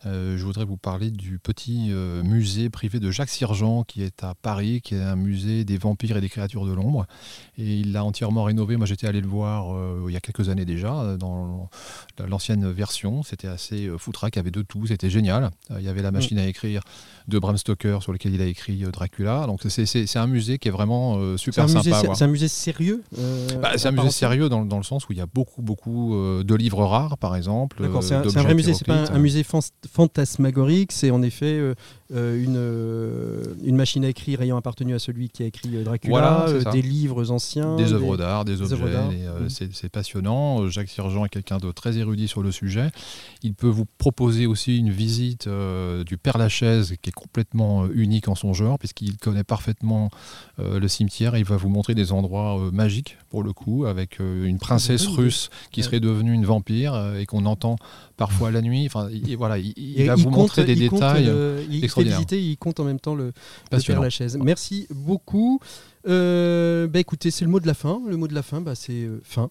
[0.05, 4.35] je voudrais vous parler du petit euh, musée privé de Jacques Sirgent qui est à
[4.35, 7.07] Paris, qui est un musée des vampires et des créatures de l'ombre.
[7.59, 8.77] Et il l'a entièrement rénové.
[8.77, 11.69] Moi, j'étais allé le voir euh, il y a quelques années déjà, euh, dans
[12.27, 13.23] l'ancienne version.
[13.23, 15.51] C'était assez foutraque, il y avait de tout, c'était génial.
[15.71, 16.15] Il y avait la mm.
[16.15, 16.83] machine à écrire
[17.29, 19.47] de Bram Stoker sur lequel il a écrit Dracula.
[19.47, 22.03] Donc c'est un musée qui est vraiment super sympa.
[22.15, 23.03] C'est un musée sérieux
[23.61, 26.15] bah, C'est un musée sérieux dans, dans, le sens où il y a beaucoup, beaucoup
[26.15, 27.83] de livres rares, par exemple.
[27.83, 29.61] D'accord, c'est un, vrai musée, c'est pas un, musée fant-
[30.93, 31.75] C'est en effet euh,
[32.11, 36.11] une, euh, une machine à écrire ayant appartenu à celui qui a écrit euh, Dracula,
[36.11, 37.77] Voilà, euh, des livres anciens.
[37.77, 39.11] Des œuvres d'art, des des objets, œuvres d'art.
[39.13, 39.49] et, euh, Mhm.
[39.73, 40.63] c'est passionnant.
[40.63, 42.91] Euh, Jacques Sergent est quelqu'un de très érudit sur le sujet.
[43.43, 47.89] Il peut vous proposer aussi une visite euh, du Père Lachaise qui est complètement euh,
[47.95, 50.11] unique en son genre puisqu'il connaît parfaitement
[50.59, 51.37] euh, le cimetière.
[51.37, 55.07] Il va vous montrer des endroits euh, magiques pour le coup avec euh, une princesse
[55.07, 57.77] russe qui serait devenue une vampire euh, et qu'on entend
[58.17, 58.85] parfois la nuit.
[58.87, 61.85] Enfin, il, voilà, il, va vous compte- montrer des détails le- il.
[62.03, 63.33] Visiter, il compte en même temps le,
[63.73, 64.01] le Père.
[64.01, 64.37] Lachaise.
[64.43, 65.61] Merci beaucoup.
[66.07, 68.01] Euh, bah écoutez, c'est le mot de la fin.
[68.07, 69.51] Le mot de la fin, bah, c'est euh, fin.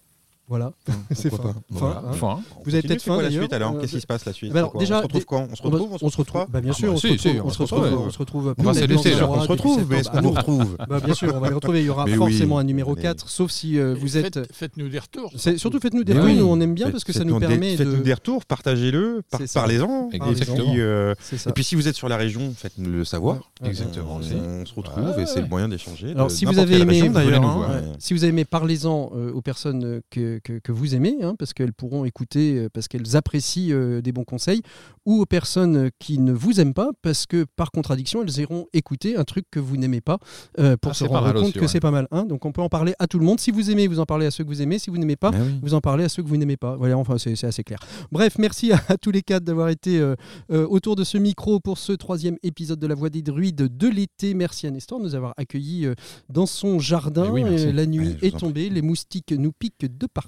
[0.54, 0.72] Voilà.
[1.12, 1.38] c'est fin.
[1.38, 2.04] Fin, Voilà.
[2.36, 2.39] hein.
[2.64, 4.54] Vous avez peut-être c'est quoi la suite alors Euh, Qu'est-ce qui se passe la suite
[4.54, 6.45] bah déjà, on se retrouve quand On se retrouve on se retrouve.
[6.49, 7.80] Bah, bien Ah sûr, bah on, si, se retrouve, si, on on se retrouve.
[7.80, 8.08] retrouve.
[8.08, 8.56] On se retrouve.
[8.58, 8.80] On va se
[9.20, 10.43] là, On retrouve, mais est-ce septembre.
[10.45, 11.80] qu'on nous retrouve Bah, bien sûr, on va les retrouver.
[11.82, 12.18] Il y aura Mais oui.
[12.18, 13.01] forcément un numéro Allez.
[13.01, 14.36] 4, sauf si euh, vous êtes.
[14.36, 15.32] Faites- Faites-nous des retours.
[15.36, 16.36] C'est- Surtout faites-nous des retours, oui.
[16.36, 18.04] nous on aime bien parce que ça nous permet Faites-nous de.
[18.04, 19.24] des retours, partagez-le,
[19.54, 20.10] parlez-en.
[20.14, 20.72] Et Exactement.
[20.72, 21.16] puis, euh,
[21.56, 23.38] et si vous êtes sur la région, faites-nous le savoir.
[23.62, 23.70] Ouais.
[23.70, 26.12] Exactement On, se retrouve et c'est le moyen d'échanger.
[26.12, 27.72] Alors, si vous avez aimé, d'ailleurs.
[27.99, 31.74] Si vous aimez, parlez-en euh, aux personnes que, que, que vous aimez, hein, parce qu'elles
[31.74, 34.62] pourront écouter, euh, parce qu'elles apprécient euh, des bons conseils,
[35.06, 39.16] ou aux personnes qui ne vous aiment pas, parce que par contradiction, elles iront écouter
[39.18, 40.20] un truc que vous n'aimez pas,
[40.60, 41.68] euh, pour Ah, se rendre compte aussi, que ouais.
[41.68, 42.08] c'est pas mal.
[42.12, 42.26] hein.
[42.26, 43.39] Donc on peut en parler à tout le monde.
[43.39, 44.80] Si vous aimez, vous en parlez à ceux que vous aimez.
[44.80, 45.60] Si vous n'aimez pas, oui.
[45.62, 46.76] vous en parlez à ceux que vous n'aimez pas.
[46.76, 47.80] Voilà, enfin, c'est assez clair.
[48.12, 50.16] Bref, merci à, à tous les quatre d'avoir été euh,
[50.50, 54.34] autour de ce micro pour ce troisième épisode de La Voix des Druides de l'été.
[54.34, 55.88] Merci à Nestor de nous avoir accueillis
[56.30, 57.30] dans son jardin.
[57.32, 60.22] Oui, la nuit Ouais, est tombée, les moustiques nous piquent de partout.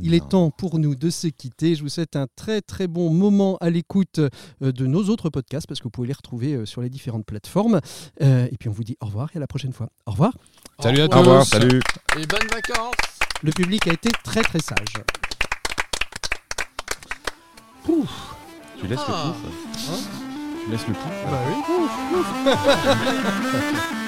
[0.00, 1.74] Il est temps pour nous de se quitter.
[1.74, 5.66] Je vous souhaite un très très bon moment à l'écoute euh, de nos autres podcasts
[5.66, 7.80] parce que vous pouvez les retrouver euh, sur les différentes plateformes.
[8.22, 9.88] Euh, et puis on vous dit au revoir et à la prochaine fois.
[10.06, 10.32] Au revoir.
[10.80, 11.50] Salut à Au revoir, tous.
[11.50, 11.80] salut.
[12.18, 12.94] Et bonnes vacances.
[13.42, 14.78] Le public a été très très sage.
[18.80, 19.34] Tu laisses Ah.
[19.44, 20.08] le pouf
[20.64, 21.54] Tu laisses le pouf Bah oui.